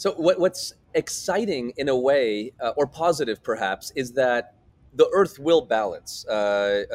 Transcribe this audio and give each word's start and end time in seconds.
So, 0.00 0.12
what, 0.12 0.40
what's 0.40 0.72
exciting 0.94 1.74
in 1.76 1.90
a 1.90 1.94
way, 1.94 2.54
uh, 2.58 2.72
or 2.74 2.86
positive 2.86 3.42
perhaps, 3.42 3.92
is 3.94 4.12
that 4.12 4.54
the 4.94 5.06
Earth 5.12 5.38
will 5.38 5.60
balance. 5.60 6.24
Uh, 6.26 6.32
uh, 6.32 6.86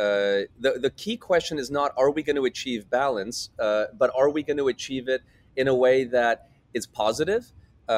the, 0.59 0.79
the 0.81 0.89
key 0.89 1.15
question 1.15 1.59
is 1.59 1.69
not 1.69 1.91
are 1.97 2.09
we 2.09 2.23
going 2.23 2.35
to 2.35 2.45
achieve 2.45 2.89
balance, 2.89 3.51
uh, 3.59 3.85
but 3.95 4.09
are 4.17 4.31
we 4.31 4.41
going 4.41 4.57
to 4.57 4.69
achieve 4.69 5.07
it 5.07 5.21
in 5.55 5.67
a 5.67 5.75
way 5.75 6.05
that 6.05 6.49
is 6.73 6.87
positive 6.87 7.53
uh, 7.87 7.91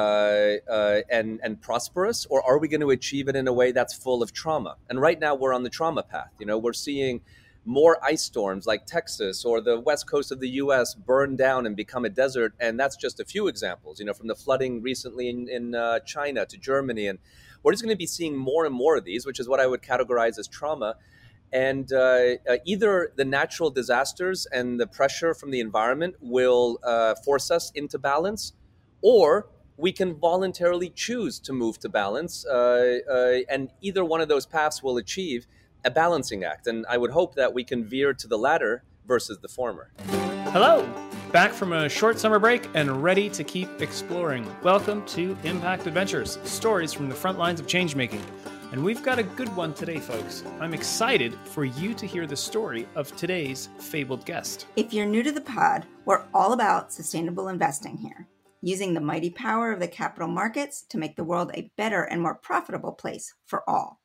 uh, 0.70 1.00
and, 1.08 1.40
and 1.42 1.62
prosperous, 1.62 2.26
or 2.26 2.42
are 2.42 2.58
we 2.58 2.68
going 2.68 2.82
to 2.82 2.90
achieve 2.90 3.28
it 3.28 3.34
in 3.34 3.48
a 3.48 3.52
way 3.52 3.72
that's 3.72 3.94
full 3.94 4.22
of 4.22 4.34
trauma? 4.34 4.76
And 4.90 5.00
right 5.00 5.18
now 5.18 5.34
we're 5.34 5.54
on 5.54 5.62
the 5.62 5.70
trauma 5.70 6.02
path. 6.02 6.34
You 6.38 6.44
know, 6.44 6.58
we're 6.58 6.74
seeing 6.74 7.22
more 7.68 8.02
ice 8.02 8.22
storms 8.22 8.66
like 8.66 8.86
Texas 8.86 9.44
or 9.44 9.60
the 9.60 9.78
west 9.78 10.08
coast 10.08 10.32
of 10.32 10.40
the 10.40 10.48
US 10.62 10.94
burn 10.94 11.36
down 11.36 11.66
and 11.66 11.76
become 11.76 12.06
a 12.06 12.08
desert. 12.08 12.54
And 12.58 12.80
that's 12.80 12.96
just 12.96 13.20
a 13.20 13.26
few 13.26 13.46
examples, 13.46 14.00
you 14.00 14.06
know, 14.06 14.14
from 14.14 14.26
the 14.26 14.34
flooding 14.34 14.80
recently 14.80 15.28
in, 15.28 15.48
in 15.50 15.74
uh, 15.74 16.00
China 16.00 16.46
to 16.46 16.56
Germany. 16.56 17.06
And 17.06 17.18
we're 17.62 17.72
just 17.72 17.84
going 17.84 17.94
to 17.94 17.98
be 17.98 18.06
seeing 18.06 18.34
more 18.34 18.64
and 18.64 18.74
more 18.74 18.96
of 18.96 19.04
these, 19.04 19.26
which 19.26 19.38
is 19.38 19.50
what 19.50 19.60
I 19.60 19.66
would 19.66 19.82
categorize 19.82 20.38
as 20.38 20.48
trauma. 20.48 20.96
And 21.52 21.92
uh, 21.92 22.36
uh, 22.48 22.56
either 22.64 23.12
the 23.16 23.26
natural 23.26 23.68
disasters 23.68 24.46
and 24.46 24.80
the 24.80 24.86
pressure 24.86 25.34
from 25.34 25.50
the 25.50 25.60
environment 25.60 26.16
will 26.22 26.78
uh, 26.82 27.16
force 27.16 27.50
us 27.50 27.70
into 27.72 27.98
balance, 27.98 28.54
or 29.02 29.50
we 29.76 29.92
can 29.92 30.14
voluntarily 30.14 30.88
choose 30.88 31.38
to 31.40 31.52
move 31.52 31.78
to 31.80 31.90
balance. 31.90 32.46
Uh, 32.46 33.00
uh, 33.10 33.38
and 33.50 33.70
either 33.82 34.06
one 34.06 34.22
of 34.22 34.28
those 34.28 34.46
paths 34.46 34.82
will 34.82 34.96
achieve 34.96 35.46
a 35.84 35.90
balancing 35.90 36.44
act. 36.44 36.66
And 36.66 36.84
I 36.88 36.96
would 36.96 37.10
hope 37.10 37.34
that 37.34 37.52
we 37.52 37.64
can 37.64 37.84
veer 37.84 38.12
to 38.14 38.26
the 38.26 38.38
latter 38.38 38.84
versus 39.06 39.38
the 39.38 39.48
former. 39.48 39.90
Hello, 40.52 40.88
back 41.32 41.52
from 41.52 41.72
a 41.72 41.88
short 41.88 42.18
summer 42.18 42.38
break 42.38 42.68
and 42.74 43.02
ready 43.02 43.28
to 43.30 43.44
keep 43.44 43.80
exploring. 43.80 44.46
Welcome 44.62 45.04
to 45.06 45.36
Impact 45.44 45.86
Adventures, 45.86 46.38
stories 46.44 46.92
from 46.92 47.08
the 47.08 47.14
front 47.14 47.38
lines 47.38 47.60
of 47.60 47.66
changemaking. 47.66 48.22
And 48.70 48.84
we've 48.84 49.02
got 49.02 49.18
a 49.18 49.22
good 49.22 49.54
one 49.56 49.72
today, 49.72 49.98
folks. 49.98 50.44
I'm 50.60 50.74
excited 50.74 51.34
for 51.44 51.64
you 51.64 51.94
to 51.94 52.06
hear 52.06 52.26
the 52.26 52.36
story 52.36 52.86
of 52.94 53.14
today's 53.16 53.70
fabled 53.78 54.26
guest. 54.26 54.66
If 54.76 54.92
you're 54.92 55.06
new 55.06 55.22
to 55.22 55.32
the 55.32 55.40
pod, 55.40 55.86
we're 56.04 56.26
all 56.34 56.52
about 56.52 56.92
sustainable 56.92 57.48
investing 57.48 57.96
here, 57.96 58.28
using 58.60 58.92
the 58.92 59.00
mighty 59.00 59.30
power 59.30 59.72
of 59.72 59.80
the 59.80 59.88
capital 59.88 60.28
markets 60.28 60.82
to 60.90 60.98
make 60.98 61.16
the 61.16 61.24
world 61.24 61.50
a 61.54 61.70
better 61.78 62.02
and 62.02 62.20
more 62.20 62.34
profitable 62.34 62.92
place 62.92 63.34
for 63.46 63.68
all. 63.68 64.00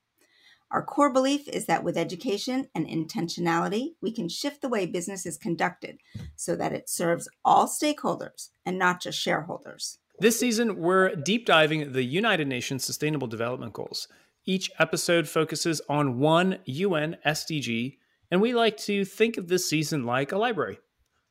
Our 0.74 0.82
core 0.82 1.14
belief 1.14 1.48
is 1.48 1.68
that 1.68 1.84
with 1.84 1.96
education 1.96 2.68
and 2.74 2.88
intentionality, 2.88 3.94
we 4.02 4.12
can 4.12 4.28
shift 4.28 4.64
the 4.64 4.70
way 4.70 4.88
business 4.88 5.24
is 5.24 5.38
conducted 5.38 6.00
so 6.36 6.56
that 6.56 6.74
it 6.74 6.90
serves 6.90 7.30
all 7.46 7.68
stakeholders 7.68 8.50
and 8.66 8.80
not 8.80 9.00
just 9.00 9.20
shareholders. 9.20 10.00
This 10.18 10.40
season, 10.40 10.78
we're 10.78 11.16
deep 11.16 11.46
diving 11.46 11.92
the 11.92 12.04
United 12.04 12.48
Nations 12.48 12.84
Sustainable 12.84 13.28
Development 13.28 13.72
Goals. 13.72 14.08
Each 14.46 14.72
episode 14.80 15.30
focuses 15.30 15.80
on 15.88 16.18
one 16.18 16.58
UN 16.66 17.18
SDG, 17.24 17.98
and 18.32 18.42
we 18.42 18.52
like 18.52 18.78
to 18.78 19.06
think 19.06 19.38
of 19.38 19.50
this 19.50 19.70
season 19.70 20.08
like 20.08 20.32
a 20.32 20.40
library. 20.40 20.80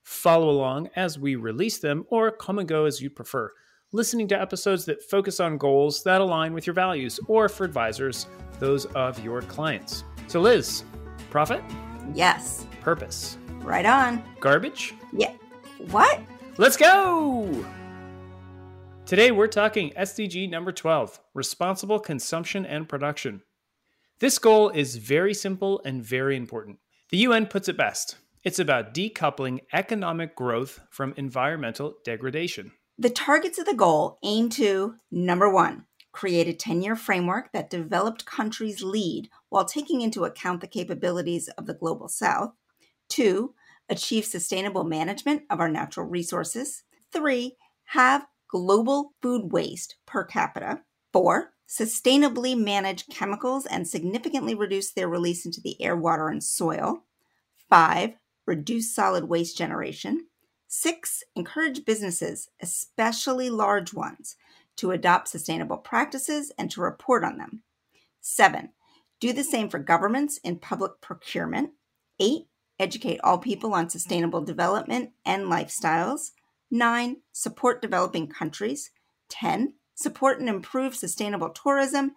Follow 0.05 0.51
along 0.51 0.89
as 0.95 1.19
we 1.19 1.35
release 1.35 1.79
them, 1.79 2.07
or 2.11 2.31
come 2.31 2.61
and 2.61 2.69
go 2.69 2.85
as 2.85 3.03
you 3.03 3.11
prefer 3.11 3.51
listening 3.93 4.27
to 4.29 4.41
episodes 4.41 4.85
that 4.87 5.03
focus 5.03 5.39
on 5.39 5.59
goals 5.59 6.03
that 6.03 6.21
align 6.21 6.55
with 6.55 6.67
your 6.67 6.75
values, 6.75 7.21
or 7.29 7.49
for 7.49 7.65
advisors, 7.65 8.27
those 8.59 8.87
of 8.87 9.23
your 9.23 9.43
clients. 9.43 10.05
So, 10.29 10.41
Liz, 10.41 10.85
profit? 11.31 11.63
Yes. 12.15 12.67
Purpose? 12.81 13.37
Right 13.61 13.87
on. 13.87 14.23
Garbage? 14.41 14.95
Yeah. 15.13 15.35
What? 15.91 16.21
Let's 16.59 16.77
go! 16.77 17.65
Today 19.05 19.31
we're 19.31 19.47
talking 19.47 19.91
SDG 19.91 20.49
number 20.49 20.73
12 20.73 21.21
responsible 21.35 21.99
consumption 21.99 22.65
and 22.65 22.89
production. 22.89 23.43
This 24.21 24.39
goal 24.39 24.71
is 24.71 24.97
very 24.97 25.35
simple 25.35 25.83
and 25.85 26.03
very 26.03 26.37
important. 26.37 26.79
The 27.11 27.19
UN 27.19 27.47
puts 27.47 27.69
it 27.69 27.77
best 27.77 28.17
it's 28.45 28.59
about 28.59 28.93
decoupling 28.93 29.61
economic 29.73 30.35
growth 30.35 30.81
from 30.91 31.15
environmental 31.17 31.95
degradation. 32.05 32.73
The 33.03 33.11
targets 33.11 33.59
of 33.59 33.67
the 33.67 33.75
goal 33.75 34.21
aim 34.23 34.49
to 34.51 34.95
number 35.11 35.51
one, 35.53 35.87
create 36.13 36.47
a 36.47 36.53
10 36.53 36.83
year 36.83 36.95
framework 36.95 37.51
that 37.51 37.69
developed 37.69 38.27
countries 38.27 38.81
lead 38.81 39.29
while 39.49 39.65
taking 39.65 40.03
into 40.03 40.25
account 40.25 40.61
the 40.61 40.69
capabilities 40.69 41.49
of 41.59 41.67
the 41.67 41.75
global 41.75 42.07
south. 42.07 42.53
Two, 43.09 43.55
achieve 43.89 44.25
sustainable 44.25 44.85
management 44.85 45.43
of 45.51 45.59
our 45.59 45.69
natural 45.69 46.07
resources. 46.07 46.85
Three, 47.13 47.57
have 47.87 48.29
global 48.47 49.15
food 49.21 49.51
waste 49.51 49.97
per 50.07 50.23
capita. 50.23 50.83
Four, 51.13 51.55
sustainably 51.69 52.57
manage 52.57 53.09
chemicals 53.09 53.67
and 53.67 53.89
significantly 53.89 54.55
reduce 54.55 54.93
their 54.93 55.09
release 55.09 55.45
into 55.45 55.61
the 55.61 55.83
air, 55.83 55.97
water, 55.97 56.29
and 56.29 56.45
soil. 56.45 57.03
Five, 57.69 58.13
reduce 58.47 58.95
solid 58.95 59.25
waste 59.25 59.59
generation. 59.59 60.29
Six, 60.75 61.23
encourage 61.37 61.85
businesses, 61.85 62.49
especially 62.59 63.51
large 63.51 63.93
ones, 63.93 64.37
to 64.77 64.91
adopt 64.91 65.29
sustainable 65.29 65.77
practices 65.77 66.51
and 66.57 66.71
to 66.71 66.81
report 66.81 67.25
on 67.25 67.37
them. 67.37 67.63
Seven, 68.23 68.71
do 69.21 69.35
the 69.35 69.45
same 69.45 69.69
for 69.69 69.79
governments 69.79 70.39
in 70.43 70.57
public 70.59 70.93
procurement. 71.03 71.73
Eight, 72.19 72.47
educate 72.79 73.21
all 73.23 73.37
people 73.37 73.75
on 73.75 73.91
sustainable 73.91 74.41
development 74.41 75.11
and 75.27 75.45
lifestyles. 75.45 76.31
Nine, 76.71 77.19
support 77.33 77.83
developing 77.83 78.27
countries. 78.27 78.93
10, 79.29 79.75
support 79.95 80.41
and 80.41 80.49
improve 80.49 80.95
sustainable 80.95 81.51
tourism. 81.51 82.13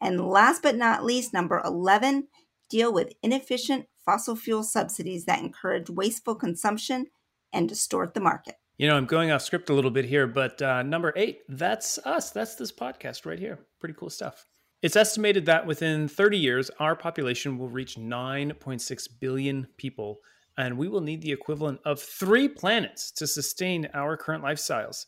And 0.00 0.28
last 0.28 0.64
but 0.64 0.76
not 0.76 1.04
least, 1.04 1.32
number 1.32 1.62
11, 1.64 2.26
deal 2.68 2.92
with 2.92 3.14
inefficient 3.22 3.86
fossil 4.04 4.34
fuel 4.34 4.64
subsidies 4.64 5.26
that 5.26 5.38
encourage 5.38 5.88
wasteful 5.88 6.34
consumption 6.34 7.06
and 7.52 7.68
distort 7.68 8.14
the 8.14 8.20
market. 8.20 8.56
You 8.80 8.86
know, 8.86 8.96
I'm 8.96 9.04
going 9.04 9.30
off 9.30 9.42
script 9.42 9.68
a 9.68 9.74
little 9.74 9.90
bit 9.90 10.06
here, 10.06 10.26
but 10.26 10.62
uh, 10.62 10.82
number 10.82 11.12
eight, 11.14 11.42
that's 11.48 11.98
us. 11.98 12.30
That's 12.30 12.54
this 12.54 12.72
podcast 12.72 13.26
right 13.26 13.38
here. 13.38 13.58
Pretty 13.78 13.94
cool 13.94 14.08
stuff. 14.08 14.46
It's 14.80 14.96
estimated 14.96 15.44
that 15.46 15.66
within 15.66 16.08
30 16.08 16.38
years, 16.38 16.70
our 16.80 16.96
population 16.96 17.58
will 17.58 17.68
reach 17.68 17.96
9.6 17.96 19.08
billion 19.20 19.66
people, 19.76 20.20
and 20.56 20.78
we 20.78 20.88
will 20.88 21.02
need 21.02 21.20
the 21.20 21.32
equivalent 21.32 21.80
of 21.84 22.00
three 22.00 22.48
planets 22.48 23.10
to 23.12 23.26
sustain 23.26 23.86
our 23.92 24.16
current 24.16 24.42
lifestyles. 24.42 25.04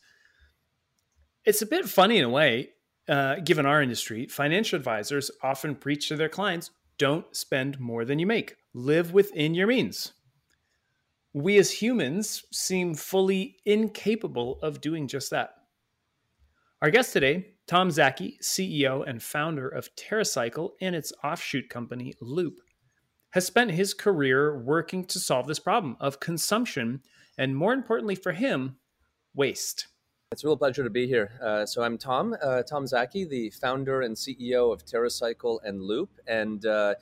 It's 1.43 1.63
a 1.63 1.65
bit 1.65 1.85
funny 1.85 2.19
in 2.19 2.25
a 2.25 2.29
way, 2.29 2.69
uh, 3.09 3.37
given 3.37 3.65
our 3.65 3.81
industry. 3.81 4.27
Financial 4.27 4.77
advisors 4.77 5.31
often 5.41 5.73
preach 5.73 6.09
to 6.09 6.15
their 6.15 6.29
clients 6.29 6.69
don't 6.99 7.35
spend 7.35 7.79
more 7.79 8.05
than 8.05 8.19
you 8.19 8.27
make, 8.27 8.55
live 8.75 9.13
within 9.13 9.55
your 9.55 9.65
means 9.65 10.13
we 11.33 11.57
as 11.57 11.71
humans 11.71 12.43
seem 12.51 12.93
fully 12.93 13.57
incapable 13.65 14.59
of 14.61 14.81
doing 14.81 15.07
just 15.07 15.31
that. 15.31 15.55
Our 16.81 16.91
guest 16.91 17.11
today, 17.11 17.47
Tom 17.65 17.89
Szaky, 17.89 18.37
CEO 18.41 19.07
and 19.07 19.23
founder 19.23 19.67
of 19.67 19.89
TerraCycle 19.95 20.71
and 20.79 20.95
its 20.95 21.11
offshoot 21.23 21.69
company, 21.69 22.13
Loop, 22.21 22.59
has 23.31 23.47
spent 23.47 23.71
his 23.71 23.95
career 23.95 24.59
working 24.59 25.05
to 25.05 25.19
solve 25.19 25.47
this 25.47 25.59
problem 25.59 25.97
of 25.99 26.19
consumption 26.19 27.01
and, 27.37 27.55
more 27.55 27.73
importantly 27.73 28.15
for 28.15 28.33
him, 28.33 28.75
waste. 29.33 29.87
It's 30.31 30.43
a 30.43 30.47
real 30.47 30.57
pleasure 30.57 30.83
to 30.83 30.89
be 30.89 31.07
here. 31.07 31.39
Uh, 31.41 31.65
so 31.65 31.81
I'm 31.81 31.97
Tom, 31.97 32.35
uh, 32.43 32.61
Tom 32.61 32.85
Szaky, 32.85 33.27
the 33.27 33.49
founder 33.49 34.01
and 34.01 34.15
CEO 34.15 34.71
of 34.71 34.85
TerraCycle 34.85 35.59
and 35.63 35.81
Loop, 35.81 36.09
and 36.27 36.63
uh, 36.65 36.93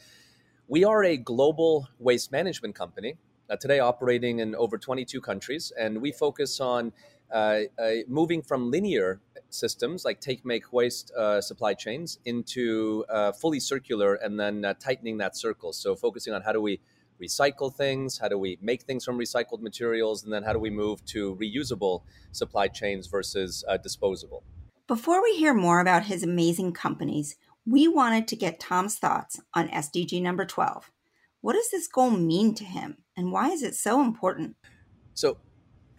we 0.68 0.86
are 0.86 1.04
a 1.04 1.18
global 1.18 1.90
waste 2.00 2.32
management 2.32 2.76
company 2.76 3.16
today 3.56 3.80
operating 3.80 4.40
in 4.40 4.56
over 4.56 4.78
22 4.78 5.22
countries, 5.22 5.72
and 5.78 6.02
we 6.02 6.12
focus 6.12 6.60
on 6.60 6.94
uh, 7.32 7.62
uh, 7.80 7.92
moving 8.08 8.42
from 8.42 8.70
linear 8.70 9.22
systems 9.50 10.04
like 10.04 10.20
take, 10.20 10.46
make, 10.46 10.74
waste 10.74 11.12
uh, 11.12 11.40
supply 11.40 11.74
chains 11.74 12.20
into 12.26 13.06
uh, 13.10 13.32
fully 13.32 13.60
circular 13.60 14.16
and 14.16 14.40
then 14.40 14.66
uh, 14.66 14.74
tightening 14.80 15.18
that 15.18 15.38
circle. 15.38 15.72
So, 15.72 15.96
focusing 15.96 16.34
on 16.34 16.42
how 16.42 16.52
do 16.52 16.62
we 16.62 16.82
recycle 17.22 17.74
things, 17.74 18.18
how 18.18 18.28
do 18.28 18.38
we 18.38 18.58
make 18.62 18.82
things 18.84 19.06
from 19.06 19.18
recycled 19.18 19.62
materials, 19.62 20.24
and 20.24 20.34
then 20.34 20.44
how 20.44 20.52
do 20.52 20.60
we 20.60 20.70
move 20.70 21.06
to 21.06 21.36
reusable 21.36 22.02
supply 22.32 22.68
chains 22.68 23.08
versus 23.08 23.64
disposable. 23.84 24.44
Before 24.88 25.24
we 25.24 25.38
hear 25.38 25.54
more 25.54 25.80
about 25.80 26.06
his 26.06 26.24
amazing 26.24 26.74
companies, 26.74 27.38
we 27.66 27.88
wanted 27.88 28.28
to 28.28 28.36
get 28.36 28.60
Tom's 28.60 28.98
thoughts 28.98 29.40
on 29.54 29.70
SDG 29.70 30.22
number 30.22 30.46
12. 30.46 30.92
What 31.42 31.54
does 31.54 31.70
this 31.72 31.88
goal 31.88 32.12
mean 32.12 32.56
to 32.56 32.64
him, 32.64 32.98
and 33.22 33.32
why 33.32 33.50
is 33.50 33.62
it 33.62 33.76
so 33.76 34.02
important? 34.02 34.56
So, 35.14 35.38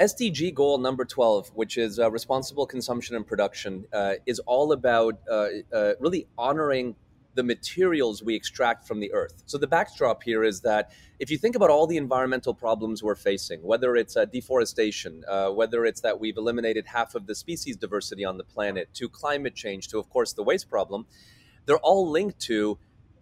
SDG 0.01 0.53
goal 0.53 0.79
number 0.79 1.05
12, 1.05 1.53
which 1.55 1.79
is 1.79 2.01
uh, 2.01 2.11
responsible 2.11 2.67
consumption 2.67 3.15
and 3.15 3.25
production, 3.25 3.85
uh, 3.93 4.15
is 4.27 4.41
all 4.41 4.73
about 4.73 5.21
uh, 5.31 5.47
uh, 5.73 5.93
really 6.01 6.27
honoring 6.37 6.97
the 7.35 7.45
materials 7.45 8.23
we 8.23 8.35
extract 8.35 8.89
from 8.89 8.99
the 8.99 9.13
earth. 9.13 9.45
So 9.47 9.57
the 9.57 9.69
backdrop 9.69 10.25
here 10.25 10.43
is 10.43 10.63
that 10.63 10.91
if 11.21 11.31
you 11.31 11.39
think 11.39 11.55
about 11.55 11.71
all 11.71 11.87
the 11.87 11.97
environmental 11.97 12.53
problems 12.53 13.03
we're 13.03 13.15
facing, 13.15 13.63
whether 13.63 13.95
it's 13.95 14.17
uh, 14.17 14.25
deforestation, 14.25 15.23
uh, 15.29 15.51
whether 15.51 15.85
it's 15.85 16.01
that 16.01 16.19
we've 16.19 16.37
eliminated 16.37 16.87
half 16.87 17.15
of 17.15 17.27
the 17.29 17.35
species 17.37 17.77
diversity 17.77 18.25
on 18.25 18.37
the 18.37 18.45
planet, 18.45 18.93
to 18.95 19.09
climate 19.09 19.55
change, 19.55 19.89
to 19.89 19.99
of 19.99 20.11
course 20.11 20.33
the 20.33 20.43
waste 20.43 20.69
problem, 20.69 21.07
they're 21.67 21.79
all 21.79 22.11
linked 22.11 22.41
to, 22.41 22.79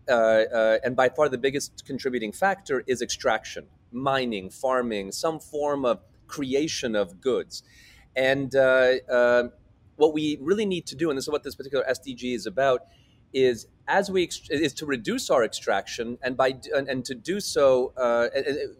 uh, 0.08 0.12
uh 0.12 0.79
and 0.82 0.96
by 0.96 1.08
far 1.08 1.29
the 1.29 1.38
biggest 1.38 1.85
contributing 1.85 2.32
factor 2.32 2.82
is 2.87 3.03
extraction, 3.03 3.67
mining, 3.93 4.51
farming, 4.51 5.13
some 5.13 5.39
form 5.39 5.85
of 5.85 6.01
creation 6.27 6.95
of 6.95 7.21
goods, 7.21 7.63
and 8.17 8.55
uh, 8.55 8.95
uh, 9.11 9.49
what 9.97 10.13
we 10.13 10.39
really 10.41 10.67
need 10.67 10.87
to 10.87 10.97
do, 10.97 11.11
and 11.11 11.17
this 11.17 11.25
is 11.25 11.31
what 11.31 11.43
this 11.43 11.55
particular 11.55 11.85
SDG 11.89 12.35
is 12.35 12.47
about, 12.47 12.83
is 13.33 13.67
as 13.87 14.11
we 14.11 14.29
is 14.51 14.73
to 14.73 14.87
reduce 14.87 15.31
our 15.31 15.45
extraction 15.45 16.19
and 16.23 16.37
by 16.37 16.55
and, 16.75 16.89
and 16.89 17.05
to 17.05 17.15
do 17.15 17.41
so 17.41 17.93
uh, 17.97 18.29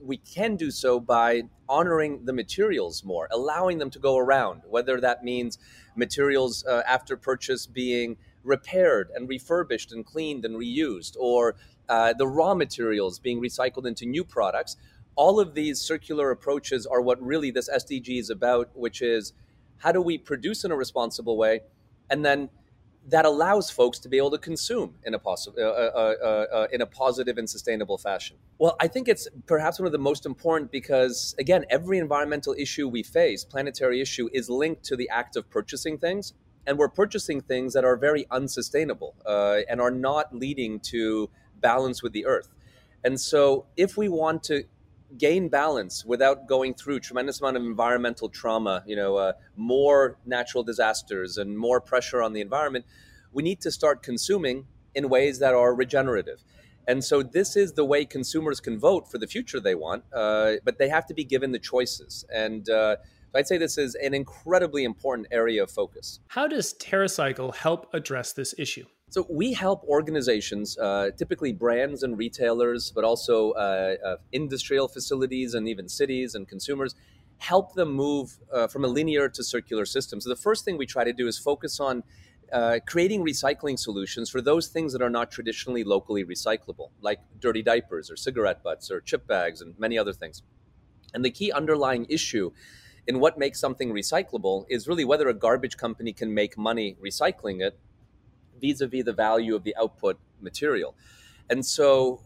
we 0.03 0.17
can 0.17 0.57
do 0.57 0.71
so 0.71 0.99
by 1.01 1.43
honoring 1.69 2.25
the 2.25 2.33
materials 2.33 3.05
more 3.05 3.29
allowing 3.31 3.79
them 3.79 3.91
to 3.91 3.99
go 3.99 4.17
around 4.17 4.63
whether 4.69 5.01
that 5.01 5.23
means 5.23 5.59
materials 5.97 6.65
uh, 6.67 6.83
after 6.87 7.17
purchase 7.17 7.67
being 7.67 8.17
repaired 8.43 9.11
and 9.15 9.29
refurbished 9.29 9.93
and 9.93 10.07
cleaned 10.07 10.45
and 10.45 10.57
reused 10.57 11.17
or 11.19 11.57
uh, 11.89 12.13
the 12.13 12.27
raw 12.27 12.55
materials 12.55 13.19
being 13.19 13.41
recycled 13.41 13.87
into 13.87 14.07
new 14.07 14.25
products 14.25 14.77
all 15.21 15.39
of 15.39 15.53
these 15.55 15.79
circular 15.79 16.31
approaches 16.31 16.87
are 16.87 17.03
what 17.03 17.21
really 17.23 17.51
this 17.51 17.69
sdg 17.69 18.19
is 18.19 18.31
about 18.31 18.71
which 18.75 19.03
is 19.03 19.35
how 19.85 19.93
do 19.93 20.01
we 20.01 20.17
produce 20.17 20.65
in 20.65 20.71
a 20.71 20.77
responsible 20.77 21.37
way 21.37 21.61
and 22.09 22.25
then 22.25 22.49
that 23.09 23.27
allows 23.27 23.71
folks 23.71 23.99
to 23.99 24.09
be 24.09 24.17
able 24.17 24.31
to 24.31 24.39
consume 24.39 24.95
in 25.05 25.13
a, 25.15 25.19
poss- 25.19 25.49
uh, 25.49 25.61
uh, 25.61 25.65
uh, 25.65 26.57
uh, 26.57 26.67
in 26.73 26.81
a 26.83 26.87
positive 26.87 27.39
and 27.39 27.49
sustainable 27.49 27.97
fashion. 27.97 28.37
Well, 28.59 28.77
I 28.79 28.89
think 28.89 29.09
it's 29.09 29.27
perhaps 29.47 29.79
one 29.79 29.87
of 29.87 29.93
the 29.93 29.99
most 30.11 30.27
important 30.27 30.71
because, 30.71 31.35
again, 31.39 31.65
every 31.71 31.99
environmental 31.99 32.55
issue 32.59 32.89
we 32.89 33.03
face, 33.03 33.43
planetary 33.43 34.03
issue, 34.03 34.29
is 34.35 34.51
linked 34.51 34.85
to 34.85 34.97
the 34.97 35.09
act 35.09 35.37
of 35.37 35.49
purchasing 35.49 35.97
things. 35.97 36.35
And 36.67 36.77
we're 36.79 36.91
purchasing 36.91 37.41
things 37.41 37.73
that 37.73 37.85
are 37.85 37.97
very 37.97 38.27
unsustainable 38.31 39.15
uh, 39.25 39.61
and 39.69 39.81
are 39.81 39.91
not 39.91 40.35
leading 40.35 40.79
to 40.93 41.31
balance 41.59 42.03
with 42.03 42.13
the 42.13 42.27
earth. 42.27 42.51
And 43.03 43.19
so, 43.19 43.65
if 43.79 43.97
we 43.97 44.11
want 44.11 44.43
to 44.45 44.65
gain 45.19 45.49
balance 45.49 46.05
without 46.05 46.47
going 46.47 46.75
through 46.75 47.01
tremendous 47.01 47.41
amount 47.41 47.57
of 47.57 47.63
environmental 47.63 48.29
trauma 48.29 48.83
you 48.87 48.97
know 48.97 49.17
uh, 49.17 49.33
more 49.57 50.19
natural 50.25 50.63
disasters 50.63 51.37
and 51.37 51.59
more 51.59 51.81
pressure 51.81 52.23
on 52.23 52.33
the 52.33 52.41
environment 52.41 52.85
we 53.33 53.43
need 53.43 53.61
to 53.61 53.71
start 53.71 54.03
consuming 54.03 54.67
in 54.95 55.09
ways 55.09 55.39
that 55.39 55.55
are 55.55 55.75
regenerative 55.75 56.43
and 56.89 57.05
so 57.05 57.23
this 57.23 57.57
is 57.57 57.73
the 57.73 57.85
way 57.85 58.05
consumers 58.05 58.61
can 58.61 58.79
vote 58.79 59.11
for 59.11 59.19
the 59.19 59.27
future 59.27 59.61
they 59.61 59.75
want 59.75 60.05
uh, 60.15 60.53
but 60.65 60.79
they 60.79 60.89
have 60.89 61.07
to 61.07 61.15
be 61.15 61.25
given 61.25 61.53
the 61.53 61.59
choices 61.59 62.25
and 62.33 62.69
uh, 62.71 62.97
I'd 63.35 63.47
say 63.47 63.59
this 63.59 63.79
is 63.79 63.95
an 63.95 64.13
incredibly 64.13 64.83
important 64.83 65.29
area 65.31 65.63
of 65.63 65.71
focus. 65.71 66.19
How 66.27 66.49
does 66.49 66.75
TerraCycle 66.75 67.55
help 67.55 67.93
address 67.95 68.33
this 68.33 68.57
issue? 68.59 68.87
So 69.11 69.27
we 69.29 69.53
help 69.55 69.83
organizations, 69.89 70.79
uh, 70.79 71.11
typically 71.17 71.53
brands 71.53 72.05
and 72.05 72.17
retailers, 72.17 72.93
but 72.93 73.03
also 73.03 73.51
uh, 73.53 73.97
uh, 74.05 74.17
industrial 74.31 74.87
facilities 74.87 75.53
and 75.53 75.69
even 75.69 75.89
cities 75.89 76.37
and 76.37 76.47
consumers, 76.47 76.95
help 77.39 77.75
them 77.75 77.93
move 77.93 78.39
uh, 78.53 78.69
from 78.69 78.85
a 78.85 78.89
linear 78.89 79.29
to 79.29 79.43
circular 79.43 79.85
system. 79.85 80.21
So 80.21 80.29
the 80.29 80.37
first 80.37 80.65
thing 80.65 80.79
we 80.79 80.87
try 80.87 81.03
to 81.03 81.13
do 81.13 81.27
is 81.27 81.37
focus 81.39 81.81
on 81.81 82.05
uh, 82.53 82.79
creating 82.87 83.25
recycling 83.25 83.81
solutions 83.81 84.31
for 84.31 84.41
those 84.41 84.69
things 84.69 84.93
that 84.93 85.03
are 85.03 85.11
not 85.11 85.33
traditionally 85.33 85.83
locally 85.83 86.25
recyclable, 86.25 86.91
like 87.01 87.19
dirty 87.41 87.63
diapers 87.63 88.13
or 88.13 88.17
cigarette 88.17 88.63
butts 88.63 88.93
or 88.93 89.01
chip 89.01 89.27
bags 89.27 89.61
and 89.61 89.77
many 89.77 89.99
other 89.99 90.13
things. 90.13 90.43
And 91.13 91.25
the 91.25 91.31
key 91.33 91.51
underlying 91.51 92.07
issue 92.09 92.53
in 93.09 93.19
what 93.19 93.39
makes 93.39 93.59
something 93.59 93.93
recyclable 93.93 94.67
is 94.69 94.87
really 94.87 95.05
whether 95.05 95.29
a 95.29 95.35
garbage 95.35 95.77
company 95.77 96.13
can 96.13 96.33
make 96.33 96.57
money 96.57 96.97
recycling 97.03 97.61
it 97.61 97.77
vis-a-vis 98.61 99.05
the 99.05 99.13
value 99.13 99.55
of 99.55 99.65
the 99.65 99.75
output 99.77 100.19
material. 100.41 100.95
And 101.49 101.67
so, 101.67 102.21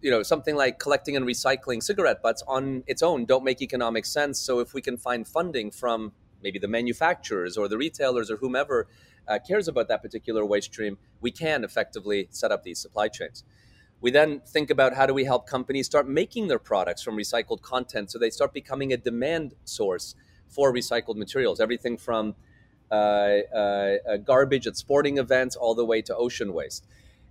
you 0.00 0.10
know, 0.10 0.22
something 0.22 0.56
like 0.56 0.78
collecting 0.78 1.14
and 1.14 1.26
recycling 1.26 1.82
cigarette 1.82 2.22
butts 2.22 2.42
on 2.48 2.82
its 2.86 3.02
own 3.02 3.26
don't 3.26 3.44
make 3.44 3.60
economic 3.60 4.06
sense. 4.06 4.40
So 4.40 4.58
if 4.60 4.72
we 4.72 4.80
can 4.80 4.96
find 4.96 5.28
funding 5.28 5.70
from 5.70 6.12
maybe 6.42 6.58
the 6.58 6.68
manufacturers 6.68 7.58
or 7.58 7.68
the 7.68 7.76
retailers 7.76 8.30
or 8.30 8.36
whomever 8.36 8.88
uh, 9.28 9.38
cares 9.46 9.68
about 9.68 9.88
that 9.88 10.00
particular 10.00 10.46
waste 10.46 10.72
stream, 10.72 10.96
we 11.20 11.30
can 11.30 11.62
effectively 11.62 12.28
set 12.30 12.50
up 12.50 12.62
these 12.62 12.78
supply 12.78 13.08
chains. 13.08 13.44
We 14.00 14.10
then 14.10 14.40
think 14.40 14.70
about 14.70 14.94
how 14.94 15.04
do 15.04 15.12
we 15.12 15.24
help 15.24 15.46
companies 15.46 15.84
start 15.84 16.08
making 16.08 16.48
their 16.48 16.58
products 16.58 17.02
from 17.02 17.16
recycled 17.16 17.60
content 17.60 18.10
so 18.10 18.18
they 18.18 18.30
start 18.30 18.54
becoming 18.54 18.94
a 18.94 18.96
demand 18.96 19.52
source 19.64 20.14
for 20.48 20.72
recycled 20.72 21.16
materials. 21.16 21.60
Everything 21.60 21.98
from 21.98 22.30
uh, 22.30 22.32
uh, 22.32 22.49
garbage 22.90 24.66
at 24.66 24.76
sporting 24.76 25.18
events, 25.18 25.56
all 25.56 25.74
the 25.74 25.84
way 25.84 26.02
to 26.02 26.16
ocean 26.16 26.52
waste. 26.52 26.86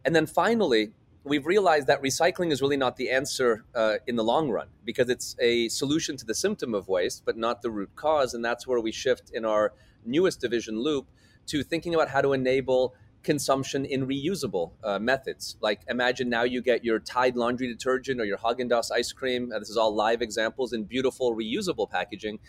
And 0.06 0.16
then 0.16 0.26
finally, 0.26 0.92
we've 1.24 1.46
realized 1.46 1.88
that 1.88 2.02
recycling 2.02 2.52
is 2.52 2.62
really 2.62 2.78
not 2.78 2.96
the 2.96 3.10
answer 3.10 3.66
uh, 3.76 3.96
in 4.08 4.16
the 4.16 4.24
long 4.24 4.50
run 4.50 4.68
because 4.86 5.10
it's 5.10 5.36
a 5.40 5.68
solution 5.70 6.18
to 6.18 6.26
the 6.26 6.34
symptom 6.34 6.74
of 6.74 6.88
waste, 6.88 7.24
but 7.26 7.38
not 7.38 7.62
the 7.62 7.70
root 7.70 7.90
cause. 7.96 8.34
And 8.34 8.44
that's 8.44 8.66
where 8.66 8.80
we 8.80 8.92
shift 8.92 9.32
in 9.34 9.46
our 9.46 9.74
newest 10.06 10.40
division 10.40 10.80
loop 10.80 11.08
to 11.48 11.64
thinking 11.64 11.94
about 11.94 12.10
how 12.10 12.22
to 12.22 12.34
enable 12.34 12.96
consumption 13.22 13.86
in 13.86 14.08
reusable 14.08 14.72
uh, 14.84 14.98
methods. 14.98 15.58
Like 15.60 15.82
imagine 15.90 16.30
now 16.30 16.44
you 16.44 16.62
get 16.62 16.86
your 16.86 17.00
Tide 17.00 17.36
laundry 17.36 17.68
detergent 17.68 18.22
or 18.22 18.26
your 18.26 18.38
Haagen-Dazs 18.38 18.92
ice 18.92 19.12
cream. 19.12 19.52
Uh, 19.54 19.60
this 19.60 19.70
is 19.70 19.76
all 19.76 19.94
live 19.94 20.22
examples 20.22 20.72
in 20.72 20.86
beautiful 20.86 21.36
reusable 21.36 21.90
packaging 21.90 22.40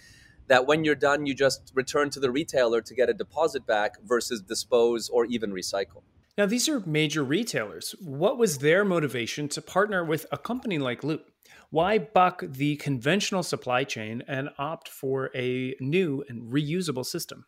that 0.48 0.66
when 0.66 0.84
you're 0.84 0.94
done, 0.94 1.26
you 1.26 1.34
just 1.34 1.72
return 1.75 2.10
to 2.10 2.20
the 2.20 2.31
retailer 2.31 2.81
to 2.81 2.94
get 2.94 3.08
a 3.08 3.14
deposit 3.14 3.66
back 3.66 4.00
versus 4.02 4.40
dispose 4.40 5.08
or 5.08 5.25
even 5.26 5.52
recycle. 5.52 6.02
Now, 6.38 6.46
these 6.46 6.69
are 6.69 6.81
major 6.87 7.22
retailers. 7.22 7.94
What 8.00 8.38
was 8.38 8.58
their 8.58 8.84
motivation 8.84 9.48
to 9.50 9.60
partner 9.60 10.04
with 10.04 10.26
a 10.32 10.38
company 10.38 10.78
like 10.78 11.04
Loop? 11.04 11.31
Why 11.70 11.98
buck 11.98 12.42
the 12.46 12.76
conventional 12.76 13.42
supply 13.42 13.84
chain 13.84 14.22
and 14.26 14.48
opt 14.58 14.88
for 14.88 15.31
a 15.34 15.76
new 15.81 16.25
and 16.28 16.50
reusable 16.50 17.06
system? 17.06 17.44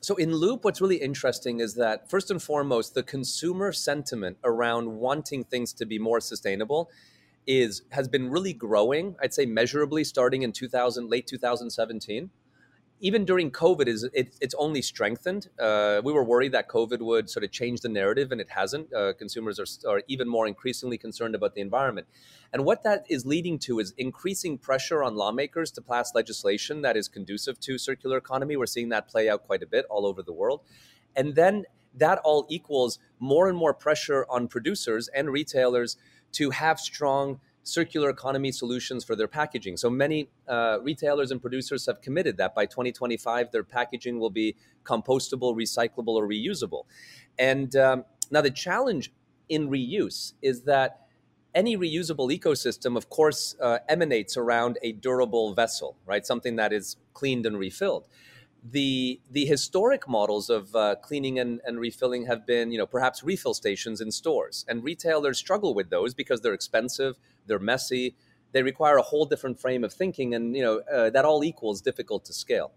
So, 0.00 0.16
in 0.16 0.34
Loop, 0.34 0.64
what's 0.64 0.80
really 0.80 0.96
interesting 0.96 1.60
is 1.60 1.74
that, 1.74 2.08
first 2.08 2.30
and 2.30 2.42
foremost, 2.42 2.94
the 2.94 3.02
consumer 3.02 3.72
sentiment 3.72 4.38
around 4.42 4.96
wanting 4.96 5.44
things 5.44 5.74
to 5.74 5.84
be 5.84 5.98
more 5.98 6.20
sustainable 6.20 6.90
is 7.46 7.82
has 7.90 8.08
been 8.08 8.30
really 8.30 8.52
growing 8.52 9.16
i'd 9.22 9.34
say 9.34 9.46
measurably 9.46 10.04
starting 10.04 10.42
in 10.42 10.52
2000 10.52 11.08
late 11.08 11.26
2017 11.26 12.30
even 13.02 13.24
during 13.24 13.50
COVID, 13.50 13.88
is 13.88 14.04
it, 14.12 14.34
it's 14.40 14.54
only 14.58 14.82
strengthened. 14.82 15.48
Uh, 15.58 16.02
we 16.04 16.12
were 16.12 16.22
worried 16.22 16.52
that 16.52 16.68
COVID 16.68 17.00
would 17.00 17.30
sort 17.30 17.44
of 17.44 17.50
change 17.50 17.80
the 17.80 17.88
narrative, 17.88 18.30
and 18.30 18.40
it 18.40 18.50
hasn't. 18.50 18.92
Uh, 18.92 19.14
consumers 19.14 19.58
are, 19.58 19.90
are 19.90 20.02
even 20.06 20.28
more 20.28 20.46
increasingly 20.46 20.98
concerned 20.98 21.34
about 21.34 21.54
the 21.54 21.62
environment, 21.62 22.06
and 22.52 22.64
what 22.64 22.82
that 22.82 23.06
is 23.08 23.24
leading 23.24 23.58
to 23.60 23.78
is 23.78 23.94
increasing 23.96 24.58
pressure 24.58 25.02
on 25.02 25.14
lawmakers 25.14 25.70
to 25.72 25.80
pass 25.80 26.14
legislation 26.14 26.82
that 26.82 26.96
is 26.96 27.08
conducive 27.08 27.58
to 27.60 27.78
circular 27.78 28.18
economy. 28.18 28.56
We're 28.56 28.66
seeing 28.66 28.90
that 28.90 29.08
play 29.08 29.30
out 29.30 29.46
quite 29.46 29.62
a 29.62 29.66
bit 29.66 29.86
all 29.88 30.04
over 30.06 30.22
the 30.22 30.34
world, 30.34 30.60
and 31.16 31.34
then 31.34 31.64
that 31.94 32.18
all 32.18 32.46
equals 32.50 32.98
more 33.18 33.48
and 33.48 33.56
more 33.56 33.74
pressure 33.74 34.26
on 34.28 34.46
producers 34.46 35.08
and 35.08 35.30
retailers 35.30 35.96
to 36.32 36.50
have 36.50 36.78
strong 36.78 37.40
circular 37.62 38.10
economy 38.10 38.52
solutions 38.52 39.04
for 39.04 39.14
their 39.14 39.28
packaging. 39.28 39.76
So 39.76 39.90
many 39.90 40.30
uh, 40.48 40.78
retailers 40.82 41.30
and 41.30 41.40
producers 41.40 41.86
have 41.86 42.00
committed 42.00 42.36
that 42.38 42.54
by 42.54 42.66
2025, 42.66 43.50
their 43.52 43.64
packaging 43.64 44.18
will 44.18 44.30
be 44.30 44.56
compostable, 44.84 45.54
recyclable, 45.54 46.14
or 46.14 46.26
reusable. 46.26 46.84
And 47.38 47.74
um, 47.76 48.04
now 48.30 48.40
the 48.40 48.50
challenge 48.50 49.12
in 49.48 49.68
reuse 49.68 50.32
is 50.42 50.62
that 50.62 51.06
any 51.54 51.76
reusable 51.76 52.36
ecosystem, 52.36 52.96
of 52.96 53.10
course, 53.10 53.56
uh, 53.60 53.78
emanates 53.88 54.36
around 54.36 54.78
a 54.82 54.92
durable 54.92 55.52
vessel, 55.52 55.96
right? 56.06 56.24
Something 56.24 56.56
that 56.56 56.72
is 56.72 56.96
cleaned 57.12 57.44
and 57.44 57.58
refilled 57.58 58.06
the 58.62 59.20
the 59.30 59.46
historic 59.46 60.06
models 60.08 60.50
of 60.50 60.74
uh, 60.76 60.94
cleaning 60.96 61.38
and, 61.38 61.60
and 61.64 61.80
refilling 61.80 62.26
have 62.26 62.46
been 62.46 62.70
you 62.70 62.78
know 62.78 62.86
perhaps 62.86 63.22
refill 63.22 63.54
stations 63.54 64.00
in 64.00 64.10
stores. 64.10 64.64
And 64.68 64.84
retailers 64.84 65.38
struggle 65.38 65.74
with 65.74 65.90
those 65.90 66.14
because 66.14 66.40
they're 66.40 66.54
expensive 66.54 67.18
they're 67.46 67.58
messy 67.58 68.14
they 68.52 68.62
require 68.62 68.96
a 68.96 69.02
whole 69.02 69.26
different 69.26 69.60
frame 69.60 69.84
of 69.84 69.92
thinking 69.92 70.34
and 70.34 70.56
you 70.56 70.62
know 70.62 70.80
uh, 70.92 71.10
that 71.10 71.24
all 71.24 71.44
equals 71.44 71.80
difficult 71.80 72.24
to 72.26 72.32
scale. 72.32 72.72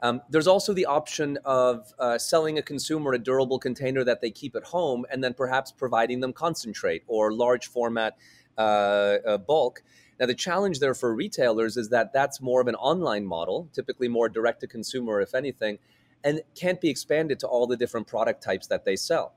Um, 0.00 0.20
there's 0.28 0.46
also 0.46 0.74
the 0.74 0.86
option 0.86 1.38
of 1.44 1.92
uh, 1.98 2.18
selling 2.18 2.58
a 2.58 2.62
consumer 2.62 3.12
a 3.14 3.18
durable 3.18 3.58
container 3.58 4.04
that 4.04 4.20
they 4.20 4.30
keep 4.30 4.56
at 4.56 4.64
home 4.64 5.06
and 5.10 5.22
then 5.22 5.34
perhaps 5.34 5.72
providing 5.72 6.20
them 6.20 6.32
concentrate 6.32 7.04
or 7.06 7.32
large 7.32 7.68
format 7.68 8.16
uh, 8.58 9.18
uh, 9.26 9.38
bulk 9.38 9.82
now, 10.20 10.26
the 10.26 10.34
challenge 10.34 10.78
there 10.78 10.94
for 10.94 11.14
retailers 11.14 11.76
is 11.76 11.88
that 11.88 12.12
that's 12.12 12.40
more 12.40 12.60
of 12.60 12.68
an 12.68 12.76
online 12.76 13.26
model, 13.26 13.68
typically 13.72 14.08
more 14.08 14.28
direct 14.28 14.60
to 14.60 14.66
consumer, 14.66 15.20
if 15.20 15.34
anything, 15.34 15.78
and 16.22 16.40
can't 16.54 16.80
be 16.80 16.88
expanded 16.88 17.40
to 17.40 17.48
all 17.48 17.66
the 17.66 17.76
different 17.76 18.06
product 18.06 18.42
types 18.42 18.68
that 18.68 18.84
they 18.84 18.96
sell. 18.96 19.34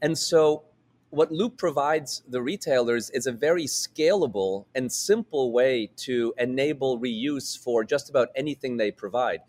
And 0.00 0.16
so, 0.16 0.64
what 1.10 1.30
Loop 1.30 1.56
provides 1.56 2.22
the 2.28 2.42
retailers 2.42 3.10
is 3.10 3.26
a 3.26 3.32
very 3.32 3.64
scalable 3.64 4.66
and 4.74 4.90
simple 4.90 5.52
way 5.52 5.90
to 5.96 6.34
enable 6.38 6.98
reuse 6.98 7.56
for 7.56 7.84
just 7.84 8.10
about 8.10 8.28
anything 8.34 8.76
they 8.76 8.90
provide. 8.90 9.40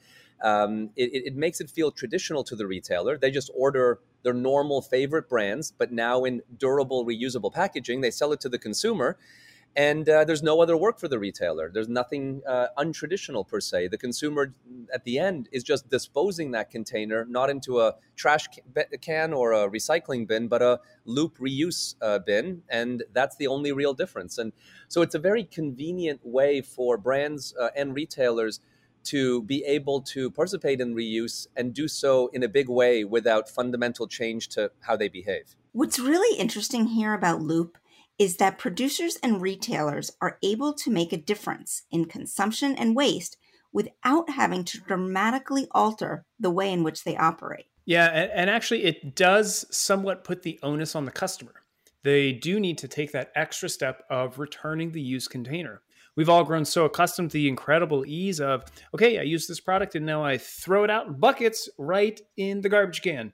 Um, 0.43 0.91
it, 0.95 1.25
it, 1.25 1.35
makes 1.35 1.61
it 1.61 1.71
feel 1.71 1.91
traditional 1.91 2.43
to 2.43 2.55
the 2.55 2.67
retailer. 2.67 3.17
They 3.17 3.31
just 3.31 3.49
order 3.55 3.99
their 4.21 4.33
normal 4.33 4.81
favorite 4.81 5.27
brands, 5.27 5.71
but 5.71 5.91
now 5.91 6.23
in 6.23 6.43
durable, 6.57 7.05
reusable 7.05 7.51
packaging. 7.51 8.01
They 8.01 8.11
sell 8.11 8.31
it 8.31 8.41
to 8.41 8.49
the 8.49 8.59
consumer, 8.59 9.17
and 9.75 10.07
uh, 10.07 10.23
there's 10.23 10.41
no 10.41 10.61
other 10.61 10.77
work 10.77 10.99
for 10.99 11.07
the 11.07 11.19
retailer. 11.19 11.69
There's 11.73 11.89
nothing 11.89 12.41
uh, 12.47 12.67
untraditional 12.77 13.45
per 13.47 13.59
se. 13.59 13.89
The 13.89 13.97
consumer 13.97 14.53
at 14.93 15.03
the 15.03 15.19
end 15.19 15.49
is 15.51 15.63
just 15.63 15.89
disposing 15.89 16.51
that 16.51 16.71
container 16.71 17.25
not 17.25 17.49
into 17.49 17.81
a 17.81 17.95
trash 18.15 18.47
can 19.01 19.33
or 19.33 19.51
a 19.51 19.69
recycling 19.69 20.27
bin, 20.27 20.47
but 20.47 20.61
a 20.61 20.79
loop 21.03 21.37
reuse 21.39 21.95
uh, 22.01 22.19
bin, 22.19 22.63
and 22.69 23.03
that's 23.13 23.35
the 23.35 23.47
only 23.47 23.71
real 23.73 23.93
difference. 23.93 24.37
And 24.37 24.53
so 24.87 25.01
it's 25.01 25.15
a 25.15 25.19
very 25.19 25.43
convenient 25.43 26.21
way 26.23 26.61
for 26.61 26.97
brands 26.97 27.53
uh, 27.59 27.69
and 27.75 27.93
retailers 27.93 28.61
to 29.05 29.43
be 29.43 29.63
able 29.65 30.01
to 30.01 30.31
participate 30.31 30.81
in 30.81 30.95
reuse 30.95 31.47
and 31.55 31.73
do 31.73 31.87
so 31.87 32.27
in 32.33 32.43
a 32.43 32.47
big 32.47 32.69
way 32.69 33.03
without 33.03 33.47
fundamental 33.47 34.07
change 34.07 34.47
to 34.49 34.71
how 34.81 34.95
they 34.95 35.07
behave. 35.07 35.55
What's 35.73 35.99
really 35.99 36.39
interesting 36.39 36.87
here 36.87 37.13
about 37.13 37.41
Loop 37.41 37.77
is 38.17 38.37
that 38.37 38.57
producers 38.57 39.17
and 39.21 39.41
retailers 39.41 40.11
are 40.21 40.37
able 40.41 40.73
to 40.73 40.89
make 40.91 41.11
a 41.11 41.17
difference 41.17 41.83
in 41.91 42.05
consumption 42.05 42.75
and 42.75 42.95
waste 42.95 43.37
without 43.73 44.29
having 44.29 44.63
to 44.63 44.79
dramatically 44.79 45.67
alter 45.71 46.25
the 46.39 46.49
way 46.49 46.71
in 46.71 46.81
which 46.83 47.03
they 47.03 47.17
operate. 47.17 47.65
Yeah, 47.85 48.05
and, 48.05 48.49
actually, 48.49 48.85
it 48.85 49.15
does 49.15 49.65
somewhat 49.69 50.23
put 50.23 50.41
the 50.41 50.59
onus 50.63 50.95
on 50.95 51.05
the 51.05 51.11
customer. 51.11 51.53
They 52.03 52.31
do 52.31 52.59
need 52.59 52.77
to 52.79 52.87
take 52.87 53.11
that 53.11 53.31
extra 53.35 53.69
step 53.69 54.03
of 54.09 54.39
returning 54.39 54.91
the 54.91 55.01
used 55.01 55.29
container. 55.29 55.81
We've 56.15 56.29
all 56.29 56.45
grown 56.45 56.63
so 56.63 56.85
accustomed 56.85 57.31
to 57.31 57.33
the 57.33 57.49
incredible 57.49 58.05
ease 58.07 58.39
of, 58.39 58.63
okay, 58.93 59.19
I 59.19 59.23
use 59.23 59.47
this 59.47 59.59
product 59.59 59.95
and 59.95 60.05
now 60.05 60.23
I 60.23 60.37
throw 60.37 60.83
it 60.83 60.89
out 60.89 61.07
in 61.07 61.19
buckets 61.19 61.67
right 61.77 62.19
in 62.37 62.61
the 62.61 62.69
garbage 62.69 63.01
can. 63.01 63.33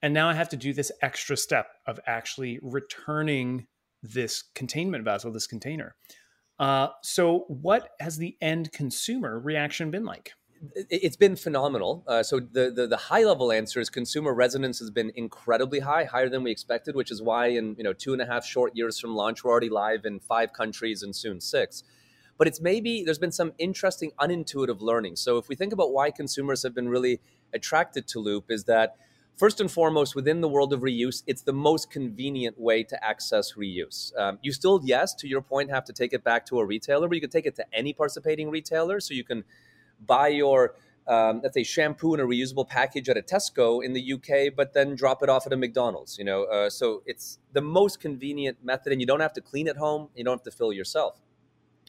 And 0.00 0.14
now 0.14 0.28
I 0.28 0.34
have 0.34 0.50
to 0.50 0.56
do 0.56 0.72
this 0.72 0.92
extra 1.02 1.36
step 1.36 1.66
of 1.86 1.98
actually 2.06 2.60
returning 2.62 3.66
this 4.12 4.44
containment 4.54 5.04
vessel, 5.04 5.32
this 5.32 5.46
container. 5.46 5.94
Uh, 6.58 6.88
so, 7.02 7.44
what 7.48 7.90
has 8.00 8.16
the 8.16 8.36
end 8.40 8.72
consumer 8.72 9.38
reaction 9.38 9.90
been 9.90 10.04
like? 10.04 10.32
It's 10.74 11.16
been 11.16 11.36
phenomenal. 11.36 12.02
Uh, 12.06 12.22
so 12.22 12.40
the, 12.40 12.70
the, 12.70 12.86
the 12.86 12.96
high 12.96 13.24
level 13.24 13.52
answer 13.52 13.78
is 13.78 13.90
consumer 13.90 14.32
resonance 14.32 14.78
has 14.78 14.90
been 14.90 15.12
incredibly 15.14 15.80
high, 15.80 16.04
higher 16.04 16.30
than 16.30 16.42
we 16.42 16.50
expected, 16.50 16.96
which 16.96 17.10
is 17.10 17.20
why 17.20 17.48
in 17.48 17.74
you 17.76 17.84
know 17.84 17.92
two 17.92 18.14
and 18.14 18.22
a 18.22 18.26
half 18.26 18.44
short 18.44 18.74
years 18.74 18.98
from 18.98 19.14
launch, 19.14 19.44
we're 19.44 19.50
already 19.50 19.68
live 19.68 20.06
in 20.06 20.18
five 20.18 20.54
countries 20.54 21.02
and 21.02 21.14
soon 21.14 21.40
six. 21.40 21.82
But 22.38 22.48
it's 22.48 22.60
maybe 22.60 23.02
there's 23.04 23.18
been 23.18 23.32
some 23.32 23.52
interesting 23.58 24.12
unintuitive 24.18 24.80
learning. 24.80 25.16
So 25.16 25.36
if 25.38 25.48
we 25.48 25.56
think 25.56 25.72
about 25.72 25.92
why 25.92 26.10
consumers 26.10 26.62
have 26.62 26.74
been 26.74 26.88
really 26.88 27.20
attracted 27.52 28.06
to 28.08 28.18
Loop, 28.18 28.50
is 28.50 28.64
that 28.64 28.96
First 29.36 29.60
and 29.60 29.70
foremost, 29.70 30.14
within 30.14 30.40
the 30.40 30.48
world 30.48 30.72
of 30.72 30.80
reuse, 30.80 31.22
it's 31.26 31.42
the 31.42 31.52
most 31.52 31.90
convenient 31.90 32.58
way 32.58 32.82
to 32.84 33.04
access 33.04 33.52
reuse. 33.52 34.16
Um, 34.18 34.38
you 34.40 34.50
still, 34.50 34.80
yes, 34.82 35.12
to 35.16 35.28
your 35.28 35.42
point, 35.42 35.68
have 35.68 35.84
to 35.84 35.92
take 35.92 36.14
it 36.14 36.24
back 36.24 36.46
to 36.46 36.58
a 36.58 36.64
retailer, 36.64 37.06
but 37.06 37.16
you 37.16 37.20
can 37.20 37.28
take 37.28 37.44
it 37.44 37.54
to 37.56 37.66
any 37.70 37.92
participating 37.92 38.48
retailer. 38.48 38.98
So 38.98 39.12
you 39.12 39.24
can 39.24 39.44
buy 40.06 40.28
your, 40.28 40.74
um, 41.06 41.40
let's 41.42 41.52
say, 41.52 41.64
shampoo 41.64 42.14
in 42.14 42.20
a 42.20 42.24
reusable 42.24 42.66
package 42.66 43.10
at 43.10 43.18
a 43.18 43.20
Tesco 43.20 43.84
in 43.84 43.92
the 43.92 44.14
UK, 44.14 44.56
but 44.56 44.72
then 44.72 44.94
drop 44.94 45.22
it 45.22 45.28
off 45.28 45.46
at 45.46 45.52
a 45.52 45.56
McDonald's. 45.58 46.16
You 46.16 46.24
know, 46.24 46.44
uh, 46.44 46.70
so 46.70 47.02
it's 47.04 47.38
the 47.52 47.60
most 47.60 48.00
convenient 48.00 48.64
method, 48.64 48.90
and 48.90 49.02
you 49.02 49.06
don't 49.06 49.20
have 49.20 49.34
to 49.34 49.42
clean 49.42 49.68
at 49.68 49.76
home. 49.76 50.08
You 50.14 50.24
don't 50.24 50.38
have 50.38 50.44
to 50.44 50.50
fill 50.50 50.72
yourself. 50.72 51.20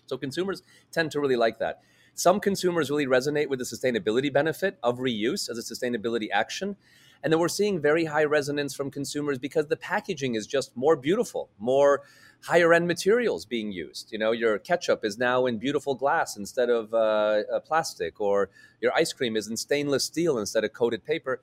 So 0.05 0.17
consumers 0.17 0.63
tend 0.91 1.11
to 1.11 1.21
really 1.21 1.37
like 1.37 1.59
that. 1.59 1.79
Some 2.13 2.41
consumers 2.41 2.89
really 2.89 3.05
resonate 3.05 3.47
with 3.47 3.59
the 3.59 3.65
sustainability 3.65 4.33
benefit 4.33 4.77
of 4.83 4.97
reuse 4.97 5.49
as 5.49 5.57
a 5.57 5.61
sustainability 5.61 6.27
action. 6.33 6.75
And 7.23 7.31
then 7.31 7.39
we're 7.39 7.47
seeing 7.47 7.81
very 7.81 8.05
high 8.05 8.23
resonance 8.23 8.73
from 8.73 8.91
consumers 8.91 9.37
because 9.37 9.67
the 9.67 9.77
packaging 9.77 10.35
is 10.35 10.47
just 10.47 10.75
more 10.75 10.95
beautiful, 10.95 11.49
more 11.59 12.03
higher 12.43 12.73
end 12.73 12.87
materials 12.87 13.45
being 13.45 13.71
used. 13.71 14.11
You 14.11 14.19
know, 14.19 14.31
your 14.31 14.57
ketchup 14.59 15.03
is 15.03 15.17
now 15.17 15.45
in 15.45 15.57
beautiful 15.57 15.95
glass 15.95 16.37
instead 16.37 16.69
of 16.69 16.93
uh, 16.93 17.43
uh, 17.51 17.59
plastic, 17.61 18.21
or 18.21 18.49
your 18.81 18.93
ice 18.93 19.13
cream 19.13 19.35
is 19.35 19.47
in 19.47 19.57
stainless 19.57 20.03
steel 20.03 20.37
instead 20.37 20.63
of 20.63 20.73
coated 20.73 21.03
paper. 21.03 21.41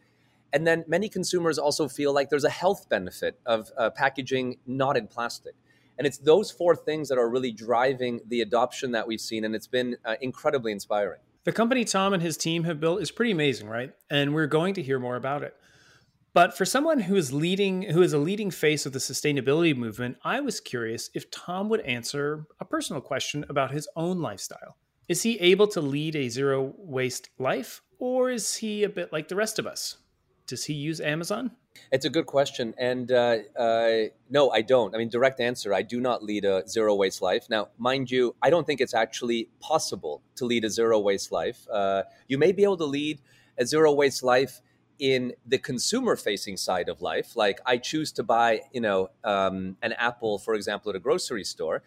And 0.52 0.66
then 0.66 0.84
many 0.86 1.08
consumers 1.08 1.58
also 1.58 1.88
feel 1.88 2.14
like 2.14 2.30
there's 2.30 2.44
a 2.44 2.50
health 2.50 2.88
benefit 2.88 3.40
of 3.44 3.72
uh, 3.76 3.90
packaging 3.90 4.58
not 4.66 4.96
in 4.96 5.08
plastic. 5.08 5.54
And 5.98 6.06
it's 6.06 6.18
those 6.18 6.50
four 6.50 6.76
things 6.76 7.08
that 7.08 7.18
are 7.18 7.28
really 7.28 7.52
driving 7.52 8.20
the 8.28 8.40
adoption 8.40 8.92
that 8.92 9.06
we've 9.06 9.20
seen. 9.20 9.44
And 9.44 9.54
it's 9.54 9.66
been 9.66 9.96
uh, 10.04 10.14
incredibly 10.20 10.72
inspiring. 10.72 11.20
The 11.44 11.52
company 11.52 11.84
Tom 11.84 12.12
and 12.14 12.22
his 12.22 12.36
team 12.36 12.64
have 12.64 12.80
built 12.80 13.02
is 13.02 13.10
pretty 13.10 13.32
amazing, 13.32 13.68
right? 13.68 13.92
And 14.08 14.34
we're 14.34 14.46
going 14.46 14.74
to 14.74 14.82
hear 14.82 14.98
more 14.98 15.16
about 15.16 15.42
it. 15.42 15.54
But 16.34 16.56
for 16.56 16.64
someone 16.64 16.98
who 16.98 17.14
is 17.14 17.32
leading 17.32 17.82
who 17.82 18.02
is 18.02 18.12
a 18.12 18.18
leading 18.18 18.50
face 18.50 18.86
of 18.86 18.92
the 18.92 18.98
sustainability 18.98 19.74
movement, 19.74 20.18
I 20.24 20.40
was 20.40 20.58
curious 20.58 21.08
if 21.14 21.30
Tom 21.30 21.68
would 21.68 21.80
answer 21.82 22.46
a 22.58 22.64
personal 22.64 23.00
question 23.00 23.44
about 23.48 23.70
his 23.70 23.88
own 23.94 24.20
lifestyle. 24.20 24.76
Is 25.08 25.22
he 25.22 25.38
able 25.38 25.68
to 25.68 25.80
lead 25.80 26.16
a 26.16 26.28
zero 26.28 26.74
waste 26.76 27.30
life 27.38 27.82
or 28.00 28.30
is 28.30 28.56
he 28.56 28.82
a 28.82 28.88
bit 28.88 29.12
like 29.12 29.28
the 29.28 29.36
rest 29.36 29.60
of 29.60 29.66
us? 29.66 29.98
Does 30.48 30.64
he 30.64 30.74
use 30.74 31.00
Amazon? 31.00 31.52
It's 31.92 32.04
a 32.04 32.10
good 32.10 32.26
question. 32.26 32.74
And 32.78 33.12
uh, 33.12 33.38
uh, 33.56 33.98
no, 34.28 34.50
I 34.50 34.62
don't. 34.62 34.92
I 34.92 34.98
mean, 34.98 35.10
direct 35.10 35.38
answer 35.38 35.72
I 35.72 35.82
do 35.82 36.00
not 36.00 36.24
lead 36.24 36.44
a 36.44 36.68
zero 36.68 36.96
waste 36.96 37.22
life. 37.22 37.46
Now, 37.48 37.68
mind 37.78 38.10
you, 38.10 38.34
I 38.42 38.50
don't 38.50 38.66
think 38.66 38.80
it's 38.80 38.94
actually 38.94 39.50
possible 39.60 40.20
to 40.34 40.46
lead 40.46 40.64
a 40.64 40.70
zero 40.70 40.98
waste 40.98 41.30
life. 41.30 41.64
Uh, 41.70 42.02
you 42.26 42.38
may 42.38 42.50
be 42.50 42.64
able 42.64 42.76
to 42.78 42.86
lead 42.86 43.20
a 43.56 43.64
zero 43.64 43.92
waste 43.92 44.24
life 44.24 44.60
in 44.98 45.32
the 45.46 45.58
consumer 45.58 46.16
facing 46.16 46.56
side 46.56 46.88
of 46.88 47.02
life 47.02 47.36
like 47.36 47.60
i 47.66 47.76
choose 47.76 48.12
to 48.12 48.22
buy 48.22 48.60
you 48.72 48.80
know 48.80 49.08
um, 49.24 49.76
an 49.82 49.92
apple 49.94 50.38
for 50.38 50.54
example 50.54 50.90
at 50.90 50.96
a 50.96 51.00
grocery 51.00 51.44
store 51.44 51.82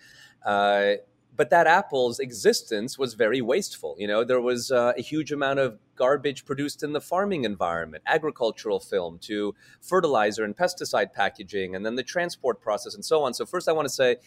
uh, 0.46 0.94
but 1.38 1.52
that 1.52 1.68
apple's 1.68 2.20
existence 2.20 2.98
was 2.98 3.14
very 3.14 3.42
wasteful. 3.42 3.96
You 4.00 4.08
know 4.08 4.24
there 4.24 4.42
was 4.42 4.72
uh, 4.72 4.94
a 4.98 5.02
huge 5.02 5.32
amount 5.32 5.60
of 5.60 5.80
garbage 5.96 6.44
produced 6.46 6.84
in 6.84 6.94
the 6.94 7.00
farming 7.00 7.46
environment 7.46 8.04
agricultural 8.08 8.80
film 8.80 9.20
to 9.20 9.56
fertilizer 9.82 10.44
and 10.44 10.58
pesticide 10.58 11.14
packaging 11.14 11.76
and 11.76 11.86
then 11.86 11.96
the 11.96 12.04
transport 12.04 12.60
process 12.60 12.96
and 12.96 13.06
so 13.06 13.24
on. 13.24 13.34
So 13.34 13.46
first 13.46 13.70
i 13.70 13.72
want 13.72 13.88
to 13.88 13.94
say 13.94 14.18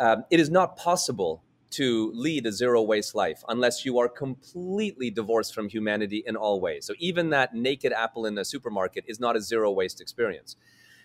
um, 0.00 0.24
it 0.30 0.40
is 0.40 0.50
not 0.50 0.76
possible 0.76 1.44
to 1.70 2.12
lead 2.14 2.46
a 2.46 2.52
zero 2.52 2.82
waste 2.82 3.14
life 3.14 3.44
unless 3.48 3.84
you 3.84 3.98
are 3.98 4.08
completely 4.08 5.10
divorced 5.10 5.54
from 5.54 5.68
humanity 5.68 6.22
in 6.26 6.36
all 6.36 6.60
ways. 6.60 6.84
So 6.84 6.94
even 6.98 7.30
that 7.30 7.54
naked 7.54 7.92
apple 7.92 8.26
in 8.26 8.34
the 8.34 8.44
supermarket 8.44 9.04
is 9.06 9.20
not 9.20 9.36
a 9.36 9.40
zero 9.40 9.70
waste 9.70 10.00
experience. 10.00 10.56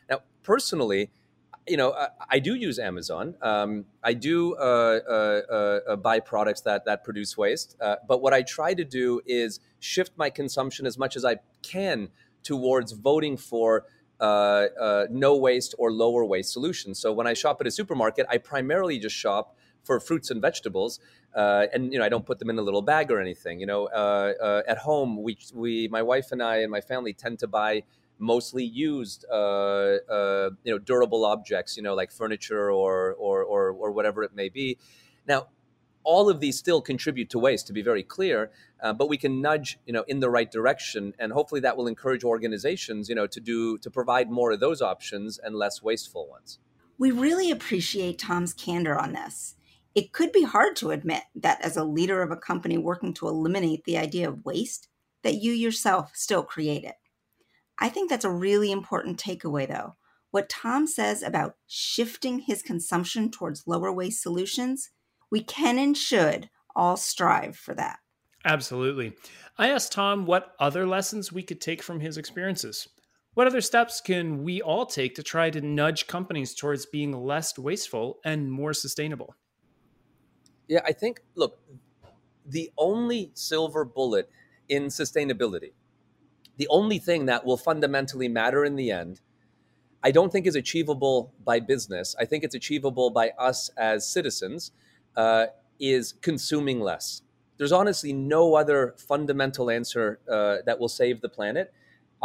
Now, 0.10 0.22
personally, 0.44 1.12
you 1.68 1.78
know, 1.78 1.94
I, 1.94 2.08
I 2.32 2.40
do 2.40 2.56
use 2.56 2.80
Amazon. 2.80 3.36
Um, 3.42 3.86
I 4.04 4.14
do 4.14 4.56
uh, 4.56 5.00
uh, 5.08 5.42
uh, 5.50 5.80
uh 5.92 5.96
buy 5.96 6.20
products 6.20 6.62
that 6.62 6.86
that 6.86 7.04
produce 7.04 7.38
waste. 7.38 7.76
Uh, 7.80 7.96
but 8.08 8.22
what 8.22 8.34
I 8.34 8.42
try 8.42 8.74
to 8.74 8.84
do 8.84 9.22
is 9.26 9.60
shift 9.80 10.12
my 10.16 10.30
consumption 10.30 10.86
as 10.86 10.98
much 10.98 11.16
as 11.16 11.26
I 11.26 11.38
can 11.62 12.10
towards 12.44 12.92
voting 12.92 13.38
for 13.38 13.86
uh, 14.20 15.06
no 15.10 15.36
waste 15.36 15.76
or 15.78 15.92
lower 15.92 16.24
waste 16.26 16.54
solutions. 16.54 17.00
So 17.00 17.12
when 17.12 17.28
I 17.28 17.34
shop 17.34 17.60
at 17.62 17.68
a 17.68 17.72
supermarket, 17.72 18.26
I 18.30 18.38
primarily 18.38 19.00
just 19.00 19.16
shop 19.16 19.56
for 19.86 20.00
fruits 20.00 20.32
and 20.32 20.42
vegetables. 20.42 21.00
Uh, 21.34 21.68
and 21.74 21.94
you 21.94 22.00
know, 22.00 22.06
I 22.06 22.10
don't 22.10 22.26
put 22.26 22.40
them 22.40 22.50
in 22.50 22.58
a 22.58 22.62
little 22.62 22.82
bag 22.82 23.12
or 23.12 23.22
anything. 23.22 23.60
You 23.60 23.68
know, 23.68 23.86
uh, 23.88 24.34
uh, 24.42 24.62
at 24.68 24.80
home, 24.80 25.22
we 25.24 25.38
we 25.54 25.88
my 25.88 26.02
wife 26.02 26.32
and 26.32 26.42
I 26.42 26.58
and 26.58 26.72
my 26.72 26.82
family 26.82 27.14
tend 27.14 27.40
to 27.40 27.48
buy 27.48 27.84
mostly 28.18 28.64
used, 28.64 29.26
uh, 29.30 29.36
uh, 29.36 30.50
you 30.64 30.72
know, 30.72 30.80
durable 30.80 31.26
objects. 31.26 31.78
You 31.78 31.84
know, 31.84 31.96
like 31.96 32.12
furniture 32.12 32.72
or 32.72 33.14
or 33.14 33.44
or, 33.44 33.72
or 33.72 33.92
whatever 33.92 34.24
it 34.24 34.36
may 34.36 34.50
be. 34.50 34.78
Now, 35.28 35.48
all 36.06 36.30
of 36.30 36.40
these 36.40 36.58
still 36.58 36.82
contribute 36.82 37.30
to 37.32 37.40
waste 37.40 37.68
to 37.68 37.74
be 37.74 37.82
very 37.82 38.04
clear 38.04 38.52
uh, 38.82 38.94
but 38.94 39.10
we 39.10 39.18
can 39.18 39.42
nudge 39.42 39.80
you 39.86 39.92
know 39.92 40.04
in 40.08 40.20
the 40.20 40.30
right 40.30 40.52
direction 40.52 41.14
and 41.20 41.34
hopefully 41.34 41.60
that 41.60 41.76
will 41.76 41.88
encourage 41.88 42.24
organizations 42.24 43.10
you 43.10 43.16
know 43.16 43.28
to 43.28 43.40
do 43.40 43.78
to 43.80 43.90
provide 43.90 44.30
more 44.30 44.52
of 44.52 44.60
those 44.60 44.82
options 44.82 45.38
and 45.38 45.56
less 45.56 45.82
wasteful 45.82 46.30
ones 46.30 46.60
we 46.98 47.12
really 47.12 47.52
appreciate 47.52 48.18
tom's 48.18 48.54
candor 48.54 48.98
on 48.98 49.12
this 49.14 49.56
it 49.96 50.12
could 50.12 50.34
be 50.34 50.44
hard 50.44 50.76
to 50.76 50.92
admit 50.92 51.24
that 51.36 51.62
as 51.62 51.78
a 51.78 51.84
leader 51.86 52.22
of 52.22 52.30
a 52.30 52.38
company 52.38 52.78
working 52.78 53.14
to 53.16 53.28
eliminate 53.30 53.86
the 53.86 53.98
idea 53.98 54.28
of 54.28 54.44
waste, 54.44 54.90
that 55.24 55.36
you 55.36 55.54
yourself 55.54 56.12
still 56.14 56.44
create 56.44 56.84
it. 56.84 56.96
I 57.80 57.90
think 57.90 58.10
that's 58.10 58.26
a 58.26 58.30
really 58.30 58.72
important 58.72 59.18
takeaway, 59.18 59.68
though. 59.68 59.96
What 60.32 60.50
Tom 60.50 60.86
says 60.86 61.24
about 61.24 61.56
shifting 61.66 62.40
his 62.40 62.62
consumption 62.62 63.32
towards 63.32 63.68
lower 63.68 63.92
waste 63.92 64.22
solutions, 64.22 64.90
we 65.32 65.42
can 65.42 65.80
and 65.80 65.98
should 65.98 66.50
all 66.76 66.98
strive 66.98 67.56
for 67.56 67.74
that. 67.74 68.00
Absolutely. 68.44 69.14
I 69.58 69.70
asked 69.70 69.94
Tom 69.94 70.26
what 70.26 70.52
other 70.60 70.86
lessons 70.86 71.32
we 71.32 71.42
could 71.42 71.62
take 71.62 71.82
from 71.82 72.02
his 72.02 72.18
experiences. 72.18 72.90
What 73.34 73.48
other 73.48 73.62
steps 73.62 74.02
can 74.02 74.44
we 74.44 74.62
all 74.62 74.86
take 74.86 75.16
to 75.16 75.24
try 75.24 75.50
to 75.50 75.62
nudge 75.62 76.08
companies 76.08 76.54
towards 76.54 76.86
being 76.86 77.12
less 77.14 77.58
wasteful 77.58 78.20
and 78.26 78.52
more 78.52 78.74
sustainable? 78.74 79.36
Yeah, 80.68 80.82
I 80.86 80.94
think, 80.94 81.22
look, 81.36 81.60
the 82.46 82.72
only 82.78 83.32
silver 83.34 83.86
bullet 83.86 84.30
in 84.70 84.86
sustainability, 84.86 85.74
the 86.58 86.68
only 86.70 87.00
thing 87.00 87.26
that 87.28 87.46
will 87.46 87.58
fundamentally 87.58 88.28
matter 88.28 88.66
in 88.66 88.76
the 88.76 88.92
end, 88.92 89.22
I 90.04 90.12
don't 90.12 90.32
think 90.32 90.48
is 90.48 90.56
achievable 90.56 91.34
by 91.44 91.60
business. 91.60 92.16
I 92.20 92.26
think 92.26 92.44
it's 92.44 92.56
achievable 92.56 93.10
by 93.10 93.32
us 93.40 93.70
as 93.78 94.08
citizens, 94.08 94.72
uh, 95.16 95.48
is 95.80 96.14
consuming 96.22 96.80
less. 96.82 97.24
There's 97.58 97.72
honestly 97.72 98.14
no 98.14 98.56
other 98.56 98.96
fundamental 98.98 99.70
answer 99.70 100.20
uh, 100.30 100.58
that 100.66 100.80
will 100.80 100.90
save 100.90 101.22
the 101.22 101.30
planet 101.30 101.74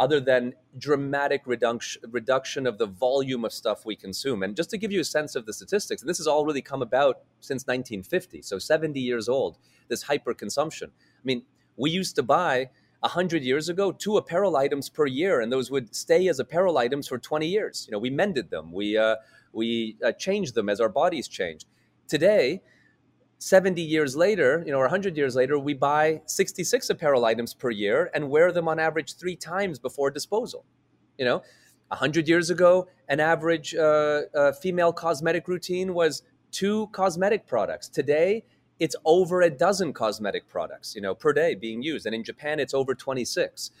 other 0.01 0.19
than 0.19 0.51
dramatic 0.79 1.43
reduction 1.45 2.01
reduction 2.09 2.65
of 2.65 2.79
the 2.79 2.87
volume 2.87 3.45
of 3.45 3.53
stuff 3.53 3.85
we 3.85 3.95
consume. 3.95 4.41
And 4.41 4.55
just 4.55 4.71
to 4.71 4.77
give 4.79 4.91
you 4.91 4.99
a 4.99 5.03
sense 5.03 5.35
of 5.35 5.45
the 5.45 5.53
statistics, 5.53 6.01
and 6.01 6.09
this 6.09 6.17
has 6.17 6.25
all 6.25 6.43
really 6.43 6.63
come 6.63 6.81
about 6.81 7.19
since 7.39 7.67
1950, 7.67 8.41
so 8.41 8.57
70 8.57 8.99
years 8.99 9.29
old, 9.29 9.59
this 9.89 10.01
hyper 10.01 10.33
consumption. 10.33 10.89
I 10.97 11.23
mean, 11.23 11.43
we 11.77 11.91
used 11.91 12.15
to 12.15 12.23
buy 12.23 12.71
100 13.01 13.43
years 13.43 13.69
ago 13.69 13.91
two 13.91 14.17
apparel 14.17 14.57
items 14.57 14.89
per 14.89 15.05
year, 15.05 15.39
and 15.39 15.53
those 15.53 15.69
would 15.69 15.95
stay 15.95 16.27
as 16.29 16.39
apparel 16.39 16.79
items 16.79 17.07
for 17.07 17.19
20 17.19 17.47
years. 17.47 17.85
You 17.87 17.91
know, 17.91 17.99
we 17.99 18.09
mended 18.09 18.49
them, 18.49 18.73
we, 18.73 18.97
uh, 18.97 19.17
we 19.53 19.97
uh, 20.03 20.13
changed 20.13 20.55
them 20.55 20.67
as 20.67 20.81
our 20.81 20.89
bodies 20.89 21.27
changed. 21.27 21.67
Today, 22.07 22.63
70 23.41 23.81
years 23.81 24.15
later, 24.15 24.61
you 24.67 24.71
know, 24.71 24.77
or 24.77 24.83
100 24.83 25.17
years 25.17 25.35
later, 25.35 25.57
we 25.57 25.73
buy 25.73 26.21
66 26.27 26.91
apparel 26.91 27.25
items 27.25 27.55
per 27.55 27.71
year 27.71 28.11
and 28.13 28.29
wear 28.29 28.51
them 28.51 28.67
on 28.67 28.79
average 28.79 29.15
three 29.15 29.35
times 29.35 29.79
before 29.79 30.11
disposal. 30.11 30.63
You 31.17 31.25
know, 31.25 31.41
100 31.87 32.27
years 32.27 32.51
ago, 32.51 32.87
an 33.09 33.19
average 33.19 33.73
uh, 33.73 34.21
uh, 34.35 34.51
female 34.51 34.93
cosmetic 34.93 35.47
routine 35.47 35.95
was 35.95 36.21
two 36.51 36.85
cosmetic 36.91 37.47
products. 37.47 37.89
Today, 37.89 38.43
it's 38.79 38.95
over 39.05 39.41
a 39.41 39.49
dozen 39.49 39.91
cosmetic 39.91 40.47
products, 40.47 40.93
you 40.93 41.01
know, 41.01 41.15
per 41.15 41.33
day 41.33 41.55
being 41.55 41.81
used. 41.81 42.05
And 42.05 42.13
in 42.13 42.23
Japan, 42.23 42.59
it's 42.59 42.75
over 42.75 42.93
26. 42.93 43.71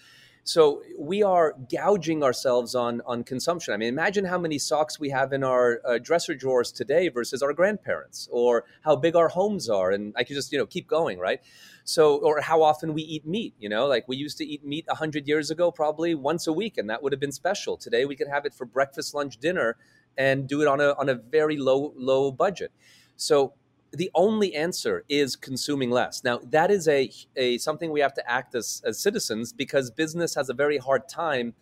So 0.43 0.81
we 0.97 1.21
are 1.21 1.55
gouging 1.71 2.23
ourselves 2.23 2.73
on 2.73 3.01
on 3.05 3.23
consumption. 3.23 3.73
I 3.73 3.77
mean, 3.77 3.89
imagine 3.89 4.25
how 4.25 4.39
many 4.39 4.57
socks 4.57 4.99
we 4.99 5.09
have 5.09 5.33
in 5.33 5.43
our 5.43 5.81
uh, 5.85 5.99
dresser 5.99 6.33
drawers 6.33 6.71
today 6.71 7.09
versus 7.09 7.43
our 7.43 7.53
grandparents, 7.53 8.27
or 8.31 8.65
how 8.81 8.95
big 8.95 9.15
our 9.15 9.27
homes 9.27 9.69
are, 9.69 9.91
and 9.91 10.13
I 10.17 10.23
could 10.23 10.35
just 10.35 10.51
you 10.51 10.57
know 10.57 10.65
keep 10.65 10.87
going, 10.87 11.19
right? 11.19 11.41
So, 11.83 12.17
or 12.17 12.41
how 12.41 12.63
often 12.63 12.93
we 12.93 13.03
eat 13.03 13.25
meat. 13.25 13.53
You 13.59 13.69
know, 13.69 13.85
like 13.85 14.07
we 14.07 14.17
used 14.17 14.37
to 14.39 14.45
eat 14.45 14.65
meat 14.65 14.85
a 14.89 14.95
hundred 14.95 15.27
years 15.27 15.51
ago, 15.51 15.71
probably 15.71 16.15
once 16.15 16.47
a 16.47 16.53
week, 16.53 16.77
and 16.77 16.89
that 16.89 17.03
would 17.03 17.11
have 17.13 17.19
been 17.19 17.31
special. 17.31 17.77
Today, 17.77 18.05
we 18.05 18.15
could 18.15 18.27
have 18.27 18.45
it 18.45 18.53
for 18.55 18.65
breakfast, 18.65 19.13
lunch, 19.13 19.37
dinner, 19.37 19.77
and 20.17 20.47
do 20.47 20.61
it 20.63 20.67
on 20.67 20.81
a 20.81 20.93
on 20.93 21.07
a 21.07 21.15
very 21.15 21.57
low 21.57 21.93
low 21.95 22.31
budget. 22.31 22.71
So 23.15 23.53
the 23.91 24.09
only 24.15 24.55
answer 24.55 25.03
is 25.09 25.35
consuming 25.35 25.91
less. 25.91 26.23
Now, 26.23 26.39
that 26.43 26.71
is 26.71 26.87
a, 26.87 27.11
a 27.35 27.57
something 27.57 27.91
we 27.91 27.99
have 27.99 28.13
to 28.13 28.31
act 28.31 28.55
as, 28.55 28.81
as 28.85 28.99
citizens 28.99 29.51
because 29.51 29.91
business 29.91 30.35
has 30.35 30.49
a 30.49 30.53
very 30.53 30.77
hard 30.77 31.09
time 31.09 31.53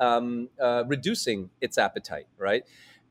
um, 0.00 0.48
uh, 0.60 0.84
reducing 0.86 1.50
its 1.60 1.78
appetite, 1.78 2.26
right? 2.38 2.64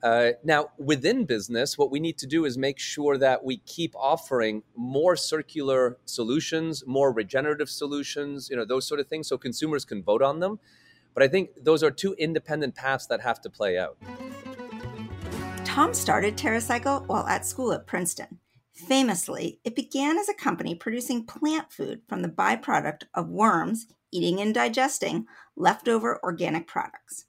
Uh, 0.03 0.32
now, 0.44 0.70
within 0.77 1.25
business, 1.25 1.77
what 1.77 1.89
we 1.89 2.00
need 2.00 2.17
to 2.17 2.27
do 2.27 2.46
is 2.46 2.58
make 2.58 2.77
sure 2.77 3.17
that 3.17 3.44
we 3.44 3.58
keep 3.65 3.96
offering 3.96 4.62
more 4.75 5.15
circular 5.15 5.98
solutions, 6.05 6.84
more 6.86 7.12
regenerative 7.12 7.70
solutions, 7.70 8.50
you 8.50 8.55
know, 8.55 8.65
those 8.65 8.86
sort 8.86 9.00
of 9.00 9.08
things, 9.08 9.27
so 9.27 9.38
consumers 9.38 9.84
can 9.86 10.03
vote 10.03 10.22
on 10.22 10.39
them. 10.41 10.60
But 11.13 11.24
I 11.24 11.27
think 11.27 11.51
those 11.63 11.82
are 11.82 11.89
two 11.89 12.13
independent 12.20 12.75
paths 12.75 13.08
that 13.08 13.22
have 13.22 13.41
to 13.41 13.50
play 13.50 13.79
out. 13.79 13.98
Tom 15.63 15.94
started 15.94 16.38
TerraCycle 16.38 17.08
while 17.08 17.25
at 17.25 17.46
school 17.46 17.72
at 17.72 17.88
Princeton. 17.88 18.39
Famously, 18.75 19.62
it 19.63 19.74
began 19.74 20.17
as 20.17 20.27
a 20.27 20.34
company 20.34 20.75
producing 20.75 21.25
plant 21.25 21.72
food 21.72 22.01
from 22.10 22.22
the 22.22 22.29
byproduct 22.29 23.03
of 23.13 23.29
worms 23.29 23.88
eating 24.12 24.41
and 24.41 24.53
digesting 24.53 25.27
leftover 25.55 26.20
organic 26.24 26.67
products. 26.67 27.25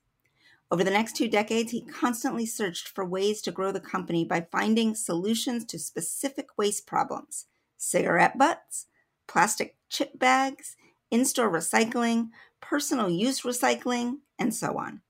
Over 0.73 0.83
the 0.83 0.91
next 0.91 1.15
two 1.15 1.29
decades, 1.29 1.71
he 1.71 1.83
constantly 1.83 2.47
searched 2.47 2.89
for 2.89 3.05
ways 3.05 3.41
to 3.43 3.53
grow 3.53 3.71
the 3.71 3.79
company 3.79 4.25
by 4.25 4.49
finding 4.51 4.97
solutions 4.97 5.65
to 5.67 5.79
specific 5.79 6.49
waste 6.59 6.87
problems 6.87 7.47
cigarette 7.79 8.37
butts, 8.37 8.87
plastic 9.29 9.77
chip 9.89 10.19
bags, 10.19 10.77
in 11.11 11.25
store 11.25 11.53
recycling, 11.53 12.31
personal 12.61 13.09
use 13.09 13.43
recycling, 13.43 14.17
and 14.39 14.53
so 14.53 14.79
on. 14.79 15.03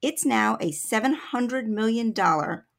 It's 0.00 0.24
now 0.24 0.56
a 0.60 0.70
$700 0.70 1.66
million 1.66 2.14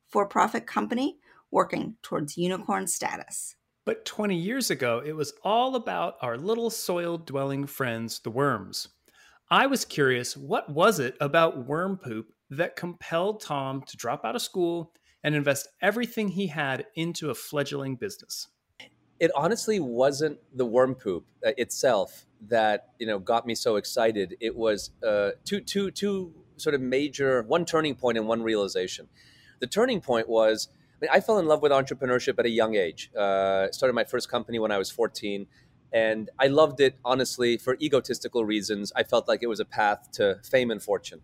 for 0.08 0.26
profit 0.26 0.66
company 0.66 1.18
working 1.52 1.96
towards 2.02 2.38
unicorn 2.38 2.88
status. 2.88 3.56
But 3.86 4.06
20 4.06 4.36
years 4.36 4.70
ago, 4.70 5.02
it 5.04 5.14
was 5.14 5.34
all 5.44 5.76
about 5.76 6.16
our 6.22 6.38
little 6.38 6.70
soil 6.70 7.18
dwelling 7.18 7.66
friends, 7.66 8.20
the 8.20 8.30
worms. 8.30 8.90
I 9.50 9.66
was 9.66 9.84
curious 9.84 10.38
what 10.38 10.70
was 10.70 11.00
it 11.00 11.16
about 11.20 11.66
worm 11.66 11.98
poop 11.98 12.32
that 12.52 12.76
compelled 12.76 13.42
Tom 13.42 13.82
to 13.88 13.98
drop 13.98 14.24
out 14.24 14.36
of 14.36 14.44
school 14.44 14.94
and 15.24 15.34
invest 15.34 15.68
everything 15.82 16.28
he 16.28 16.48
had 16.48 16.86
into 16.96 17.32
a 17.32 17.36
fledgling 17.36 17.96
business? 17.96 18.48
It 19.20 19.32
honestly 19.36 19.80
wasn't 19.80 20.38
the 20.56 20.66
worm 20.66 20.94
poop 20.94 21.26
uh, 21.46 21.52
itself 21.58 22.26
that 22.48 22.90
you 23.00 23.08
know 23.08 23.20
got 23.20 23.46
me 23.46 23.56
so 23.56 23.76
excited. 23.76 24.38
It 24.40 24.56
was 24.56 24.92
uh, 25.06 25.32
two, 25.46 25.62
two, 25.62 25.92
two 25.92 26.34
sort 26.58 26.76
of 26.76 26.82
major, 26.82 27.42
one 27.44 27.66
turning 27.66 27.96
point 27.96 28.18
and 28.18 28.28
one 28.28 28.44
realization. 28.44 29.08
The 29.60 29.68
turning 29.68 30.00
point 30.00 30.30
was 30.30 30.70
I, 31.00 31.06
mean, 31.06 31.10
I 31.14 31.22
fell 31.22 31.40
in 31.40 31.46
love 31.46 31.62
with 31.62 31.72
entrepreneurship 31.72 32.38
at 32.40 32.46
a 32.46 32.50
young 32.50 32.76
age. 32.76 33.12
Uh, 33.16 33.72
started 33.72 33.94
my 33.94 34.04
first 34.04 34.30
company 34.30 34.60
when 34.60 34.72
I 34.72 34.78
was 34.78 34.92
14, 34.92 35.48
and 35.94 36.30
I 36.38 36.48
loved 36.48 36.82
it 36.82 36.96
honestly 37.06 37.58
for 37.58 37.78
egotistical 37.82 38.44
reasons. 38.44 38.92
I 38.96 39.04
felt 39.04 39.28
like 39.28 39.42
it 39.42 39.48
was 39.48 39.60
a 39.60 39.66
path 39.66 40.12
to 40.14 40.40
fame 40.44 40.72
and 40.72 40.82
fortune. 40.82 41.22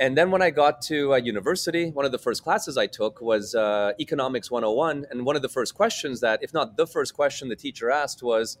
And 0.00 0.16
then 0.16 0.30
when 0.30 0.40
I 0.40 0.50
got 0.50 0.80
to 0.82 1.12
uh, 1.12 1.16
university, 1.16 1.90
one 1.90 2.06
of 2.06 2.12
the 2.12 2.18
first 2.18 2.42
classes 2.42 2.78
I 2.78 2.86
took 2.86 3.20
was 3.20 3.54
uh, 3.54 3.92
Economics 4.00 4.50
101. 4.50 5.06
And 5.10 5.26
one 5.26 5.36
of 5.36 5.42
the 5.42 5.48
first 5.48 5.74
questions 5.74 6.20
that, 6.20 6.42
if 6.42 6.54
not 6.54 6.76
the 6.76 6.86
first 6.86 7.14
question 7.14 7.48
the 7.48 7.56
teacher 7.56 7.90
asked, 7.90 8.22
was, 8.22 8.56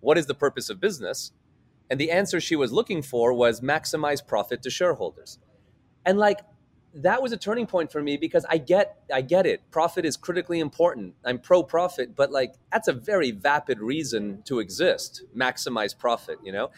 What 0.00 0.16
is 0.16 0.26
the 0.26 0.34
purpose 0.34 0.70
of 0.70 0.80
business? 0.80 1.32
And 1.90 2.00
the 2.00 2.10
answer 2.10 2.40
she 2.40 2.56
was 2.56 2.72
looking 2.72 3.02
for 3.02 3.34
was 3.34 3.60
maximize 3.60 4.26
profit 4.26 4.62
to 4.62 4.70
shareholders. 4.70 5.38
And 6.06 6.18
like, 6.18 6.40
that 6.94 7.20
was 7.22 7.32
a 7.32 7.36
turning 7.36 7.66
point 7.66 7.90
for 7.90 8.02
me 8.02 8.16
because 8.16 8.46
I 8.48 8.58
get 8.58 8.96
I 9.12 9.20
get 9.20 9.46
it. 9.46 9.62
Profit 9.70 10.04
is 10.04 10.16
critically 10.16 10.60
important. 10.60 11.14
I'm 11.24 11.38
pro 11.38 11.62
profit, 11.62 12.14
but 12.14 12.30
like 12.30 12.54
that's 12.72 12.88
a 12.88 12.92
very 12.92 13.30
vapid 13.30 13.80
reason 13.80 14.42
to 14.44 14.60
exist. 14.60 15.24
Maximize 15.36 15.96
profit, 15.96 16.38
you 16.42 16.52
know? 16.52 16.70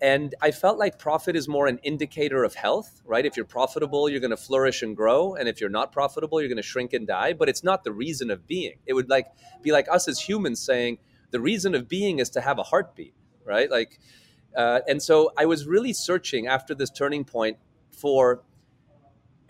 And 0.00 0.34
I 0.42 0.50
felt 0.50 0.78
like 0.78 0.98
profit 0.98 1.36
is 1.36 1.46
more 1.46 1.68
an 1.68 1.78
indicator 1.84 2.42
of 2.42 2.56
health, 2.56 3.02
right? 3.04 3.24
If 3.24 3.36
you're 3.36 3.46
profitable, 3.46 4.08
you're 4.08 4.18
going 4.18 4.32
to 4.32 4.36
flourish 4.36 4.82
and 4.82 4.96
grow, 4.96 5.36
and 5.36 5.48
if 5.48 5.60
you're 5.60 5.70
not 5.70 5.92
profitable, 5.92 6.40
you're 6.40 6.48
going 6.48 6.56
to 6.56 6.62
shrink 6.62 6.92
and 6.92 7.06
die, 7.06 7.34
but 7.34 7.48
it's 7.48 7.62
not 7.62 7.84
the 7.84 7.92
reason 7.92 8.28
of 8.28 8.44
being. 8.48 8.78
It 8.84 8.94
would 8.94 9.08
like 9.08 9.28
be 9.62 9.70
like 9.70 9.86
us 9.88 10.08
as 10.08 10.18
humans 10.18 10.58
saying 10.58 10.98
the 11.30 11.40
reason 11.40 11.76
of 11.76 11.86
being 11.86 12.18
is 12.18 12.30
to 12.30 12.40
have 12.40 12.58
a 12.58 12.64
heartbeat, 12.64 13.14
right? 13.44 13.70
Like 13.70 14.00
uh, 14.56 14.80
and 14.88 15.02
so 15.02 15.32
I 15.36 15.46
was 15.46 15.66
really 15.66 15.92
searching 15.92 16.46
after 16.46 16.74
this 16.74 16.90
turning 16.90 17.24
point 17.24 17.58
for 17.90 18.42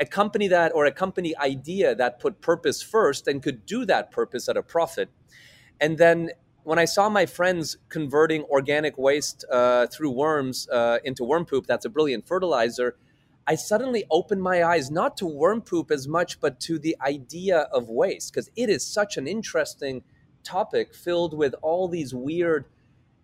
a 0.03 0.07
company 0.07 0.49
that 0.49 0.73
or 0.75 0.85
a 0.85 0.93
company 0.93 1.33
idea 1.39 1.95
that 1.95 2.21
put 2.25 2.41
purpose 2.41 2.83
first 2.83 3.27
and 3.29 3.43
could 3.43 3.65
do 3.65 3.85
that 3.87 4.11
purpose 4.11 4.49
at 4.49 4.57
a 4.57 4.63
profit. 4.63 5.09
And 5.81 5.97
then 5.99 6.31
when 6.65 6.79
i 6.79 6.85
saw 6.85 7.09
my 7.09 7.27
friends 7.27 7.77
converting 7.89 8.45
organic 8.45 8.97
waste 8.97 9.45
uh, 9.51 9.85
through 9.93 10.13
worms 10.25 10.69
uh, 10.69 10.99
into 11.03 11.25
worm 11.25 11.45
poop 11.45 11.67
that's 11.67 11.85
a 11.85 11.89
brilliant 11.97 12.25
fertilizer 12.25 12.89
i 13.49 13.57
suddenly 13.57 14.05
opened 14.19 14.41
my 14.41 14.63
eyes 14.63 14.87
not 14.89 15.17
to 15.17 15.27
worm 15.27 15.61
poop 15.61 15.91
as 15.91 16.07
much 16.07 16.39
but 16.45 16.61
to 16.61 16.79
the 16.79 16.95
idea 17.05 17.59
of 17.79 17.89
waste 17.89 18.33
because 18.33 18.49
it 18.55 18.69
is 18.71 18.87
such 18.87 19.17
an 19.17 19.27
interesting 19.27 20.05
topic 20.43 20.95
filled 20.95 21.37
with 21.37 21.55
all 21.63 21.89
these 21.89 22.15
weird 22.15 22.67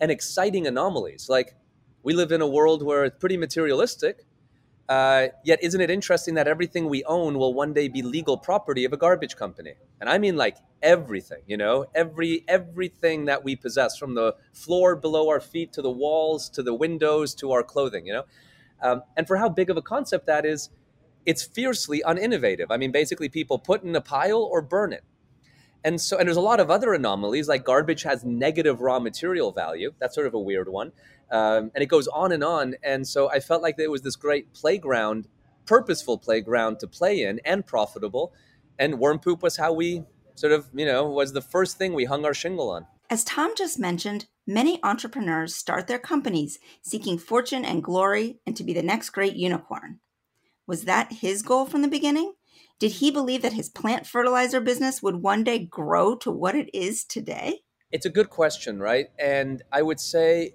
and 0.00 0.10
exciting 0.10 0.66
anomalies. 0.66 1.28
Like 1.28 1.56
we 2.02 2.14
live 2.14 2.32
in 2.32 2.40
a 2.40 2.46
world 2.46 2.82
where 2.82 3.04
it's 3.04 3.18
pretty 3.18 3.36
materialistic 3.36 4.24
uh, 4.88 5.28
yet, 5.44 5.62
isn't 5.62 5.80
it 5.80 5.90
interesting 5.90 6.34
that 6.34 6.48
everything 6.48 6.88
we 6.88 7.04
own 7.04 7.38
will 7.38 7.52
one 7.52 7.74
day 7.74 7.88
be 7.88 8.00
legal 8.00 8.38
property 8.38 8.86
of 8.86 8.92
a 8.92 8.96
garbage 8.96 9.36
company? 9.36 9.74
And 10.00 10.08
I 10.08 10.16
mean, 10.16 10.36
like 10.36 10.56
everything, 10.82 11.42
you 11.46 11.58
know, 11.58 11.86
every 11.94 12.44
everything 12.48 13.26
that 13.26 13.44
we 13.44 13.54
possess, 13.54 13.98
from 13.98 14.14
the 14.14 14.34
floor 14.54 14.96
below 14.96 15.28
our 15.28 15.40
feet 15.40 15.74
to 15.74 15.82
the 15.82 15.90
walls 15.90 16.48
to 16.50 16.62
the 16.62 16.72
windows 16.72 17.34
to 17.36 17.52
our 17.52 17.62
clothing, 17.62 18.06
you 18.06 18.14
know. 18.14 18.24
Um, 18.80 19.02
and 19.16 19.26
for 19.26 19.36
how 19.36 19.50
big 19.50 19.68
of 19.68 19.76
a 19.76 19.82
concept 19.82 20.26
that 20.26 20.46
is, 20.46 20.70
it's 21.26 21.42
fiercely 21.42 22.02
uninnovative. 22.06 22.66
I 22.70 22.78
mean, 22.78 22.90
basically, 22.90 23.28
people 23.28 23.58
put 23.58 23.82
in 23.82 23.94
a 23.94 24.00
pile 24.00 24.42
or 24.42 24.62
burn 24.62 24.94
it. 24.94 25.04
And 25.88 25.98
so, 25.98 26.18
and 26.18 26.28
there's 26.28 26.36
a 26.36 26.42
lot 26.42 26.60
of 26.60 26.70
other 26.70 26.92
anomalies, 26.92 27.48
like 27.48 27.64
garbage 27.64 28.02
has 28.02 28.22
negative 28.22 28.82
raw 28.82 28.98
material 28.98 29.52
value. 29.52 29.94
That's 29.98 30.14
sort 30.14 30.26
of 30.26 30.34
a 30.34 30.38
weird 30.38 30.68
one. 30.68 30.92
Um, 31.30 31.70
and 31.74 31.82
it 31.82 31.86
goes 31.86 32.06
on 32.08 32.30
and 32.30 32.44
on. 32.44 32.74
And 32.82 33.08
so 33.08 33.30
I 33.30 33.40
felt 33.40 33.62
like 33.62 33.78
there 33.78 33.90
was 33.90 34.02
this 34.02 34.14
great 34.14 34.52
playground, 34.52 35.28
purposeful 35.64 36.18
playground 36.18 36.78
to 36.80 36.86
play 36.86 37.22
in 37.22 37.40
and 37.42 37.64
profitable. 37.64 38.34
And 38.78 38.98
worm 38.98 39.18
poop 39.18 39.42
was 39.42 39.56
how 39.56 39.72
we 39.72 40.02
sort 40.34 40.52
of, 40.52 40.66
you 40.74 40.84
know, 40.84 41.08
was 41.08 41.32
the 41.32 41.40
first 41.40 41.78
thing 41.78 41.94
we 41.94 42.04
hung 42.04 42.26
our 42.26 42.34
shingle 42.34 42.68
on. 42.68 42.86
As 43.08 43.24
Tom 43.24 43.54
just 43.56 43.78
mentioned, 43.78 44.26
many 44.46 44.78
entrepreneurs 44.82 45.54
start 45.54 45.86
their 45.86 45.98
companies 45.98 46.58
seeking 46.82 47.16
fortune 47.16 47.64
and 47.64 47.82
glory 47.82 48.40
and 48.44 48.54
to 48.58 48.62
be 48.62 48.74
the 48.74 48.82
next 48.82 49.08
great 49.08 49.36
unicorn. 49.36 50.00
Was 50.66 50.84
that 50.84 51.14
his 51.22 51.40
goal 51.40 51.64
from 51.64 51.80
the 51.80 51.88
beginning? 51.88 52.34
Did 52.78 52.92
he 52.92 53.10
believe 53.10 53.42
that 53.42 53.52
his 53.52 53.68
plant 53.68 54.06
fertilizer 54.06 54.60
business 54.60 55.02
would 55.02 55.16
one 55.16 55.42
day 55.42 55.58
grow 55.58 56.14
to 56.16 56.30
what 56.30 56.54
it 56.54 56.70
is 56.72 57.04
today? 57.04 57.62
It's 57.90 58.06
a 58.06 58.10
good 58.10 58.30
question, 58.30 58.78
right? 58.78 59.08
And 59.18 59.62
I 59.72 59.82
would 59.82 59.98
say 59.98 60.54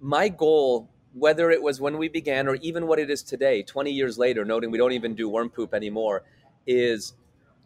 my 0.00 0.28
goal, 0.28 0.90
whether 1.12 1.50
it 1.50 1.62
was 1.62 1.80
when 1.80 1.98
we 1.98 2.08
began 2.08 2.48
or 2.48 2.56
even 2.56 2.86
what 2.86 2.98
it 2.98 3.08
is 3.08 3.22
today, 3.22 3.62
20 3.62 3.90
years 3.92 4.18
later, 4.18 4.44
noting 4.44 4.70
we 4.70 4.78
don't 4.78 4.92
even 4.92 5.14
do 5.14 5.28
worm 5.28 5.50
poop 5.50 5.72
anymore, 5.72 6.24
is 6.66 7.14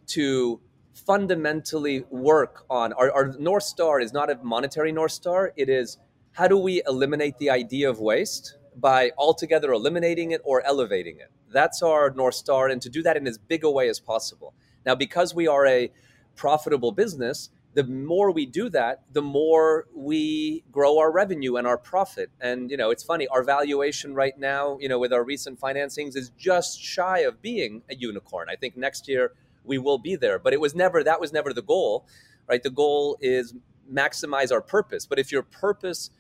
to 0.09 0.61
fundamentally 0.93 2.05
work 2.11 2.65
on 2.69 2.93
our, 2.95 3.11
our 3.11 3.35
North 3.39 3.63
Star 3.63 4.01
is 4.01 4.13
not 4.13 4.31
a 4.31 4.37
monetary 4.43 4.93
North 4.93 5.13
Star. 5.13 5.53
It 5.57 5.69
is 5.69 5.99
how 6.33 6.47
do 6.47 6.59
we 6.59 6.83
eliminate 6.87 7.39
the 7.39 7.51
idea 7.51 7.89
of 7.89 8.01
waste 8.01 8.59
by 8.77 9.13
altogether 9.17 9.73
eliminating 9.73 10.31
it 10.31 10.41
or 10.45 10.65
elevating 10.67 11.19
it? 11.19 11.31
That's 11.51 11.83
our 11.83 12.11
North 12.11 12.35
Star, 12.35 12.69
and 12.69 12.83
to 12.83 12.89
do 12.89 13.03
that 13.03 13.17
in 13.17 13.27
as 13.27 13.39
big 13.39 13.65
a 13.65 13.71
way 13.71 13.89
as 13.89 14.01
possible. 14.01 14.55
Now, 14.85 14.95
because 14.95 15.35
we 15.35 15.47
are 15.47 15.67
a 15.67 15.91
profitable 16.37 16.93
business, 16.93 17.51
the 17.75 17.85
more 17.85 18.31
we 18.31 18.47
do 18.47 18.69
that, 18.71 19.03
the 19.13 19.23
more 19.23 19.87
we 19.95 20.65
grow 20.71 20.99
our 20.99 21.11
revenue 21.11 21.57
and 21.57 21.67
our 21.67 21.77
profit. 21.77 22.31
And 22.41 22.71
you 22.71 22.77
know, 22.77 22.91
it's 22.91 23.03
funny, 23.03 23.27
our 23.29 23.43
valuation 23.43 24.15
right 24.15 24.39
now, 24.39 24.79
you 24.81 24.89
know, 24.89 24.99
with 24.99 25.13
our 25.13 25.25
recent 25.25 25.61
financings 25.61 26.17
is 26.17 26.31
just 26.39 26.81
shy 26.81 27.21
of 27.21 27.43
being 27.43 27.83
a 27.91 27.97
unicorn. 27.97 28.49
I 28.49 28.57
think 28.57 28.77
next 28.77 29.09
year 29.09 29.33
we 29.65 29.79
will 29.79 29.99
be 29.99 30.15
there, 30.15 30.39
but 30.39 30.53
it 30.53 30.61
was 30.61 30.75
never 30.75 31.03
that 31.03 31.21
was 31.21 31.33
never 31.33 31.53
the 31.53 31.63
goal, 31.63 32.07
right? 32.49 32.63
The 32.63 32.71
goal 32.71 33.19
is 33.21 33.55
maximize 33.93 34.53
our 34.53 34.61
purpose. 34.61 35.05
But 35.07 35.19
if 35.19 35.33
your 35.33 35.43
purpose 35.43 36.11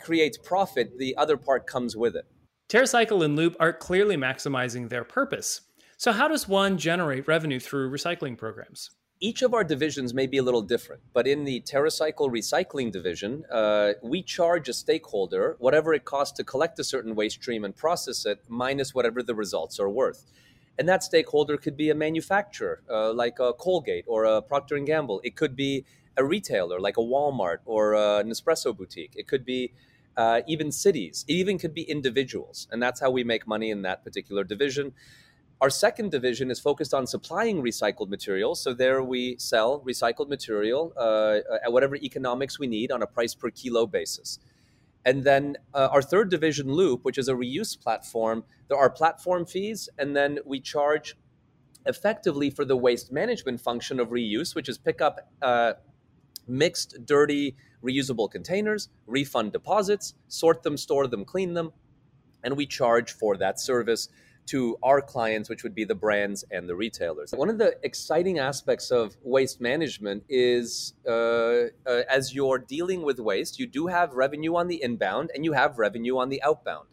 creates 0.00 0.38
profit, 0.38 0.98
the 0.98 1.16
other 1.16 1.36
part 1.36 1.66
comes 1.66 1.96
with 1.96 2.16
it. 2.16 2.26
TerraCycle 2.68 3.24
and 3.24 3.36
Loop 3.36 3.56
are 3.60 3.72
clearly 3.72 4.16
maximizing 4.16 4.88
their 4.88 5.04
purpose. 5.04 5.60
So, 5.96 6.12
how 6.12 6.28
does 6.28 6.48
one 6.48 6.78
generate 6.78 7.28
revenue 7.28 7.60
through 7.60 7.90
recycling 7.90 8.36
programs? 8.36 8.90
Each 9.18 9.40
of 9.40 9.54
our 9.54 9.64
divisions 9.64 10.12
may 10.12 10.26
be 10.26 10.36
a 10.36 10.42
little 10.42 10.60
different, 10.60 11.00
but 11.14 11.26
in 11.26 11.44
the 11.44 11.62
TerraCycle 11.62 12.28
recycling 12.28 12.92
division, 12.92 13.44
uh, 13.50 13.92
we 14.02 14.22
charge 14.22 14.68
a 14.68 14.74
stakeholder 14.74 15.56
whatever 15.58 15.94
it 15.94 16.04
costs 16.04 16.36
to 16.36 16.44
collect 16.44 16.78
a 16.78 16.84
certain 16.84 17.14
waste 17.14 17.36
stream 17.36 17.64
and 17.64 17.74
process 17.74 18.26
it, 18.26 18.40
minus 18.46 18.94
whatever 18.94 19.22
the 19.22 19.34
results 19.34 19.80
are 19.80 19.88
worth. 19.88 20.26
And 20.78 20.86
that 20.88 21.02
stakeholder 21.02 21.56
could 21.56 21.76
be 21.78 21.88
a 21.88 21.94
manufacturer, 21.94 22.82
uh, 22.90 23.12
like 23.12 23.38
a 23.38 23.54
Colgate 23.54 24.04
or 24.06 24.24
a 24.24 24.42
Procter 24.42 24.76
and 24.76 24.86
Gamble. 24.86 25.22
It 25.24 25.34
could 25.34 25.56
be 25.56 25.86
a 26.16 26.24
retailer, 26.24 26.80
like 26.80 26.96
a 26.96 27.00
Walmart 27.00 27.58
or 27.64 27.94
a 27.94 28.24
Nespresso 28.24 28.76
boutique. 28.76 29.12
It 29.16 29.26
could 29.28 29.44
be 29.44 29.72
uh, 30.16 30.40
even 30.46 30.72
cities. 30.72 31.24
It 31.28 31.34
even 31.34 31.58
could 31.58 31.74
be 31.74 31.82
individuals. 31.82 32.66
And 32.70 32.82
that's 32.82 33.00
how 33.00 33.10
we 33.10 33.24
make 33.24 33.46
money 33.46 33.70
in 33.70 33.82
that 33.82 34.02
particular 34.02 34.44
division. 34.44 34.92
Our 35.60 35.70
second 35.70 36.10
division 36.10 36.50
is 36.50 36.60
focused 36.60 36.92
on 36.92 37.06
supplying 37.06 37.62
recycled 37.62 38.08
materials. 38.08 38.60
So 38.60 38.74
there 38.74 39.02
we 39.02 39.36
sell 39.38 39.80
recycled 39.80 40.28
material 40.28 40.92
uh, 40.96 41.38
at 41.64 41.72
whatever 41.72 41.96
economics 41.96 42.58
we 42.58 42.66
need 42.66 42.90
on 42.90 43.02
a 43.02 43.06
price 43.06 43.34
per 43.34 43.50
kilo 43.50 43.86
basis. 43.86 44.38
And 45.04 45.22
then 45.22 45.56
uh, 45.72 45.88
our 45.92 46.02
third 46.02 46.30
division, 46.30 46.70
Loop, 46.72 47.04
which 47.04 47.16
is 47.16 47.28
a 47.28 47.34
reuse 47.34 47.80
platform, 47.80 48.44
there 48.68 48.76
are 48.76 48.90
platform 48.90 49.46
fees, 49.46 49.88
and 49.98 50.16
then 50.16 50.40
we 50.44 50.60
charge 50.60 51.16
effectively 51.86 52.50
for 52.50 52.64
the 52.64 52.76
waste 52.76 53.12
management 53.12 53.60
function 53.60 54.00
of 54.00 54.08
reuse, 54.08 54.54
which 54.54 54.68
is 54.68 54.76
pick 54.76 55.00
up 55.00 55.30
uh, 55.40 55.74
mixed, 56.46 56.96
dirty, 57.04 57.56
reusable 57.82 58.30
containers, 58.30 58.88
refund 59.06 59.52
deposits, 59.52 60.14
sort 60.28 60.62
them, 60.62 60.76
store 60.76 61.06
them, 61.06 61.24
clean 61.24 61.54
them, 61.54 61.72
and 62.42 62.56
we 62.56 62.66
charge 62.66 63.12
for 63.12 63.36
that 63.36 63.60
service 63.60 64.08
to 64.46 64.78
our 64.82 65.02
clients, 65.02 65.48
which 65.48 65.62
would 65.62 65.74
be 65.74 65.84
the 65.84 65.94
brands 65.94 66.44
and 66.50 66.68
the 66.68 66.76
retailers. 66.76 67.32
One 67.32 67.50
of 67.50 67.58
the 67.58 67.76
exciting 67.82 68.38
aspects 68.38 68.90
of 68.90 69.16
waste 69.22 69.60
management 69.60 70.24
is 70.28 70.94
uh, 71.06 71.10
uh, 71.10 72.02
as 72.08 72.34
you're 72.34 72.58
dealing 72.58 73.02
with 73.02 73.18
waste, 73.18 73.58
you 73.58 73.66
do 73.66 73.88
have 73.88 74.14
revenue 74.14 74.54
on 74.56 74.68
the 74.68 74.80
inbound 74.82 75.30
and 75.34 75.44
you 75.44 75.52
have 75.52 75.78
revenue 75.78 76.18
on 76.18 76.28
the 76.28 76.42
outbound. 76.42 76.86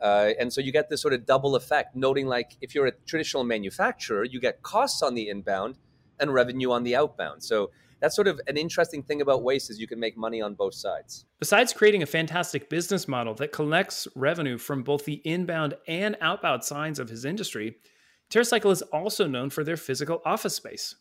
Uh, 0.00 0.30
and 0.38 0.52
so 0.52 0.60
you 0.60 0.70
get 0.70 0.88
this 0.90 1.00
sort 1.00 1.14
of 1.14 1.26
double 1.26 1.56
effect, 1.56 1.96
noting 1.96 2.26
like 2.26 2.56
if 2.60 2.74
you're 2.74 2.86
a 2.86 2.92
traditional 3.06 3.42
manufacturer, 3.42 4.22
you 4.22 4.38
get 4.38 4.62
costs 4.62 5.02
on 5.02 5.14
the 5.14 5.28
inbound 5.28 5.76
and 6.20 6.32
revenue 6.32 6.70
on 6.70 6.84
the 6.84 6.94
outbound. 6.94 7.42
So 7.42 7.70
that's 8.00 8.14
sort 8.14 8.28
of 8.28 8.40
an 8.46 8.56
interesting 8.56 9.02
thing 9.02 9.20
about 9.20 9.42
waste 9.42 9.70
is 9.70 9.80
you 9.80 9.86
can 9.86 10.00
make 10.00 10.16
money 10.16 10.40
on 10.40 10.54
both 10.54 10.74
sides. 10.74 11.26
Besides 11.38 11.72
creating 11.72 12.02
a 12.02 12.06
fantastic 12.06 12.68
business 12.68 13.08
model 13.08 13.34
that 13.34 13.52
collects 13.52 14.06
revenue 14.14 14.58
from 14.58 14.82
both 14.82 15.04
the 15.04 15.20
inbound 15.24 15.74
and 15.86 16.16
outbound 16.20 16.64
sides 16.64 16.98
of 16.98 17.08
his 17.08 17.24
industry, 17.24 17.76
TerraCycle 18.30 18.70
is 18.70 18.82
also 18.82 19.26
known 19.26 19.50
for 19.50 19.64
their 19.64 19.76
physical 19.76 20.20
office 20.24 20.54
space. 20.54 20.96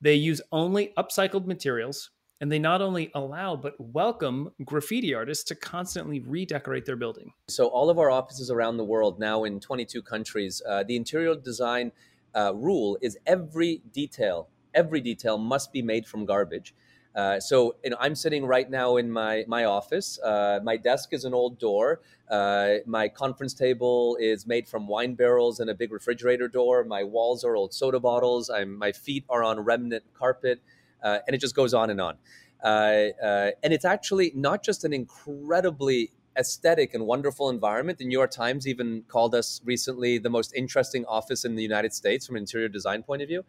They 0.00 0.14
use 0.14 0.40
only 0.50 0.92
upcycled 0.96 1.46
materials, 1.46 2.10
and 2.40 2.50
they 2.50 2.58
not 2.58 2.82
only 2.82 3.10
allow 3.14 3.56
but 3.56 3.74
welcome 3.78 4.50
graffiti 4.64 5.14
artists 5.14 5.44
to 5.44 5.54
constantly 5.54 6.20
redecorate 6.20 6.84
their 6.84 6.96
building. 6.96 7.32
So, 7.48 7.68
all 7.68 7.90
of 7.90 7.98
our 7.98 8.10
offices 8.10 8.50
around 8.50 8.76
the 8.76 8.84
world, 8.84 9.18
now 9.18 9.44
in 9.44 9.60
22 9.60 10.02
countries, 10.02 10.60
uh, 10.68 10.82
the 10.82 10.96
interior 10.96 11.34
design 11.36 11.92
uh, 12.34 12.52
rule 12.54 12.98
is 13.00 13.16
every 13.26 13.82
detail 13.92 14.48
every 14.74 15.00
detail 15.00 15.38
must 15.38 15.72
be 15.72 15.82
made 15.82 16.06
from 16.06 16.24
garbage. 16.24 16.74
Uh, 17.14 17.38
so 17.38 17.76
you 17.84 17.90
know, 17.90 17.96
I'm 18.00 18.14
sitting 18.14 18.44
right 18.44 18.68
now 18.68 18.96
in 18.96 19.10
my 19.10 19.44
my 19.46 19.64
office. 19.64 20.18
Uh, 20.18 20.58
my 20.64 20.76
desk 20.76 21.12
is 21.12 21.24
an 21.24 21.32
old 21.32 21.58
door. 21.58 22.00
Uh, 22.28 22.76
my 22.86 23.08
conference 23.08 23.54
table 23.54 24.16
is 24.20 24.46
made 24.46 24.66
from 24.66 24.88
wine 24.88 25.14
barrels 25.14 25.60
and 25.60 25.70
a 25.70 25.74
big 25.74 25.92
refrigerator 25.92 26.48
door. 26.48 26.82
My 26.84 27.04
walls 27.04 27.44
are 27.44 27.54
old 27.54 27.72
soda 27.72 28.00
bottles. 28.00 28.50
I'm, 28.50 28.76
my 28.76 28.90
feet 28.92 29.24
are 29.28 29.44
on 29.44 29.60
remnant 29.60 30.04
carpet, 30.14 30.60
uh, 31.02 31.18
and 31.26 31.34
it 31.34 31.38
just 31.38 31.54
goes 31.54 31.72
on 31.72 31.90
and 31.90 32.00
on. 32.00 32.16
Uh, 32.62 33.10
uh, 33.22 33.50
and 33.62 33.72
it's 33.72 33.84
actually 33.84 34.32
not 34.34 34.64
just 34.64 34.84
an 34.84 34.92
incredibly 34.92 36.10
aesthetic 36.36 36.94
and 36.94 37.06
wonderful 37.06 37.48
environment. 37.48 37.98
The 37.98 38.06
New 38.06 38.18
York 38.18 38.30
Times 38.30 38.66
even 38.66 39.04
called 39.06 39.34
us 39.34 39.60
recently 39.64 40.18
the 40.18 40.30
most 40.30 40.52
interesting 40.54 41.04
office 41.04 41.44
in 41.44 41.54
the 41.54 41.62
United 41.62 41.92
States 41.92 42.26
from 42.26 42.36
an 42.36 42.42
interior 42.42 42.68
design 42.68 43.02
point 43.02 43.22
of 43.22 43.28
view. 43.28 43.44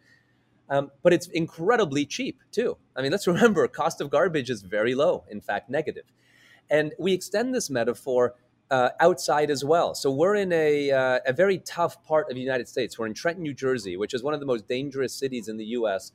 Um, 0.68 0.90
but 1.02 1.12
it's 1.12 1.28
incredibly 1.28 2.04
cheap 2.04 2.40
too. 2.50 2.76
I 2.96 3.02
mean, 3.02 3.12
let's 3.12 3.26
remember, 3.34 3.66
cost 3.68 4.00
of 4.00 4.10
garbage 4.10 4.50
is 4.50 4.62
very 4.62 4.94
low, 4.94 5.24
in 5.30 5.40
fact, 5.40 5.70
negative. 5.70 6.04
And 6.68 6.92
we 6.98 7.12
extend 7.12 7.54
this 7.54 7.70
metaphor 7.70 8.34
uh, 8.70 8.90
outside 8.98 9.50
as 9.50 9.64
well. 9.64 9.94
So 9.94 10.10
we're 10.10 10.34
in 10.34 10.52
a, 10.52 10.90
uh, 10.90 11.20
a 11.26 11.32
very 11.32 11.58
tough 11.58 12.02
part 12.04 12.28
of 12.28 12.34
the 12.34 12.40
United 12.40 12.68
States. 12.68 12.98
We're 12.98 13.06
in 13.06 13.14
Trenton, 13.14 13.42
New 13.42 13.54
Jersey, 13.54 13.96
which 13.96 14.12
is 14.12 14.22
one 14.22 14.34
of 14.34 14.40
the 14.40 14.46
most 14.46 14.66
dangerous 14.66 15.12
cities 15.14 15.46
in 15.46 15.56
the 15.56 15.66
U.S. 15.66 16.10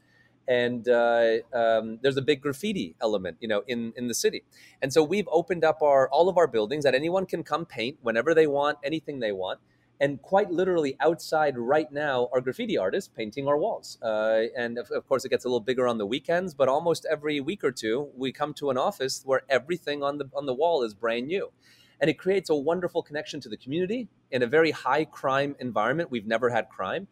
And 0.47 0.87
uh, 0.89 1.37
um, 1.53 1.99
there's 2.01 2.17
a 2.17 2.21
big 2.21 2.41
graffiti 2.41 2.95
element, 3.01 3.37
you 3.39 3.47
know, 3.47 3.63
in, 3.67 3.93
in 3.95 4.07
the 4.07 4.13
city. 4.13 4.43
And 4.81 4.91
so 4.91 5.01
we've 5.01 5.29
opened 5.31 5.63
up 5.63 5.81
our 5.81 6.09
all 6.09 6.27
of 6.27 6.37
our 6.37 6.47
buildings 6.47 6.83
that 6.83 6.93
anyone 6.93 7.25
can 7.25 7.43
come 7.43 7.65
paint 7.65 7.99
whenever 8.01 8.33
they 8.33 8.47
want, 8.47 8.79
anything 8.83 9.19
they 9.19 9.31
want 9.31 9.61
and 10.01 10.19
quite 10.23 10.49
literally 10.49 10.97
outside 10.99 11.55
right 11.59 11.91
now 11.91 12.27
are 12.33 12.41
graffiti 12.41 12.75
artists 12.75 13.07
painting 13.15 13.47
our 13.47 13.55
walls. 13.55 13.99
Uh, 14.01 14.45
and 14.57 14.79
of, 14.79 14.89
of, 14.89 15.07
course, 15.07 15.23
it 15.25 15.29
gets 15.29 15.45
a 15.45 15.47
little 15.47 15.59
bigger 15.59 15.87
on 15.87 15.99
the 15.99 16.07
weekends, 16.07 16.55
but 16.55 16.67
almost 16.67 17.05
every 17.09 17.39
week 17.39 17.63
or 17.63 17.71
two, 17.71 18.09
we 18.17 18.31
come 18.31 18.51
to 18.55 18.71
an 18.71 18.79
office 18.79 19.21
where 19.23 19.43
everything 19.47 20.01
on 20.01 20.17
the 20.17 20.25
on 20.33 20.47
the 20.47 20.55
wall 20.55 20.81
is 20.81 20.95
brand 20.95 21.27
new, 21.27 21.51
and 21.99 22.09
it 22.09 22.17
creates 22.17 22.49
a 22.49 22.55
wonderful 22.55 23.03
connection 23.03 23.39
to 23.41 23.49
the 23.49 23.57
community 23.57 24.07
in 24.31 24.41
a 24.41 24.47
very 24.47 24.71
high 24.71 25.05
crime 25.05 25.55
environment. 25.59 26.09
We've 26.09 26.25
never 26.25 26.49
had 26.49 26.67
crime, 26.67 27.07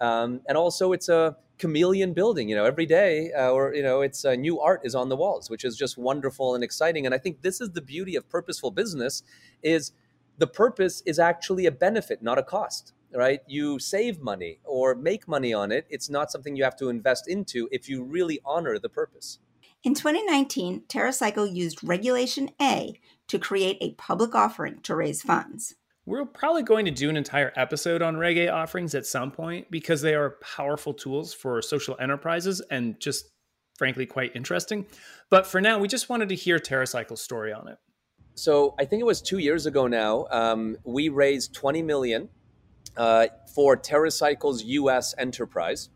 um, 0.00 0.40
and 0.48 0.58
also 0.58 0.90
it's 0.90 1.08
a 1.08 1.36
chameleon 1.58 2.12
building. 2.12 2.48
You 2.48 2.56
know, 2.56 2.64
every 2.64 2.86
day, 2.86 3.30
uh, 3.30 3.50
or 3.50 3.72
you 3.72 3.84
know, 3.84 4.00
it's 4.00 4.24
uh, 4.24 4.34
new 4.34 4.58
art 4.58 4.80
is 4.82 4.96
on 4.96 5.08
the 5.10 5.16
walls, 5.16 5.48
which 5.48 5.64
is 5.64 5.76
just 5.76 5.96
wonderful 5.96 6.56
and 6.56 6.64
exciting. 6.64 7.06
And 7.06 7.14
I 7.14 7.18
think 7.18 7.42
this 7.42 7.60
is 7.60 7.70
the 7.70 7.82
beauty 7.82 8.16
of 8.16 8.28
purposeful 8.28 8.72
business 8.72 9.22
is 9.62 9.92
the 10.38 10.46
purpose 10.46 11.02
is 11.06 11.18
actually 11.18 11.66
a 11.66 11.70
benefit, 11.70 12.22
not 12.22 12.38
a 12.38 12.42
cost, 12.42 12.92
right? 13.14 13.40
You 13.46 13.78
save 13.78 14.20
money 14.20 14.60
or 14.64 14.94
make 14.94 15.28
money 15.28 15.52
on 15.52 15.72
it. 15.72 15.86
It's 15.90 16.10
not 16.10 16.30
something 16.30 16.56
you 16.56 16.64
have 16.64 16.76
to 16.76 16.88
invest 16.88 17.28
into 17.28 17.68
if 17.70 17.88
you 17.88 18.02
really 18.02 18.40
honor 18.44 18.78
the 18.78 18.88
purpose. 18.88 19.38
In 19.84 19.94
2019, 19.94 20.84
TerraCycle 20.88 21.52
used 21.52 21.82
Regulation 21.82 22.50
A 22.60 23.00
to 23.28 23.38
create 23.38 23.78
a 23.80 23.94
public 23.94 24.34
offering 24.34 24.80
to 24.82 24.94
raise 24.94 25.22
funds. 25.22 25.74
We're 26.06 26.24
probably 26.24 26.62
going 26.62 26.84
to 26.84 26.90
do 26.90 27.10
an 27.10 27.16
entire 27.16 27.52
episode 27.56 28.02
on 28.02 28.16
Reg 28.16 28.36
A 28.38 28.48
offerings 28.48 28.94
at 28.94 29.06
some 29.06 29.30
point 29.30 29.70
because 29.70 30.00
they 30.00 30.14
are 30.14 30.36
powerful 30.40 30.94
tools 30.94 31.32
for 31.32 31.62
social 31.62 31.96
enterprises 32.00 32.60
and 32.70 32.98
just 33.00 33.28
frankly 33.76 34.06
quite 34.06 34.34
interesting. 34.34 34.86
But 35.30 35.46
for 35.46 35.60
now, 35.60 35.78
we 35.78 35.88
just 35.88 36.08
wanted 36.08 36.28
to 36.28 36.34
hear 36.34 36.58
TerraCycle's 36.58 37.20
story 37.20 37.52
on 37.52 37.68
it. 37.68 37.78
So 38.34 38.74
I 38.78 38.84
think 38.84 39.00
it 39.00 39.06
was 39.06 39.20
two 39.20 39.38
years 39.38 39.66
ago 39.66 39.86
now. 39.86 40.26
Um, 40.30 40.78
we 40.84 41.08
raised 41.08 41.54
20 41.54 41.82
million 41.82 42.28
uh, 42.96 43.26
for 43.54 43.76
TerraCycle's 43.76 44.64
U.S. 44.64 45.14
enterprise, 45.18 45.90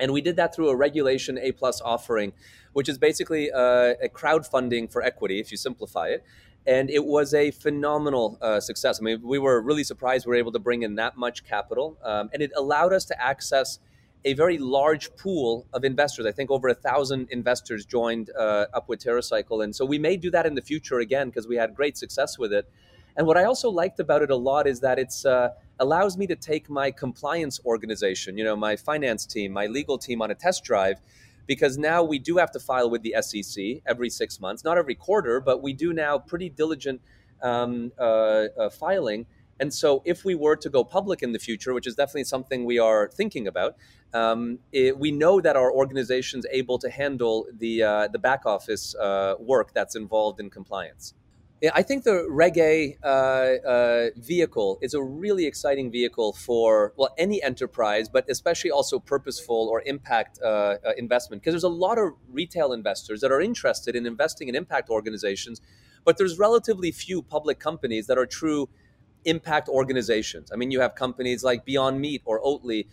and 0.00 0.12
we 0.12 0.20
did 0.20 0.36
that 0.36 0.54
through 0.54 0.70
a 0.70 0.76
Regulation 0.76 1.38
A 1.38 1.52
plus 1.52 1.80
offering, 1.80 2.32
which 2.72 2.88
is 2.88 2.98
basically 2.98 3.52
uh, 3.52 3.94
a 4.02 4.08
crowdfunding 4.12 4.90
for 4.90 5.02
equity, 5.02 5.38
if 5.38 5.50
you 5.50 5.56
simplify 5.56 6.08
it. 6.08 6.24
And 6.66 6.90
it 6.90 7.04
was 7.04 7.34
a 7.34 7.50
phenomenal 7.50 8.38
uh, 8.40 8.60
success. 8.60 9.00
I 9.00 9.02
mean, 9.02 9.20
we 9.22 9.38
were 9.38 9.60
really 9.60 9.82
surprised 9.82 10.26
we 10.26 10.30
were 10.30 10.36
able 10.36 10.52
to 10.52 10.60
bring 10.60 10.82
in 10.82 10.94
that 10.96 11.16
much 11.16 11.44
capital, 11.44 11.98
um, 12.04 12.30
and 12.32 12.42
it 12.42 12.50
allowed 12.56 12.92
us 12.92 13.04
to 13.06 13.20
access 13.20 13.78
a 14.24 14.34
very 14.34 14.58
large 14.58 15.14
pool 15.16 15.66
of 15.72 15.84
investors. 15.84 16.26
I 16.26 16.32
think 16.32 16.50
over 16.50 16.68
a 16.68 16.74
thousand 16.74 17.28
investors 17.30 17.84
joined 17.84 18.30
uh, 18.38 18.66
up 18.72 18.88
with 18.88 19.00
TerraCycle, 19.00 19.64
and 19.64 19.74
so 19.74 19.84
we 19.84 19.98
may 19.98 20.16
do 20.16 20.30
that 20.30 20.46
in 20.46 20.54
the 20.54 20.62
future 20.62 21.00
again 21.00 21.28
because 21.28 21.48
we 21.48 21.56
had 21.56 21.74
great 21.74 21.96
success 21.96 22.38
with 22.38 22.52
it. 22.52 22.68
And 23.16 23.26
what 23.26 23.36
I 23.36 23.44
also 23.44 23.70
liked 23.70 24.00
about 24.00 24.22
it 24.22 24.30
a 24.30 24.36
lot 24.36 24.66
is 24.66 24.80
that 24.80 24.98
it's 24.98 25.24
uh, 25.24 25.50
allows 25.78 26.16
me 26.16 26.26
to 26.28 26.36
take 26.36 26.70
my 26.70 26.90
compliance 26.90 27.60
organization, 27.64 28.38
you 28.38 28.44
know, 28.44 28.56
my 28.56 28.76
finance 28.76 29.26
team, 29.26 29.52
my 29.52 29.66
legal 29.66 29.98
team 29.98 30.22
on 30.22 30.30
a 30.30 30.34
test 30.34 30.64
drive, 30.64 31.00
because 31.46 31.76
now 31.76 32.02
we 32.02 32.18
do 32.18 32.36
have 32.36 32.50
to 32.52 32.60
file 32.60 32.88
with 32.88 33.02
the 33.02 33.14
SEC 33.20 33.82
every 33.86 34.08
six 34.08 34.40
months, 34.40 34.64
not 34.64 34.78
every 34.78 34.94
quarter, 34.94 35.40
but 35.40 35.62
we 35.62 35.72
do 35.72 35.92
now 35.92 36.18
pretty 36.18 36.48
diligent 36.48 37.00
um, 37.42 37.92
uh, 37.98 38.02
uh, 38.02 38.70
filing. 38.70 39.26
And 39.60 39.72
so, 39.72 40.02
if 40.04 40.24
we 40.24 40.34
were 40.34 40.56
to 40.56 40.68
go 40.68 40.82
public 40.82 41.22
in 41.22 41.32
the 41.32 41.38
future, 41.38 41.72
which 41.74 41.86
is 41.86 41.94
definitely 41.94 42.24
something 42.24 42.64
we 42.64 42.78
are 42.78 43.08
thinking 43.08 43.46
about, 43.46 43.76
um, 44.12 44.58
it, 44.72 44.98
we 44.98 45.10
know 45.10 45.40
that 45.40 45.56
our 45.56 45.72
organization 45.72 46.40
is 46.40 46.46
able 46.50 46.78
to 46.78 46.90
handle 46.90 47.46
the 47.56 47.82
uh, 47.82 48.08
the 48.08 48.18
back 48.18 48.44
office 48.46 48.94
uh, 48.96 49.34
work 49.38 49.72
that's 49.72 49.94
involved 49.94 50.40
in 50.40 50.50
compliance. 50.50 51.14
I 51.72 51.82
think 51.82 52.02
the 52.02 52.26
Reg 52.28 52.58
uh, 52.58 53.06
uh, 53.06 54.08
vehicle 54.16 54.78
is 54.82 54.94
a 54.94 55.02
really 55.02 55.46
exciting 55.46 55.92
vehicle 55.92 56.32
for 56.32 56.92
well 56.96 57.14
any 57.16 57.40
enterprise, 57.40 58.08
but 58.08 58.28
especially 58.28 58.72
also 58.72 58.98
purposeful 58.98 59.68
or 59.70 59.82
impact 59.86 60.40
uh, 60.42 60.46
uh 60.84 60.92
investment 60.98 61.40
because 61.40 61.52
there's 61.52 61.62
a 61.62 61.68
lot 61.68 61.98
of 61.98 62.14
retail 62.28 62.72
investors 62.72 63.20
that 63.20 63.30
are 63.30 63.40
interested 63.40 63.94
in 63.94 64.06
investing 64.06 64.48
in 64.48 64.56
impact 64.56 64.90
organizations, 64.90 65.60
but 66.04 66.18
there's 66.18 66.36
relatively 66.36 66.90
few 66.90 67.22
public 67.22 67.60
companies 67.60 68.08
that 68.08 68.18
are 68.18 68.26
true 68.26 68.68
impact 69.24 69.68
organizations. 69.68 70.50
I 70.52 70.56
mean, 70.56 70.70
you 70.70 70.80
have 70.80 70.94
companies 70.94 71.44
like 71.44 71.64
Beyond 71.64 72.00
Meat 72.00 72.22
or 72.24 72.40
Oatly 72.42 72.86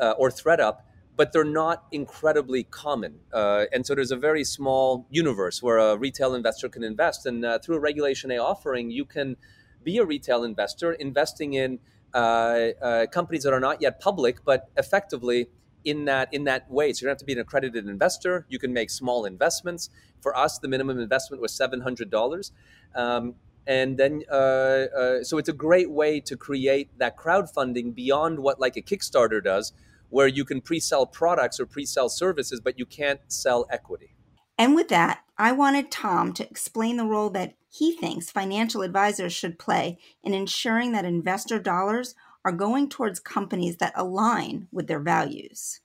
uh, 0.00 0.14
or 0.18 0.30
ThredUp, 0.30 0.78
but 1.16 1.32
they're 1.32 1.44
not 1.44 1.84
incredibly 1.92 2.64
common. 2.64 3.20
Uh, 3.32 3.64
and 3.72 3.86
so 3.86 3.94
there's 3.94 4.10
a 4.10 4.16
very 4.16 4.44
small 4.44 5.06
universe 5.10 5.62
where 5.62 5.78
a 5.78 5.96
retail 5.96 6.34
investor 6.34 6.68
can 6.68 6.84
invest. 6.84 7.26
And 7.26 7.44
uh, 7.44 7.58
through 7.58 7.76
a 7.76 7.80
Regulation 7.80 8.30
A 8.30 8.38
offering, 8.38 8.90
you 8.90 9.04
can 9.04 9.36
be 9.82 9.98
a 9.98 10.04
retail 10.04 10.44
investor 10.44 10.92
investing 10.92 11.54
in 11.54 11.78
uh, 12.14 12.70
uh 12.80 13.06
companies 13.06 13.42
that 13.42 13.52
are 13.52 13.60
not 13.60 13.82
yet 13.82 14.00
public, 14.00 14.44
but 14.44 14.70
effectively 14.76 15.48
in 15.86 16.04
that 16.06 16.32
in 16.32 16.44
that 16.44 16.70
way. 16.70 16.92
So 16.92 17.02
you 17.02 17.06
don't 17.06 17.12
have 17.12 17.18
to 17.18 17.24
be 17.24 17.32
an 17.32 17.38
accredited 17.38 17.86
investor. 17.86 18.44
You 18.48 18.58
can 18.58 18.72
make 18.72 18.90
small 18.90 19.24
investments. 19.24 19.88
For 20.20 20.36
us, 20.36 20.58
the 20.58 20.68
minimum 20.68 20.98
investment 20.98 21.40
was 21.40 21.52
seven 21.52 21.80
hundred 21.80 22.10
dollars. 22.10 22.52
Um, 22.94 23.36
and 23.66 23.98
then 23.98 24.22
uh, 24.30 24.34
uh, 24.34 25.24
so 25.24 25.38
it's 25.38 25.48
a 25.48 25.52
great 25.52 25.90
way 25.90 26.20
to 26.20 26.36
create 26.36 26.90
that 26.98 27.16
crowdfunding 27.16 27.94
beyond 27.94 28.38
what 28.38 28.60
like 28.60 28.76
a 28.76 28.82
kickstarter 28.82 29.42
does 29.42 29.72
where 30.08 30.28
you 30.28 30.44
can 30.44 30.60
pre-sell 30.60 31.06
products 31.06 31.58
or 31.58 31.66
pre-sell 31.66 32.08
services, 32.08 32.60
but 32.60 32.78
you 32.78 32.86
can't 32.86 33.20
sell 33.28 33.66
equity. 33.70 34.14
And 34.58 34.74
with 34.74 34.88
that, 34.88 35.22
I 35.36 35.52
wanted 35.52 35.90
Tom 35.90 36.32
to 36.34 36.48
explain 36.48 36.96
the 36.96 37.04
role 37.04 37.30
that 37.30 37.54
he 37.68 37.92
thinks 37.92 38.30
financial 38.30 38.82
advisors 38.82 39.32
should 39.32 39.58
play 39.58 39.98
in 40.22 40.32
ensuring 40.32 40.92
that 40.92 41.04
investor 41.04 41.58
dollars 41.58 42.14
are 42.44 42.52
going 42.52 42.88
towards 42.88 43.20
companies 43.20 43.76
that 43.78 43.92
align 43.96 44.68
with 44.72 44.86
their 44.86 45.00
values. 45.00 45.80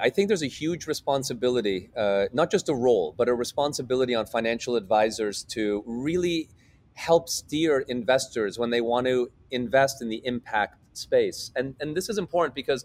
I 0.00 0.10
think 0.10 0.28
there's 0.28 0.42
a 0.42 0.48
huge 0.48 0.86
responsibility, 0.86 1.90
uh, 1.96 2.26
not 2.32 2.50
just 2.50 2.68
a 2.68 2.74
role, 2.74 3.14
but 3.16 3.28
a 3.28 3.34
responsibility 3.34 4.14
on 4.14 4.26
financial 4.26 4.76
advisors 4.76 5.44
to 5.50 5.82
really 5.86 6.48
help 6.94 7.28
steer 7.28 7.80
investors 7.80 8.58
when 8.58 8.70
they 8.70 8.80
want 8.80 9.06
to 9.06 9.30
invest 9.50 10.00
in 10.00 10.08
the 10.08 10.22
impact 10.24 10.78
space. 10.96 11.50
And, 11.56 11.74
and 11.80 11.96
this 11.96 12.08
is 12.08 12.18
important 12.18 12.54
because 12.54 12.84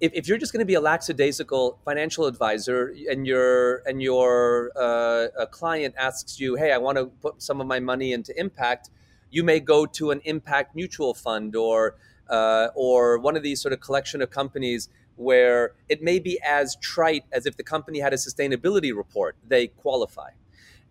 if, 0.00 0.12
if 0.14 0.28
you're 0.28 0.38
just 0.38 0.52
going 0.52 0.60
to 0.60 0.66
be 0.66 0.74
a 0.74 0.80
lackadaisical 0.80 1.78
financial 1.84 2.26
advisor 2.26 2.94
and 3.08 3.26
your 3.26 3.82
and 3.86 4.02
your 4.02 4.72
uh, 4.74 5.28
a 5.38 5.46
client 5.46 5.94
asks 5.98 6.40
you, 6.40 6.56
"Hey, 6.56 6.72
I 6.72 6.78
want 6.78 6.96
to 6.98 7.06
put 7.06 7.42
some 7.42 7.60
of 7.60 7.66
my 7.66 7.80
money 7.80 8.12
into 8.12 8.38
impact," 8.38 8.90
you 9.30 9.44
may 9.44 9.60
go 9.60 9.86
to 9.86 10.10
an 10.10 10.20
impact 10.24 10.74
mutual 10.74 11.12
fund 11.12 11.54
or 11.54 11.96
uh, 12.30 12.68
or 12.74 13.18
one 13.18 13.36
of 13.36 13.42
these 13.42 13.60
sort 13.60 13.72
of 13.72 13.80
collection 13.80 14.22
of 14.22 14.30
companies 14.30 14.88
where 15.16 15.74
it 15.88 16.02
may 16.02 16.18
be 16.18 16.40
as 16.42 16.76
trite 16.76 17.24
as 17.30 17.44
if 17.44 17.56
the 17.58 17.62
company 17.62 18.00
had 18.00 18.14
a 18.14 18.16
sustainability 18.16 18.96
report, 18.96 19.36
they 19.46 19.66
qualify. 19.66 20.30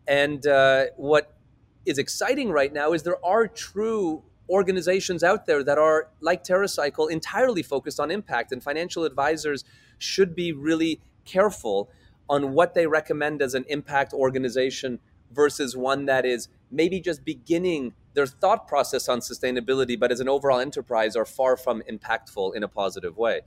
And 0.08 0.46
uh, 0.46 0.88
what 0.98 1.39
is 1.90 1.98
exciting 1.98 2.52
right 2.52 2.72
now 2.72 2.94
is 2.94 3.04
there 3.04 3.24
are 3.26 3.48
true 3.48 4.24
organizations 4.50 5.24
out 5.24 5.46
there 5.46 5.64
that 5.64 5.78
are 5.78 6.10
like 6.22 6.44
TerraCycle 6.44 7.10
entirely 7.12 7.64
focused 7.64 8.00
on 8.00 8.12
impact, 8.12 8.52
and 8.52 8.64
financial 8.64 9.04
advisors 9.04 9.64
should 9.98 10.36
be 10.36 10.52
really 10.52 11.02
careful 11.26 11.90
on 12.30 12.54
what 12.54 12.74
they 12.74 12.88
recommend 12.88 13.42
as 13.42 13.54
an 13.54 13.66
impact 13.68 14.14
organization 14.14 15.00
versus 15.32 15.76
one 15.76 16.06
that 16.06 16.26
is 16.26 16.48
maybe 16.72 17.00
just 17.00 17.26
beginning 17.26 17.94
their 18.14 18.28
thought 18.28 18.68
process 18.68 19.08
on 19.10 19.20
sustainability, 19.20 20.00
but 20.00 20.12
as 20.12 20.20
an 20.20 20.30
overall 20.30 20.60
enterprise 20.60 21.16
are 21.16 21.26
far 21.26 21.58
from 21.58 21.82
impactful 21.90 22.56
in 22.56 22.64
a 22.64 22.68
positive 22.68 23.18
way. 23.18 23.42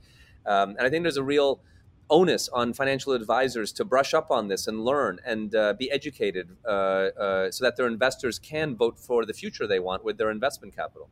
Um, 0.45 0.69
and 0.77 0.81
I 0.81 0.89
think 0.89 1.03
there's 1.03 1.17
a 1.17 1.23
real 1.23 1.61
onus 2.09 2.49
on 2.49 2.73
financial 2.73 3.13
advisors 3.13 3.71
to 3.73 3.85
brush 3.85 4.13
up 4.13 4.31
on 4.31 4.47
this 4.47 4.67
and 4.67 4.83
learn 4.83 5.19
and 5.25 5.55
uh, 5.55 5.73
be 5.73 5.89
educated 5.91 6.49
uh, 6.65 6.67
uh, 6.67 7.51
so 7.51 7.63
that 7.63 7.77
their 7.77 7.87
investors 7.87 8.39
can 8.39 8.75
vote 8.75 8.99
for 8.99 9.25
the 9.25 9.33
future 9.33 9.67
they 9.67 9.79
want 9.79 10.03
with 10.03 10.17
their 10.17 10.29
investment 10.29 10.75
capital. 10.75 11.09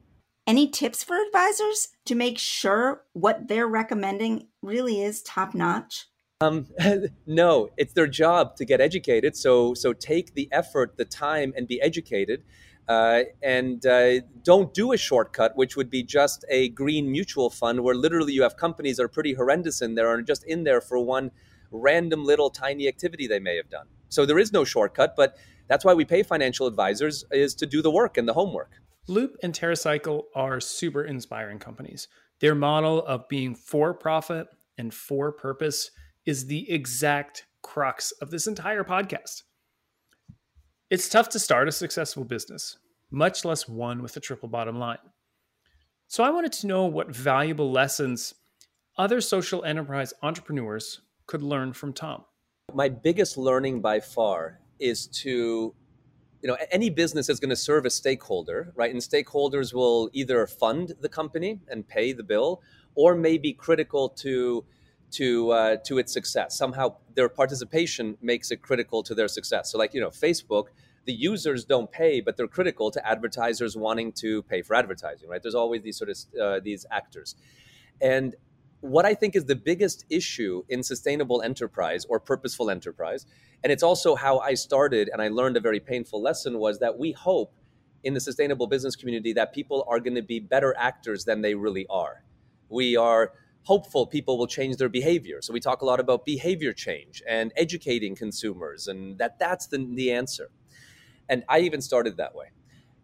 Any 0.48 0.68
tips 0.68 1.04
for 1.04 1.18
advisors 1.22 1.90
to 2.06 2.16
make 2.16 2.38
sure 2.38 3.04
what 3.14 3.48
they're 3.48 3.68
recommending 3.68 4.48
really 4.62 5.02
is 5.02 5.22
top 5.22 5.54
notch? 5.54 6.08
Um, 6.42 6.66
no, 7.26 7.70
it's 7.78 7.94
their 7.94 8.08
job 8.08 8.56
to 8.58 8.66
get 8.66 8.82
educated. 8.82 9.38
So, 9.38 9.74
so 9.74 9.94
take 9.94 10.34
the 10.34 10.50
effort, 10.52 10.98
the 10.98 11.06
time, 11.06 11.54
and 11.56 11.68
be 11.68 11.82
educated. 11.82 12.44
Uh, 12.88 13.24
and 13.42 13.86
uh, 13.86 14.22
don't 14.44 14.74
do 14.74 14.92
a 14.92 14.98
shortcut, 14.98 15.56
which 15.56 15.78
would 15.78 15.90
be 15.90 16.04
just 16.04 16.44
a 16.50 16.70
green 16.70 17.10
mutual 17.10 17.50
fund 17.50 17.82
where 17.82 17.96
literally 17.96 18.34
you 18.34 18.42
have 18.42 18.58
companies 18.58 18.98
that 18.98 19.04
are 19.04 19.08
pretty 19.08 19.34
horrendous 19.34 19.82
in 19.82 19.96
there 19.96 20.14
and 20.14 20.28
just 20.28 20.44
in 20.44 20.64
there 20.64 20.82
for 20.82 21.00
one 21.00 21.32
random 21.72 22.26
little 22.26 22.50
tiny 22.50 22.88
activity 22.88 23.28
they 23.28 23.40
may 23.40 23.56
have 23.56 23.70
done. 23.70 23.86
So 24.10 24.26
there 24.26 24.40
is 24.40 24.52
no 24.52 24.66
shortcut, 24.66 25.16
but 25.16 25.38
that's 25.70 25.86
why 25.86 25.94
we 25.94 26.04
pay 26.04 26.22
financial 26.22 26.68
advisors 26.68 27.24
is 27.32 27.56
to 27.56 27.66
do 27.66 27.82
the 27.82 27.92
work 27.92 28.18
and 28.18 28.28
the 28.28 28.34
homework. 28.34 28.72
Loop 29.08 29.38
and 29.42 29.54
TerraCycle 29.54 30.24
are 30.36 30.60
super 30.60 31.04
inspiring 31.04 31.60
companies. 31.60 32.10
Their 32.40 32.56
model 32.56 33.06
of 33.06 33.30
being 33.30 33.56
for 33.56 33.94
profit 33.94 34.48
and 34.78 34.94
for 34.94 35.32
purpose 35.32 35.92
is 36.26 36.48
the 36.48 36.72
exact 36.72 37.46
crux 37.62 38.12
of 38.22 38.32
this 38.32 38.48
entire 38.48 38.84
podcast. 38.84 39.44
It's 40.90 41.10
tough 41.10 41.30
to 41.30 41.40
start 41.40 41.68
a 41.68 41.72
successful 41.72 42.24
business, 42.24 42.78
much 43.10 43.46
less 43.46 43.68
one 43.68 44.02
with 44.04 44.18
a 44.18 44.20
triple 44.20 44.50
bottom 44.50 44.78
line. 44.78 44.98
So 46.08 46.24
I 46.24 46.30
wanted 46.30 46.52
to 46.54 46.68
know 46.68 46.86
what 46.86 47.16
valuable 47.16 47.72
lessons 47.72 48.34
other 48.98 49.22
social 49.22 49.64
enterprise 49.64 50.14
entrepreneurs 50.22 51.02
could 51.26 51.42
learn 51.42 51.72
from 51.74 51.94
Tom. 51.94 52.26
My 52.74 52.90
biggest 52.90 53.38
learning 53.38 53.82
by 53.82 54.00
far 54.02 54.60
is 54.80 55.08
to 55.08 55.74
you 56.42 56.48
know 56.50 56.58
any 56.72 56.90
business 56.90 57.30
is 57.30 57.40
going 57.40 57.52
to 57.52 57.56
serve 57.56 57.86
a 57.86 57.90
stakeholder 57.90 58.74
right 58.76 58.92
and 58.92 59.00
stakeholders 59.00 59.74
will 59.74 60.10
either 60.12 60.48
fund 60.48 60.92
the 61.00 61.08
company 61.08 61.62
and 61.70 61.88
pay 61.88 62.14
the 62.14 62.24
bill 62.24 62.62
or 62.96 63.14
may 63.14 63.38
be 63.38 63.54
critical 63.54 64.10
to 64.10 64.66
to 65.12 65.52
uh, 65.52 65.78
to 65.86 65.98
its 65.98 66.14
success. 66.14 66.58
Somehow 66.58 66.96
their 67.16 67.30
participation 67.30 68.18
makes 68.22 68.52
it 68.52 68.62
critical 68.62 69.04
to 69.04 69.16
their 69.16 69.28
success. 69.28 69.72
So 69.72 69.78
like 69.78 69.94
you 69.94 70.02
know 70.02 70.10
Facebook, 70.10 70.66
the 71.06 71.14
users 71.14 71.66
don't 71.66 71.92
pay, 71.92 72.22
but 72.22 72.38
they're 72.38 72.48
critical 72.48 72.92
to 72.92 73.08
advertisers 73.08 73.76
wanting 73.76 74.12
to 74.14 74.44
pay 74.44 74.62
for 74.62 74.76
advertising. 74.76 75.30
Right? 75.30 75.42
There's 75.42 75.56
always 75.56 75.82
these 75.82 75.98
sort 75.98 76.10
of 76.10 76.18
uh, 76.42 76.60
these 76.64 76.86
actors, 76.92 77.36
and 78.02 78.36
what 78.82 79.06
I 79.06 79.14
think 79.14 79.36
is 79.36 79.46
the 79.46 79.56
biggest 79.56 80.06
issue 80.10 80.64
in 80.68 80.82
sustainable 80.82 81.44
enterprise 81.44 82.04
or 82.06 82.20
purposeful 82.20 82.72
enterprise, 82.72 83.28
and 83.64 83.72
it's 83.72 83.84
also 83.84 84.16
how 84.16 84.40
I 84.40 84.56
started 84.56 85.10
and 85.14 85.22
I 85.22 85.28
learned 85.28 85.56
a 85.56 85.60
very 85.60 85.80
painful 85.80 86.22
lesson 86.22 86.58
was 86.58 86.80
that 86.80 86.98
we 86.98 87.12
hope 87.12 87.54
in 88.04 88.14
the 88.16 88.20
sustainable 88.20 88.68
business 88.68 88.96
community 88.96 89.34
that 89.34 89.54
people 89.54 89.86
are 89.88 90.00
going 90.00 90.16
to 90.16 90.24
be 90.24 90.40
better 90.40 90.76
actors 90.78 91.26
than 91.26 91.42
they 91.42 91.54
really 91.54 91.86
are. 91.90 92.24
We 92.70 92.96
are 92.96 93.34
hopeful 93.64 94.08
people 94.08 94.38
will 94.38 94.48
change 94.48 94.78
their 94.78 94.90
behavior. 94.90 95.42
So 95.42 95.54
we 95.54 95.60
talk 95.60 95.82
a 95.82 95.86
lot 95.86 96.00
about 96.00 96.26
behavior 96.26 96.74
change 96.74 97.22
and 97.28 97.52
educating 97.56 98.16
consumers, 98.16 98.88
and 98.88 99.18
that 99.20 99.38
that's 99.40 99.68
the, 99.68 99.88
the 99.94 100.12
answer. 100.12 100.50
And 101.30 101.44
I 101.48 101.60
even 101.60 101.82
started 101.82 102.18
that 102.18 102.36
way. 102.36 102.48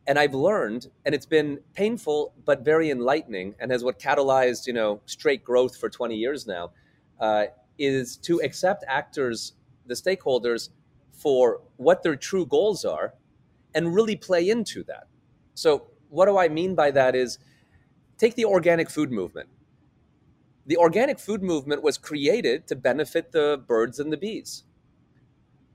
And 0.08 0.18
I've 0.18 0.34
learned, 0.34 0.88
and 1.06 1.14
it's 1.14 1.26
been 1.26 1.60
painful 1.74 2.34
but 2.46 2.64
very 2.64 2.90
enlightening, 2.90 3.56
and 3.60 3.72
has 3.72 3.84
what 3.84 4.00
catalyzed 4.00 4.66
you 4.66 4.74
know 4.74 5.02
straight 5.06 5.44
growth 5.44 5.78
for 5.78 5.90
20 5.90 6.16
years 6.16 6.48
now, 6.48 6.72
uh, 7.20 7.46
is 7.78 8.18
to 8.18 8.40
accept 8.42 8.84
actors, 8.88 9.54
the 9.86 9.94
stakeholders, 9.94 10.70
for 11.12 11.62
what 11.76 12.04
their 12.04 12.16
true 12.16 12.46
goals 12.46 12.86
are, 12.86 13.14
and 13.76 13.94
really 13.94 14.16
play 14.16 14.50
into 14.50 14.84
that. 14.84 15.08
So 15.54 15.88
what 16.10 16.26
do 16.26 16.38
I 16.38 16.48
mean 16.48 16.74
by 16.74 16.92
that? 16.92 17.16
Is 17.16 17.38
take 18.18 18.36
the 18.36 18.46
organic 18.46 18.90
food 18.90 19.12
movement 19.12 19.50
the 20.68 20.78
organic 20.78 21.18
food 21.18 21.42
movement 21.42 21.82
was 21.82 21.98
created 21.98 22.68
to 22.68 22.76
benefit 22.76 23.32
the 23.32 23.64
birds 23.68 24.00
and 24.00 24.12
the 24.12 24.18
bees. 24.18 24.64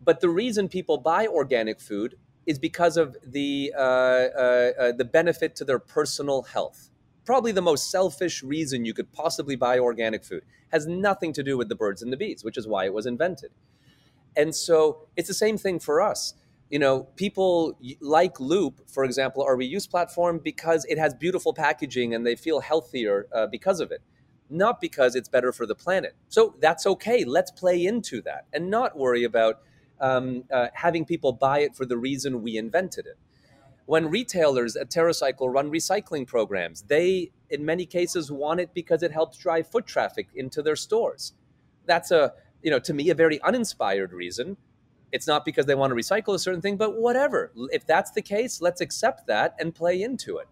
But 0.04 0.20
the 0.20 0.28
reason 0.28 0.68
people 0.68 0.98
buy 0.98 1.26
organic 1.26 1.80
food 1.80 2.16
is 2.44 2.58
because 2.58 2.98
of 2.98 3.16
the, 3.24 3.72
uh, 3.74 3.80
uh, 3.80 4.72
uh, 4.78 4.92
the 4.92 5.04
benefit 5.04 5.56
to 5.56 5.64
their 5.64 5.78
personal 5.78 6.42
health. 6.42 6.90
Probably 7.24 7.52
the 7.52 7.62
most 7.62 7.90
selfish 7.90 8.42
reason 8.42 8.84
you 8.84 8.92
could 8.92 9.12
possibly 9.12 9.56
buy 9.56 9.78
organic 9.78 10.24
food 10.24 10.42
has 10.72 10.86
nothing 10.86 11.32
to 11.34 11.42
do 11.42 11.56
with 11.56 11.68
the 11.68 11.74
birds 11.74 12.02
and 12.02 12.12
the 12.12 12.16
bees, 12.16 12.44
which 12.44 12.58
is 12.58 12.66
why 12.66 12.84
it 12.84 12.92
was 12.92 13.06
invented. 13.06 13.52
And 14.36 14.54
so 14.54 15.06
it's 15.16 15.28
the 15.28 15.34
same 15.34 15.56
thing 15.56 15.78
for 15.78 16.02
us. 16.02 16.34
You 16.68 16.78
know, 16.78 17.04
people 17.16 17.78
like 18.00 18.40
Loop, 18.40 18.90
for 18.90 19.04
example, 19.04 19.42
our 19.42 19.56
reuse 19.56 19.88
platform, 19.88 20.40
because 20.42 20.84
it 20.86 20.98
has 20.98 21.14
beautiful 21.14 21.54
packaging 21.54 22.14
and 22.14 22.26
they 22.26 22.34
feel 22.34 22.60
healthier 22.60 23.28
uh, 23.32 23.46
because 23.46 23.80
of 23.80 23.90
it 23.92 24.02
not 24.52 24.80
because 24.80 25.16
it's 25.16 25.28
better 25.28 25.52
for 25.52 25.66
the 25.66 25.74
planet. 25.74 26.14
So 26.28 26.54
that's 26.60 26.86
okay. 26.86 27.24
Let's 27.24 27.50
play 27.50 27.84
into 27.86 28.20
that 28.22 28.44
and 28.52 28.70
not 28.70 28.96
worry 28.96 29.24
about 29.24 29.60
um, 30.00 30.44
uh, 30.52 30.68
having 30.74 31.04
people 31.04 31.32
buy 31.32 31.60
it 31.60 31.74
for 31.74 31.86
the 31.86 31.96
reason 31.96 32.42
we 32.42 32.56
invented 32.56 33.06
it. 33.06 33.16
When 33.86 34.10
retailers 34.10 34.76
at 34.76 34.90
TerraCycle 34.90 35.52
run 35.52 35.70
recycling 35.70 36.26
programs, 36.26 36.82
they, 36.82 37.32
in 37.50 37.64
many 37.64 37.86
cases, 37.86 38.30
want 38.30 38.60
it 38.60 38.74
because 38.74 39.02
it 39.02 39.10
helps 39.10 39.38
drive 39.38 39.66
foot 39.66 39.86
traffic 39.86 40.28
into 40.34 40.62
their 40.62 40.76
stores. 40.76 41.32
That's 41.86 42.10
a, 42.10 42.32
you 42.62 42.70
know, 42.70 42.78
to 42.80 42.94
me, 42.94 43.10
a 43.10 43.14
very 43.14 43.40
uninspired 43.42 44.12
reason. 44.12 44.56
It's 45.10 45.26
not 45.26 45.44
because 45.44 45.66
they 45.66 45.74
want 45.74 45.90
to 45.90 45.96
recycle 45.96 46.34
a 46.34 46.38
certain 46.38 46.62
thing, 46.62 46.76
but 46.76 46.96
whatever. 46.96 47.52
If 47.70 47.86
that's 47.86 48.12
the 48.12 48.22
case, 48.22 48.60
let's 48.60 48.80
accept 48.80 49.26
that 49.26 49.54
and 49.58 49.74
play 49.74 50.02
into 50.02 50.38
it. 50.38 50.48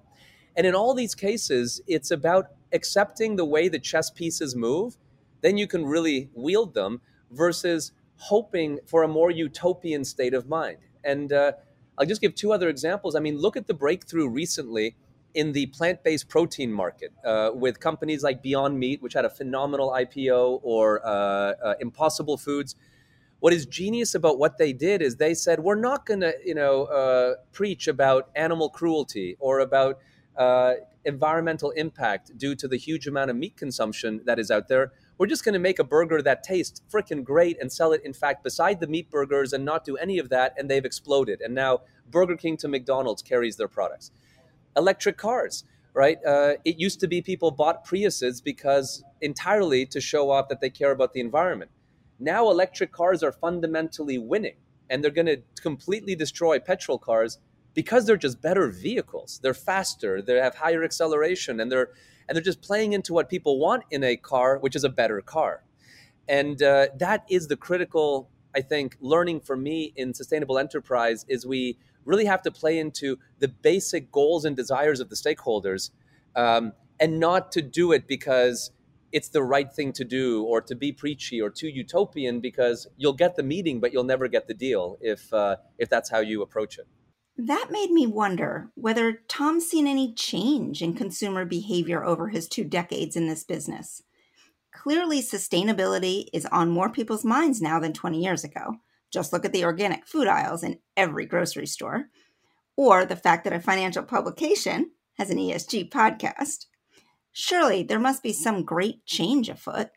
And 0.57 0.67
in 0.67 0.75
all 0.75 0.95
these 0.95 1.15
cases, 1.15 1.81
it's 1.87 2.11
about 2.11 2.51
accepting 2.73 3.37
the 3.37 3.45
way 3.45 3.69
the 3.69 3.79
chess 3.79 4.11
pieces 4.11 4.55
move, 4.55 4.97
then 5.41 5.57
you 5.57 5.67
can 5.67 5.85
really 5.87 6.31
wield 6.35 6.75
them 6.75 7.01
versus 7.31 7.93
hoping 8.17 8.79
for 8.87 9.03
a 9.03 9.09
more 9.09 9.31
utopian 9.31 10.05
state 10.05 10.35
of 10.35 10.49
mind. 10.49 10.79
And 11.05 11.33
uh, 11.33 11.53
I'll 11.99 12.07
just 12.07 12.21
give 12.21 12.35
two 12.35 12.53
other 12.53 12.69
examples. 12.69 13.17
I 13.17 13.21
mean, 13.21 13.39
look 13.39 13.57
at 13.57 13.67
the 13.67 13.75
breakthrough 13.75 14.29
recently 14.29 14.97
in 15.35 15.53
the 15.53 15.67
plant 15.67 16.03
based 16.03 16.29
protein 16.29 16.73
market 16.73 17.13
uh, 17.25 17.51
with 17.55 17.81
companies 17.81 18.23
like 18.23 18.43
Beyond 18.43 18.79
Meat, 18.79 19.01
which 19.03 19.15
had 19.15 19.25
a 19.25 19.31
phenomenal 19.31 19.91
IPO, 19.91 20.61
or 20.63 21.05
uh, 21.07 21.11
uh, 21.11 21.75
Impossible 21.81 22.37
Foods. 22.37 22.75
What 23.39 23.55
is 23.55 23.65
genius 23.65 24.15
about 24.15 24.39
what 24.39 24.59
they 24.59 24.73
did 24.73 25.01
is 25.01 25.17
they 25.17 25.33
said, 25.33 25.61
we're 25.61 25.77
not 25.81 26.05
going 26.05 26.21
to, 26.21 26.35
you 26.45 26.55
know, 26.55 26.85
uh, 26.85 27.35
preach 27.53 27.89
about 27.89 28.29
animal 28.35 28.69
cruelty 28.69 29.37
or 29.39 29.61
about 29.61 29.99
uh, 30.37 30.75
environmental 31.05 31.71
impact 31.71 32.37
due 32.37 32.55
to 32.55 32.69
the 32.69 32.77
huge 32.77 33.07
amount 33.07 33.31
of 33.31 33.37
meat 33.37 33.57
consumption 33.57 34.21
that 34.25 34.39
is 34.39 34.51
out 34.51 34.69
there. 34.69 34.93
We're 35.19 35.27
just 35.27 35.45
going 35.45 35.53
to 35.55 35.59
make 35.59 35.79
a 35.79 35.85
burger 35.85 36.23
that 36.23 36.43
tastes 36.43 36.83
freaking 36.93 37.25
great 37.25 37.61
and 37.61 37.71
sell 37.73 37.93
it, 37.93 38.03
in 38.05 38.13
fact, 38.13 38.43
beside 38.43 38.81
the 38.81 38.87
meat 38.87 39.11
burgers 39.11 39.53
and 39.53 39.65
not 39.65 39.85
do 39.85 39.97
any 39.97 40.19
of 40.19 40.29
that. 40.31 40.55
And 40.57 40.71
they've 40.71 40.85
exploded. 40.85 41.41
And 41.41 41.55
now 41.55 41.81
Burger 42.11 42.37
King 42.37 42.57
to 42.59 42.69
McDonald's 42.69 43.23
carries 43.23 43.57
their 43.57 43.69
products. 43.69 44.11
Electric 44.77 45.17
cars, 45.17 45.65
right? 45.95 46.19
Uh, 46.25 46.55
it 46.65 46.79
used 46.79 47.01
to 47.01 47.09
be 47.09 47.23
people 47.23 47.51
bought 47.51 47.87
Priuses 47.87 48.43
because 48.43 49.03
entirely 49.21 49.87
to 49.87 50.01
show 50.01 50.31
off 50.31 50.49
that 50.49 50.61
they 50.61 50.71
care 50.71 50.91
about 50.91 51.13
the 51.13 51.21
environment. 51.21 51.71
Now 52.19 52.51
electric 52.51 52.93
cars 52.93 53.23
are 53.23 53.33
fundamentally 53.33 54.19
winning 54.19 54.57
and 54.91 55.03
they're 55.03 55.11
going 55.11 55.27
to 55.27 55.41
completely 55.63 56.15
destroy 56.15 56.59
petrol 56.59 56.99
cars 56.99 57.39
because 57.75 58.07
they're 58.07 58.17
just 58.17 58.41
better 58.41 58.69
vehicles. 58.69 59.41
They're 59.43 59.55
faster, 59.55 60.23
they 60.23 60.37
have 60.37 60.57
higher 60.57 60.85
acceleration, 60.85 61.61
and 61.61 61.71
they're 61.71 61.91
and 62.29 62.37
they're 62.37 62.45
just 62.45 62.63
playing 62.63 62.93
into 62.93 63.13
what 63.13 63.29
people 63.29 63.59
want 63.59 63.83
in 63.91 64.05
a 64.05 64.17
car, 64.17 64.59
which 64.59 64.77
is 64.77 64.85
a 64.85 64.89
better 64.89 65.21
car. 65.21 65.65
And 66.29 66.63
uh, 66.63 66.87
that 66.97 67.25
is 67.29 67.49
the 67.49 67.57
critical, 67.57 68.31
I 68.55 68.61
think, 68.61 68.97
learning 69.01 69.41
for 69.41 69.57
me 69.57 69.93
in 69.97 70.15
sustainable 70.15 70.57
enterprise 70.57 71.27
is 71.29 71.45
we 71.45 71.77
really 72.05 72.27
have 72.27 72.41
to 72.43 72.53
play 72.53 72.79
into 72.79 73.19
the 73.41 73.49
basic 73.49 74.13
goals 74.13 74.45
and 74.45 74.57
desires 74.57 75.01
of 75.01 75.09
the 75.09 75.17
stakeholders, 75.17 75.91
um, 76.37 76.73
and 77.01 77.19
not 77.19 77.51
to 77.53 77.63
do 77.63 77.91
it 77.91 78.07
because 78.07 78.71
it's 79.13 79.31
the 79.31 79.43
right 79.43 79.73
thing 79.73 79.93
to 79.93 80.05
do 80.05 80.45
or 80.45 80.61
to 80.61 80.77
be 80.77 80.93
preachy 80.93 81.41
or 81.41 81.51
too 81.51 81.69
utopian 81.69 82.39
because 82.41 82.87
you'll 82.97 83.13
get 83.13 83.35
the 83.35 83.43
meeting 83.43 83.81
but 83.81 83.93
you'll 83.93 84.05
never 84.05 84.29
get 84.29 84.47
the 84.47 84.55
deal 84.55 84.97
if 85.01 85.33
uh, 85.35 85.57
if 85.79 85.89
that's 85.89 86.09
how 86.11 86.21
you 86.21 86.43
approach 86.43 86.79
it 86.79 86.87
that 87.37 87.69
made 87.71 87.90
me 87.90 88.07
wonder 88.07 88.71
whether 88.75 89.23
Tom's 89.29 89.66
seen 89.66 89.87
any 89.87 90.14
change 90.14 90.83
in 90.83 90.95
consumer 90.95 91.45
behavior 91.45 92.05
over 92.05 92.29
his 92.29 92.49
two 92.49 92.64
decades 92.64 93.16
in 93.16 93.29
this 93.29 93.45
business. 93.45 94.03
Clearly, 94.73 95.21
sustainability 95.21 96.27
is 96.33 96.47
on 96.47 96.71
more 96.71 96.90
people's 96.90 97.25
minds 97.25 97.61
now 97.61 97.81
than 97.81 97.93
20 97.93 98.23
years 98.23 98.45
ago. 98.45 98.77
Just 99.11 99.33
look 99.33 99.45
at 99.45 99.53
the 99.53 99.64
organic 99.64 100.07
food 100.07 100.29
aisles 100.29 100.62
in 100.62 100.79
every 100.97 101.27
grocery 101.27 101.66
store, 101.66 102.11
or 102.77 103.05
the 103.05 103.16
fact 103.16 103.45
that 103.45 103.53
a 103.53 103.61
financial 103.61 104.05
publication 104.05 104.93
has 105.19 105.31
an 105.31 105.38
ESG 105.38 105.90
podcast. 105.90 106.66
Surely 107.33 107.83
there 107.83 107.99
must 107.99 108.23
be 108.23 108.33
some 108.33 108.64
great 108.64 109.05
change 109.07 109.49
afoot. 109.49 109.88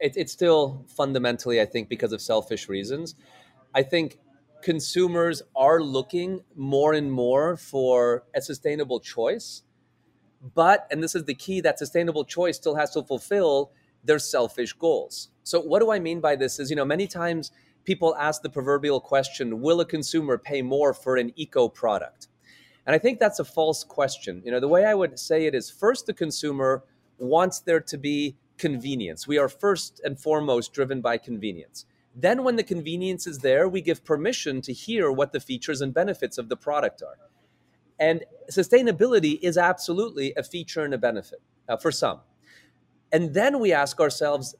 It, 0.00 0.16
it's 0.16 0.32
still 0.32 0.84
fundamentally, 0.88 1.60
I 1.60 1.64
think, 1.64 1.88
because 1.88 2.12
of 2.12 2.20
selfish 2.20 2.68
reasons. 2.68 3.14
I 3.74 3.82
think 3.82 4.18
consumers 4.64 5.42
are 5.54 5.82
looking 5.82 6.42
more 6.56 6.94
and 6.94 7.12
more 7.12 7.54
for 7.54 8.24
a 8.34 8.40
sustainable 8.40 8.98
choice. 8.98 9.62
But, 10.54 10.86
and 10.90 11.02
this 11.02 11.14
is 11.14 11.24
the 11.24 11.34
key, 11.34 11.60
that 11.60 11.78
sustainable 11.78 12.24
choice 12.24 12.56
still 12.56 12.74
has 12.74 12.90
to 12.92 13.02
fulfill 13.02 13.72
their 14.02 14.18
selfish 14.18 14.72
goals. 14.72 15.28
So, 15.42 15.60
what 15.60 15.80
do 15.80 15.92
I 15.92 15.98
mean 15.98 16.20
by 16.20 16.36
this? 16.36 16.58
Is, 16.58 16.70
you 16.70 16.76
know, 16.76 16.84
many 16.84 17.06
times 17.06 17.52
people 17.84 18.16
ask 18.16 18.40
the 18.40 18.48
proverbial 18.48 19.00
question 19.00 19.60
Will 19.60 19.82
a 19.82 19.84
consumer 19.84 20.38
pay 20.38 20.62
more 20.62 20.94
for 20.94 21.16
an 21.18 21.32
eco 21.36 21.68
product? 21.68 22.28
And 22.86 22.94
I 22.94 22.98
think 22.98 23.20
that's 23.20 23.40
a 23.40 23.44
false 23.44 23.84
question. 23.84 24.40
You 24.46 24.52
know, 24.52 24.60
the 24.60 24.68
way 24.68 24.86
I 24.86 24.94
would 24.94 25.18
say 25.18 25.44
it 25.44 25.54
is 25.54 25.70
first, 25.70 26.06
the 26.06 26.14
consumer 26.14 26.84
wants 27.18 27.60
there 27.60 27.80
to 27.80 27.98
be 27.98 28.36
convenience. 28.56 29.28
We 29.28 29.36
are 29.36 29.48
first 29.48 30.00
and 30.04 30.18
foremost 30.18 30.72
driven 30.72 31.02
by 31.02 31.18
convenience. 31.18 31.84
Then, 32.14 32.44
when 32.44 32.56
the 32.56 32.62
convenience 32.62 33.26
is 33.26 33.38
there, 33.38 33.68
we 33.68 33.80
give 33.80 34.04
permission 34.04 34.60
to 34.62 34.72
hear 34.72 35.10
what 35.10 35.32
the 35.32 35.40
features 35.40 35.80
and 35.80 35.92
benefits 35.92 36.38
of 36.38 36.48
the 36.48 36.56
product 36.56 37.02
are. 37.02 37.16
And 37.98 38.24
sustainability 38.50 39.38
is 39.42 39.58
absolutely 39.58 40.32
a 40.36 40.42
feature 40.42 40.84
and 40.84 40.94
a 40.94 40.98
benefit 40.98 41.40
uh, 41.68 41.76
for 41.76 41.90
some. 41.90 42.20
And 43.12 43.34
then 43.34 43.60
we 43.60 43.72
ask 43.72 44.00
ourselves, 44.00 44.54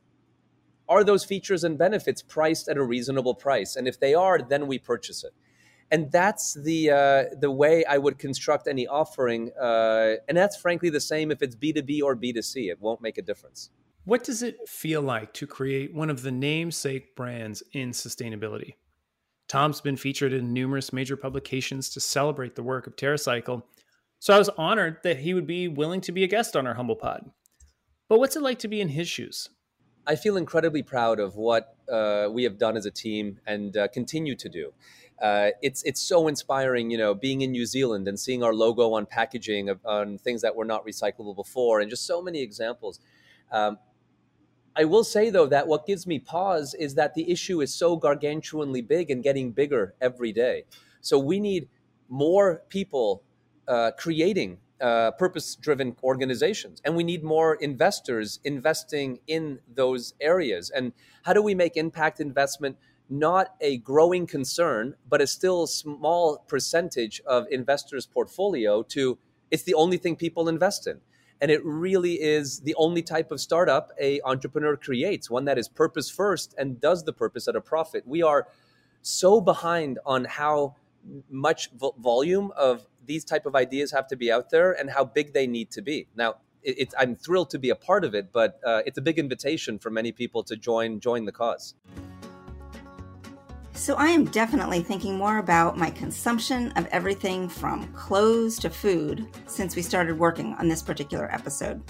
are 0.88 1.04
those 1.04 1.24
features 1.24 1.64
and 1.64 1.78
benefits 1.78 2.22
priced 2.22 2.68
at 2.68 2.76
a 2.76 2.82
reasonable 2.82 3.34
price? 3.34 3.76
And 3.76 3.88
if 3.88 3.98
they 3.98 4.14
are, 4.14 4.40
then 4.40 4.66
we 4.66 4.78
purchase 4.78 5.24
it. 5.24 5.32
And 5.90 6.10
that's 6.10 6.54
the 6.54 6.90
uh, 6.90 7.24
the 7.38 7.50
way 7.50 7.84
I 7.84 7.98
would 7.98 8.18
construct 8.18 8.66
any 8.66 8.86
offering. 8.86 9.52
Uh, 9.60 10.16
and 10.28 10.36
that's 10.36 10.56
frankly 10.56 10.90
the 10.90 11.00
same 11.00 11.30
if 11.30 11.42
it's 11.42 11.54
B2B 11.54 12.02
or 12.02 12.16
B2C. 12.16 12.70
It 12.70 12.80
won't 12.80 13.00
make 13.00 13.18
a 13.18 13.22
difference. 13.22 13.70
What 14.04 14.22
does 14.22 14.42
it 14.42 14.68
feel 14.68 15.00
like 15.00 15.32
to 15.34 15.46
create 15.46 15.94
one 15.94 16.10
of 16.10 16.20
the 16.20 16.30
namesake 16.30 17.16
brands 17.16 17.62
in 17.72 17.92
sustainability? 17.92 18.74
Tom's 19.48 19.80
been 19.80 19.96
featured 19.96 20.34
in 20.34 20.52
numerous 20.52 20.92
major 20.92 21.16
publications 21.16 21.88
to 21.90 22.00
celebrate 22.00 22.54
the 22.54 22.62
work 22.62 22.86
of 22.86 22.96
TerraCycle, 22.96 23.62
so 24.18 24.34
I 24.34 24.38
was 24.38 24.50
honored 24.58 24.98
that 25.04 25.18
he 25.18 25.32
would 25.32 25.46
be 25.46 25.68
willing 25.68 26.02
to 26.02 26.12
be 26.12 26.22
a 26.22 26.26
guest 26.26 26.54
on 26.54 26.66
our 26.66 26.74
Humble 26.74 26.96
Pod. 26.96 27.30
But 28.08 28.18
what's 28.18 28.36
it 28.36 28.42
like 28.42 28.58
to 28.58 28.68
be 28.68 28.82
in 28.82 28.88
his 28.88 29.08
shoes? 29.08 29.48
I 30.06 30.16
feel 30.16 30.36
incredibly 30.36 30.82
proud 30.82 31.18
of 31.18 31.36
what 31.36 31.74
uh, 31.90 32.28
we 32.30 32.44
have 32.44 32.58
done 32.58 32.76
as 32.76 32.84
a 32.84 32.90
team 32.90 33.40
and 33.46 33.74
uh, 33.74 33.88
continue 33.88 34.34
to 34.36 34.48
do. 34.50 34.74
Uh, 35.20 35.50
it's 35.62 35.82
it's 35.84 36.02
so 36.02 36.28
inspiring, 36.28 36.90
you 36.90 36.98
know, 36.98 37.14
being 37.14 37.40
in 37.40 37.52
New 37.52 37.64
Zealand 37.64 38.06
and 38.06 38.20
seeing 38.20 38.42
our 38.42 38.52
logo 38.52 38.92
on 38.92 39.06
packaging 39.06 39.70
of, 39.70 39.80
on 39.86 40.18
things 40.18 40.42
that 40.42 40.54
were 40.54 40.66
not 40.66 40.86
recyclable 40.86 41.34
before, 41.34 41.80
and 41.80 41.88
just 41.88 42.06
so 42.06 42.20
many 42.20 42.42
examples. 42.42 43.00
Um, 43.50 43.78
I 44.76 44.84
will 44.84 45.04
say 45.04 45.30
though 45.30 45.46
that 45.46 45.68
what 45.68 45.86
gives 45.86 46.06
me 46.06 46.18
pause 46.18 46.74
is 46.74 46.94
that 46.96 47.14
the 47.14 47.30
issue 47.30 47.60
is 47.60 47.72
so 47.74 47.98
gargantuanly 47.98 48.86
big 48.86 49.10
and 49.10 49.22
getting 49.22 49.52
bigger 49.52 49.94
every 50.00 50.32
day. 50.32 50.64
So 51.00 51.18
we 51.18 51.38
need 51.38 51.68
more 52.08 52.62
people 52.68 53.22
uh, 53.68 53.92
creating 53.96 54.58
uh, 54.80 55.12
purpose 55.12 55.54
driven 55.54 55.96
organizations. 56.02 56.80
And 56.84 56.96
we 56.96 57.04
need 57.04 57.22
more 57.22 57.54
investors 57.54 58.40
investing 58.44 59.20
in 59.26 59.60
those 59.72 60.14
areas. 60.20 60.70
And 60.70 60.92
how 61.22 61.32
do 61.32 61.42
we 61.42 61.54
make 61.54 61.76
impact 61.76 62.20
investment 62.20 62.76
not 63.08 63.54
a 63.60 63.78
growing 63.78 64.26
concern, 64.26 64.94
but 65.08 65.20
a 65.20 65.26
still 65.26 65.66
small 65.66 66.38
percentage 66.48 67.20
of 67.26 67.46
investors' 67.50 68.06
portfolio 68.06 68.82
to 68.82 69.18
it's 69.50 69.62
the 69.62 69.74
only 69.74 69.98
thing 69.98 70.16
people 70.16 70.48
invest 70.48 70.86
in? 70.86 71.00
And 71.44 71.50
it 71.50 71.62
really 71.62 72.14
is 72.14 72.60
the 72.60 72.74
only 72.76 73.02
type 73.02 73.30
of 73.30 73.38
startup 73.38 73.90
a 74.00 74.18
entrepreneur 74.24 74.78
creates 74.78 75.28
one 75.28 75.44
that 75.44 75.58
is 75.58 75.68
purpose 75.68 76.08
first 76.08 76.54
and 76.56 76.80
does 76.80 77.04
the 77.04 77.12
purpose 77.12 77.46
at 77.48 77.54
a 77.54 77.60
profit 77.60 78.02
we 78.06 78.22
are 78.22 78.48
so 79.02 79.42
behind 79.42 79.98
on 80.06 80.24
how 80.24 80.74
much 81.28 81.70
vo- 81.72 81.94
volume 81.98 82.50
of 82.56 82.86
these 83.04 83.26
type 83.26 83.44
of 83.44 83.54
ideas 83.54 83.92
have 83.92 84.06
to 84.08 84.16
be 84.16 84.32
out 84.32 84.48
there 84.48 84.72
and 84.72 84.88
how 84.88 85.04
big 85.04 85.34
they 85.34 85.46
need 85.46 85.70
to 85.70 85.82
be. 85.82 86.06
Now, 86.16 86.36
it, 86.62 86.94
I'm 86.98 87.14
thrilled 87.14 87.50
to 87.50 87.58
be 87.58 87.68
a 87.68 87.74
part 87.74 88.06
of 88.06 88.14
it, 88.14 88.32
but 88.32 88.58
uh, 88.64 88.80
it's 88.86 88.96
a 88.96 89.02
big 89.02 89.18
invitation 89.18 89.78
for 89.78 89.90
many 89.90 90.12
people 90.12 90.42
to 90.44 90.56
join 90.56 90.98
join 90.98 91.26
the 91.26 91.32
cause. 91.32 91.74
So 93.76 93.96
I 93.96 94.06
am 94.06 94.26
definitely 94.26 94.82
thinking 94.82 95.16
more 95.16 95.38
about 95.38 95.76
my 95.76 95.90
consumption 95.90 96.70
of 96.72 96.86
everything 96.86 97.48
from 97.48 97.92
clothes 97.92 98.56
to 98.60 98.70
food 98.70 99.26
since 99.46 99.74
we 99.74 99.82
started 99.82 100.16
working 100.16 100.54
on 100.54 100.68
this 100.68 100.80
particular 100.80 101.30
episode. 101.34 101.82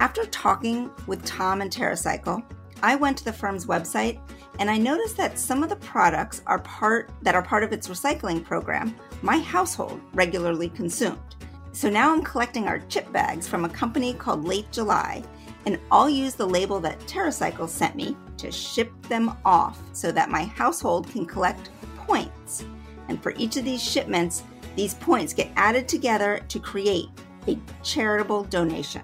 After 0.00 0.26
talking 0.26 0.90
with 1.06 1.24
Tom 1.24 1.62
and 1.62 1.70
TerraCycle, 1.70 2.42
I 2.82 2.96
went 2.96 3.16
to 3.18 3.24
the 3.24 3.32
firm's 3.32 3.66
website 3.66 4.20
and 4.58 4.68
I 4.68 4.78
noticed 4.78 5.16
that 5.16 5.38
some 5.38 5.62
of 5.62 5.68
the 5.68 5.76
products 5.76 6.42
are 6.46 6.58
part 6.58 7.10
that 7.22 7.36
are 7.36 7.42
part 7.42 7.62
of 7.62 7.72
its 7.72 7.86
recycling 7.88 8.44
program 8.44 8.94
my 9.22 9.38
household 9.38 10.00
regularly 10.12 10.70
consumed. 10.70 11.36
So 11.70 11.88
now 11.88 12.12
I'm 12.12 12.22
collecting 12.22 12.66
our 12.66 12.80
chip 12.80 13.10
bags 13.12 13.46
from 13.46 13.64
a 13.64 13.68
company 13.68 14.12
called 14.12 14.44
Late 14.44 14.70
July, 14.72 15.22
and 15.66 15.78
I'll 15.92 16.10
use 16.10 16.34
the 16.34 16.46
label 16.46 16.80
that 16.80 16.98
TerraCycle 17.00 17.68
sent 17.68 17.94
me 17.94 18.16
to 18.46 18.52
ship 18.52 18.90
them 19.08 19.36
off 19.44 19.78
so 19.92 20.12
that 20.12 20.30
my 20.30 20.44
household 20.44 21.10
can 21.10 21.26
collect 21.26 21.70
points. 21.96 22.64
And 23.08 23.20
for 23.22 23.34
each 23.36 23.56
of 23.56 23.64
these 23.64 23.82
shipments, 23.82 24.44
these 24.76 24.94
points 24.94 25.34
get 25.34 25.50
added 25.56 25.88
together 25.88 26.40
to 26.48 26.60
create 26.60 27.08
a 27.48 27.58
charitable 27.82 28.44
donation. 28.44 29.02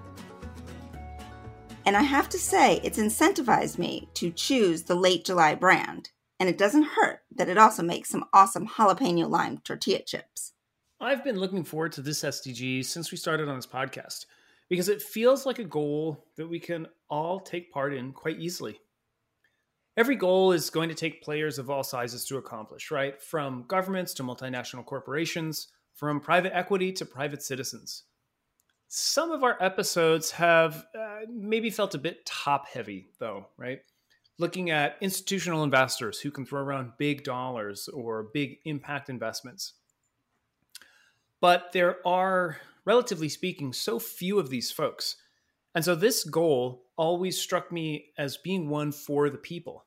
And 1.85 1.97
I 1.97 2.03
have 2.03 2.29
to 2.29 2.37
say, 2.37 2.79
it's 2.83 2.97
incentivized 2.97 3.77
me 3.77 4.07
to 4.13 4.31
choose 4.31 4.83
the 4.83 4.95
Late 4.95 5.25
July 5.25 5.55
brand. 5.55 6.11
And 6.39 6.47
it 6.49 6.57
doesn't 6.57 6.83
hurt 6.83 7.19
that 7.35 7.49
it 7.49 7.57
also 7.57 7.83
makes 7.83 8.09
some 8.09 8.25
awesome 8.33 8.67
jalapeno 8.67 9.29
lime 9.29 9.59
tortilla 9.59 10.01
chips. 10.03 10.53
I've 11.01 11.23
been 11.23 11.39
looking 11.39 11.65
forward 11.65 11.91
to 11.93 12.01
this 12.01 12.23
SDG 12.23 12.85
since 12.85 13.11
we 13.11 13.17
started 13.17 13.49
on 13.49 13.57
this 13.57 13.67
podcast 13.67 14.25
because 14.69 14.87
it 14.87 15.01
feels 15.01 15.45
like 15.45 15.59
a 15.59 15.65
goal 15.65 16.25
that 16.37 16.47
we 16.47 16.59
can 16.59 16.87
all 17.09 17.39
take 17.41 17.71
part 17.71 17.93
in 17.93 18.13
quite 18.13 18.39
easily. 18.39 18.79
Every 19.95 20.15
goal 20.15 20.51
is 20.53 20.71
going 20.71 20.89
to 20.89 20.95
take 20.95 21.21
players 21.21 21.59
of 21.59 21.69
all 21.69 21.83
sizes 21.83 22.25
to 22.25 22.37
accomplish, 22.37 22.89
right? 22.89 23.21
From 23.21 23.65
governments 23.67 24.13
to 24.15 24.23
multinational 24.23 24.85
corporations, 24.85 25.67
from 25.93 26.19
private 26.19 26.55
equity 26.55 26.91
to 26.93 27.05
private 27.05 27.43
citizens. 27.43 28.03
Some 28.87 29.31
of 29.31 29.43
our 29.43 29.61
episodes 29.61 30.31
have 30.31 30.85
uh, 30.99 31.21
maybe 31.31 31.69
felt 31.69 31.95
a 31.95 31.99
bit 31.99 32.25
top 32.25 32.67
heavy, 32.67 33.09
though, 33.19 33.47
right? 33.57 33.81
Looking 34.39 34.71
at 34.71 34.97
institutional 34.99 35.63
investors 35.63 36.19
who 36.19 36.31
can 36.31 36.45
throw 36.45 36.61
around 36.61 36.93
big 36.97 37.23
dollars 37.23 37.87
or 37.87 38.29
big 38.33 38.57
impact 38.65 39.09
investments. 39.09 39.73
But 41.39 41.71
there 41.71 41.97
are, 42.07 42.57
relatively 42.85 43.29
speaking, 43.29 43.73
so 43.73 43.99
few 43.99 44.39
of 44.39 44.49
these 44.49 44.71
folks. 44.71 45.17
And 45.75 45.83
so 45.83 45.95
this 45.95 46.23
goal 46.23 46.83
always 46.97 47.39
struck 47.39 47.71
me 47.71 48.11
as 48.17 48.37
being 48.37 48.69
one 48.69 48.91
for 48.91 49.29
the 49.29 49.37
people. 49.37 49.85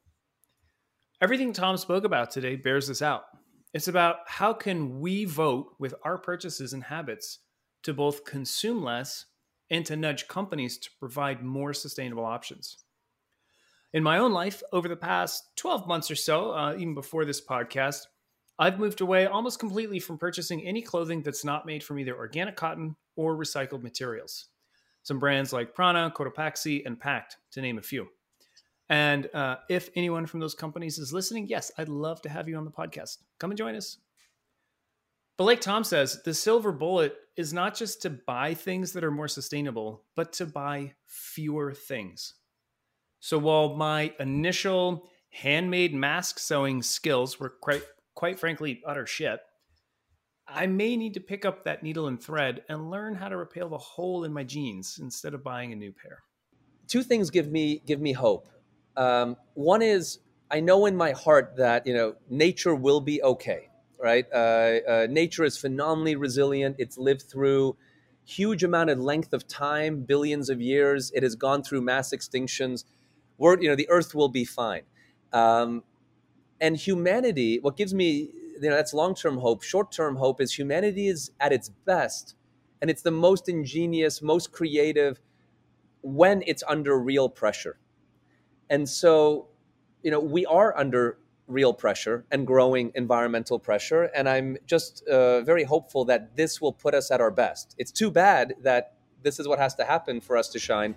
Everything 1.20 1.52
Tom 1.52 1.76
spoke 1.76 2.04
about 2.04 2.30
today 2.30 2.56
bears 2.56 2.88
this 2.88 3.02
out. 3.02 3.24
It's 3.72 3.88
about 3.88 4.16
how 4.26 4.52
can 4.52 5.00
we 5.00 5.24
vote 5.24 5.74
with 5.78 5.94
our 6.02 6.18
purchases 6.18 6.72
and 6.72 6.82
habits 6.82 7.38
to 7.84 7.94
both 7.94 8.24
consume 8.24 8.82
less 8.82 9.26
and 9.70 9.84
to 9.86 9.96
nudge 9.96 10.28
companies 10.28 10.78
to 10.78 10.90
provide 10.98 11.42
more 11.42 11.72
sustainable 11.72 12.24
options. 12.24 12.78
In 13.92 14.02
my 14.02 14.18
own 14.18 14.32
life, 14.32 14.62
over 14.72 14.88
the 14.88 14.96
past 14.96 15.44
12 15.56 15.86
months 15.86 16.10
or 16.10 16.16
so, 16.16 16.52
uh, 16.52 16.74
even 16.74 16.94
before 16.94 17.24
this 17.24 17.44
podcast, 17.44 18.06
I've 18.58 18.78
moved 18.78 19.00
away 19.00 19.26
almost 19.26 19.58
completely 19.58 20.00
from 20.00 20.18
purchasing 20.18 20.66
any 20.66 20.82
clothing 20.82 21.22
that's 21.22 21.44
not 21.44 21.66
made 21.66 21.84
from 21.84 21.98
either 21.98 22.16
organic 22.16 22.56
cotton 22.56 22.96
or 23.14 23.36
recycled 23.36 23.82
materials. 23.82 24.46
Some 25.06 25.20
brands 25.20 25.52
like 25.52 25.72
Prana, 25.72 26.12
Cotopaxi, 26.12 26.84
and 26.84 26.98
Pact, 26.98 27.36
to 27.52 27.60
name 27.60 27.78
a 27.78 27.82
few. 27.82 28.08
And 28.88 29.32
uh, 29.32 29.58
if 29.70 29.88
anyone 29.94 30.26
from 30.26 30.40
those 30.40 30.56
companies 30.56 30.98
is 30.98 31.12
listening, 31.12 31.46
yes, 31.46 31.70
I'd 31.78 31.88
love 31.88 32.20
to 32.22 32.28
have 32.28 32.48
you 32.48 32.56
on 32.56 32.64
the 32.64 32.72
podcast. 32.72 33.18
Come 33.38 33.52
and 33.52 33.56
join 33.56 33.76
us. 33.76 33.98
But 35.38 35.44
like 35.44 35.60
Tom 35.60 35.84
says, 35.84 36.20
the 36.24 36.34
silver 36.34 36.72
bullet 36.72 37.14
is 37.36 37.52
not 37.52 37.76
just 37.76 38.02
to 38.02 38.10
buy 38.10 38.54
things 38.54 38.94
that 38.94 39.04
are 39.04 39.12
more 39.12 39.28
sustainable, 39.28 40.02
but 40.16 40.32
to 40.32 40.44
buy 40.44 40.94
fewer 41.06 41.72
things. 41.72 42.34
So 43.20 43.38
while 43.38 43.76
my 43.76 44.12
initial 44.18 45.08
handmade 45.30 45.94
mask 45.94 46.40
sewing 46.40 46.82
skills 46.82 47.38
were 47.38 47.50
quite 47.50 47.84
quite 48.16 48.40
frankly 48.40 48.82
utter 48.84 49.06
shit, 49.06 49.38
I 50.48 50.66
may 50.66 50.96
need 50.96 51.14
to 51.14 51.20
pick 51.20 51.44
up 51.44 51.64
that 51.64 51.82
needle 51.82 52.06
and 52.06 52.22
thread 52.22 52.62
and 52.68 52.90
learn 52.90 53.14
how 53.14 53.28
to 53.28 53.36
repair 53.36 53.68
the 53.68 53.78
hole 53.78 54.24
in 54.24 54.32
my 54.32 54.44
jeans 54.44 54.98
instead 55.00 55.34
of 55.34 55.42
buying 55.42 55.72
a 55.72 55.76
new 55.76 55.92
pair. 55.92 56.22
Two 56.86 57.02
things 57.02 57.30
give 57.30 57.50
me 57.50 57.82
give 57.84 58.00
me 58.00 58.12
hope. 58.12 58.48
Um, 58.96 59.36
one 59.54 59.82
is 59.82 60.20
I 60.50 60.60
know 60.60 60.86
in 60.86 60.96
my 60.96 61.12
heart 61.12 61.54
that 61.56 61.86
you 61.86 61.94
know 61.94 62.14
nature 62.30 62.74
will 62.74 63.00
be 63.00 63.22
okay 63.22 63.70
right? 63.98 64.26
Uh, 64.32 64.80
uh, 64.88 65.06
nature 65.10 65.44
is 65.44 65.56
phenomenally 65.58 66.16
resilient. 66.16 66.76
It's 66.78 66.98
lived 66.98 67.22
through 67.22 67.76
huge 68.24 68.64
amount 68.64 68.90
of 68.90 68.98
length 68.98 69.32
of 69.32 69.46
time, 69.46 70.00
billions 70.00 70.50
of 70.50 70.60
years. 70.60 71.10
It 71.14 71.22
has 71.22 71.34
gone 71.34 71.62
through 71.62 71.82
mass 71.82 72.12
extinctions. 72.12 72.84
We're, 73.38 73.60
you 73.60 73.68
know, 73.68 73.76
the 73.76 73.88
Earth 73.88 74.14
will 74.14 74.28
be 74.28 74.44
fine. 74.44 74.82
Um, 75.32 75.84
and 76.60 76.76
humanity, 76.76 77.58
what 77.60 77.76
gives 77.76 77.94
me, 77.94 78.30
you 78.60 78.70
know, 78.70 78.76
that's 78.76 78.94
long-term 78.94 79.38
hope. 79.38 79.62
Short-term 79.62 80.16
hope 80.16 80.40
is 80.40 80.52
humanity 80.52 81.08
is 81.08 81.30
at 81.40 81.52
its 81.52 81.68
best, 81.68 82.34
and 82.80 82.90
it's 82.90 83.02
the 83.02 83.10
most 83.10 83.48
ingenious, 83.48 84.22
most 84.22 84.52
creative 84.52 85.20
when 86.02 86.42
it's 86.46 86.62
under 86.68 86.98
real 86.98 87.28
pressure. 87.28 87.78
And 88.70 88.88
so, 88.88 89.48
you 90.02 90.10
know, 90.10 90.20
we 90.20 90.46
are 90.46 90.76
under 90.76 91.18
real 91.48 91.72
pressure 91.72 92.24
and 92.30 92.46
growing 92.46 92.90
environmental 92.94 93.58
pressure. 93.58 94.04
And 94.14 94.28
I'm 94.28 94.56
just 94.66 95.06
uh, 95.06 95.42
very 95.42 95.64
hopeful 95.64 96.04
that 96.06 96.36
this 96.36 96.60
will 96.60 96.72
put 96.72 96.94
us 96.94 97.10
at 97.10 97.20
our 97.20 97.30
best. 97.30 97.74
It's 97.78 97.92
too 97.92 98.10
bad 98.10 98.54
that 98.62 98.94
this 99.22 99.38
is 99.38 99.48
what 99.48 99.58
has 99.58 99.74
to 99.76 99.84
happen 99.84 100.20
for 100.20 100.36
us 100.36 100.48
to 100.50 100.58
shine, 100.58 100.94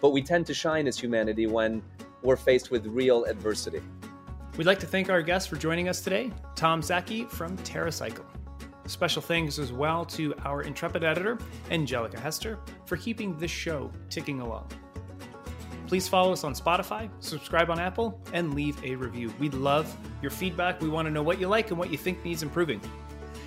but 0.00 0.10
we 0.10 0.22
tend 0.22 0.46
to 0.46 0.54
shine 0.54 0.86
as 0.86 0.98
humanity 0.98 1.46
when 1.46 1.82
we're 2.22 2.36
faced 2.36 2.70
with 2.70 2.86
real 2.86 3.24
adversity. 3.24 3.80
We'd 4.58 4.66
like 4.66 4.80
to 4.80 4.86
thank 4.86 5.08
our 5.08 5.22
guests 5.22 5.48
for 5.48 5.56
joining 5.56 5.88
us 5.88 6.02
today, 6.02 6.30
Tom 6.54 6.82
Szaky 6.82 7.26
from 7.26 7.56
TerraCycle. 7.58 8.26
Special 8.86 9.22
thanks 9.22 9.58
as 9.58 9.72
well 9.72 10.04
to 10.04 10.34
our 10.44 10.60
intrepid 10.60 11.02
editor, 11.02 11.38
Angelica 11.70 12.20
Hester, 12.20 12.58
for 12.84 12.98
keeping 12.98 13.34
this 13.38 13.50
show 13.50 13.90
ticking 14.10 14.40
along. 14.40 14.68
Please 15.86 16.06
follow 16.06 16.34
us 16.34 16.44
on 16.44 16.52
Spotify, 16.52 17.08
subscribe 17.20 17.70
on 17.70 17.78
Apple, 17.78 18.20
and 18.34 18.52
leave 18.52 18.82
a 18.84 18.94
review. 18.94 19.32
We'd 19.40 19.54
love 19.54 19.96
your 20.20 20.30
feedback. 20.30 20.82
We 20.82 20.88
want 20.90 21.06
to 21.06 21.12
know 21.12 21.22
what 21.22 21.40
you 21.40 21.48
like 21.48 21.70
and 21.70 21.78
what 21.78 21.90
you 21.90 21.96
think 21.96 22.22
needs 22.22 22.42
improving. 22.42 22.80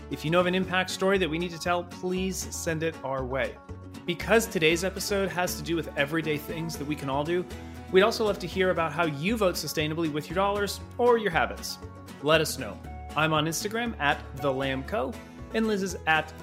If 0.09 0.25
you 0.25 0.31
know 0.31 0.39
of 0.39 0.47
an 0.47 0.55
impact 0.55 0.89
story 0.89 1.19
that 1.19 1.29
we 1.29 1.37
need 1.37 1.51
to 1.51 1.59
tell, 1.59 1.83
please 1.83 2.35
send 2.49 2.81
it 2.81 2.95
our 3.03 3.23
way. 3.23 3.55
Because 4.07 4.47
today's 4.47 4.83
episode 4.83 5.29
has 5.29 5.55
to 5.57 5.61
do 5.61 5.75
with 5.75 5.95
everyday 5.97 6.37
things 6.37 6.77
that 6.77 6.87
we 6.87 6.95
can 6.95 7.09
all 7.09 7.23
do, 7.23 7.45
we'd 7.91 8.01
also 8.01 8.25
love 8.25 8.39
to 8.39 8.47
hear 8.47 8.71
about 8.71 8.91
how 8.91 9.05
you 9.05 9.37
vote 9.37 9.55
sustainably 9.55 10.11
with 10.11 10.29
your 10.29 10.35
dollars 10.35 10.79
or 10.97 11.17
your 11.17 11.31
habits. 11.31 11.77
Let 12.23 12.41
us 12.41 12.57
know. 12.57 12.77
I'm 13.15 13.33
on 13.33 13.45
Instagram 13.45 13.99
at 13.99 14.19
the 14.37 14.51
Lambco, 14.51 15.15
and 15.53 15.67
Liz 15.67 15.83
is 15.83 15.97
at 16.07 16.33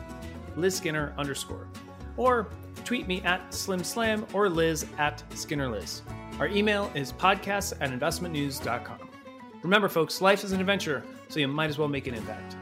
Liz 0.57 0.77
Skinner 0.77 1.13
underscore. 1.19 1.69
Or 2.17 2.49
tweet 2.85 3.07
me 3.07 3.21
at 3.23 3.53
Slim 3.53 3.85
Slam 3.85 4.27
or 4.33 4.49
Liz 4.49 4.87
at 4.99 5.23
Skinner 5.35 5.69
Liz. 5.69 6.03
Our 6.39 6.49
email 6.49 6.91
is 6.95 7.13
podcasts 7.13 7.73
at 7.81 7.91
investmentnews.com. 7.91 8.99
Remember, 9.63 9.89
folks, 9.89 10.21
life 10.21 10.45
is 10.45 10.53
an 10.53 10.61
adventure, 10.61 11.05
so 11.29 11.41
you 11.41 11.49
might 11.49 11.71
as 11.71 11.79
well 11.79 11.89
make 11.89 12.07
an 12.07 12.15
impact. 12.15 12.57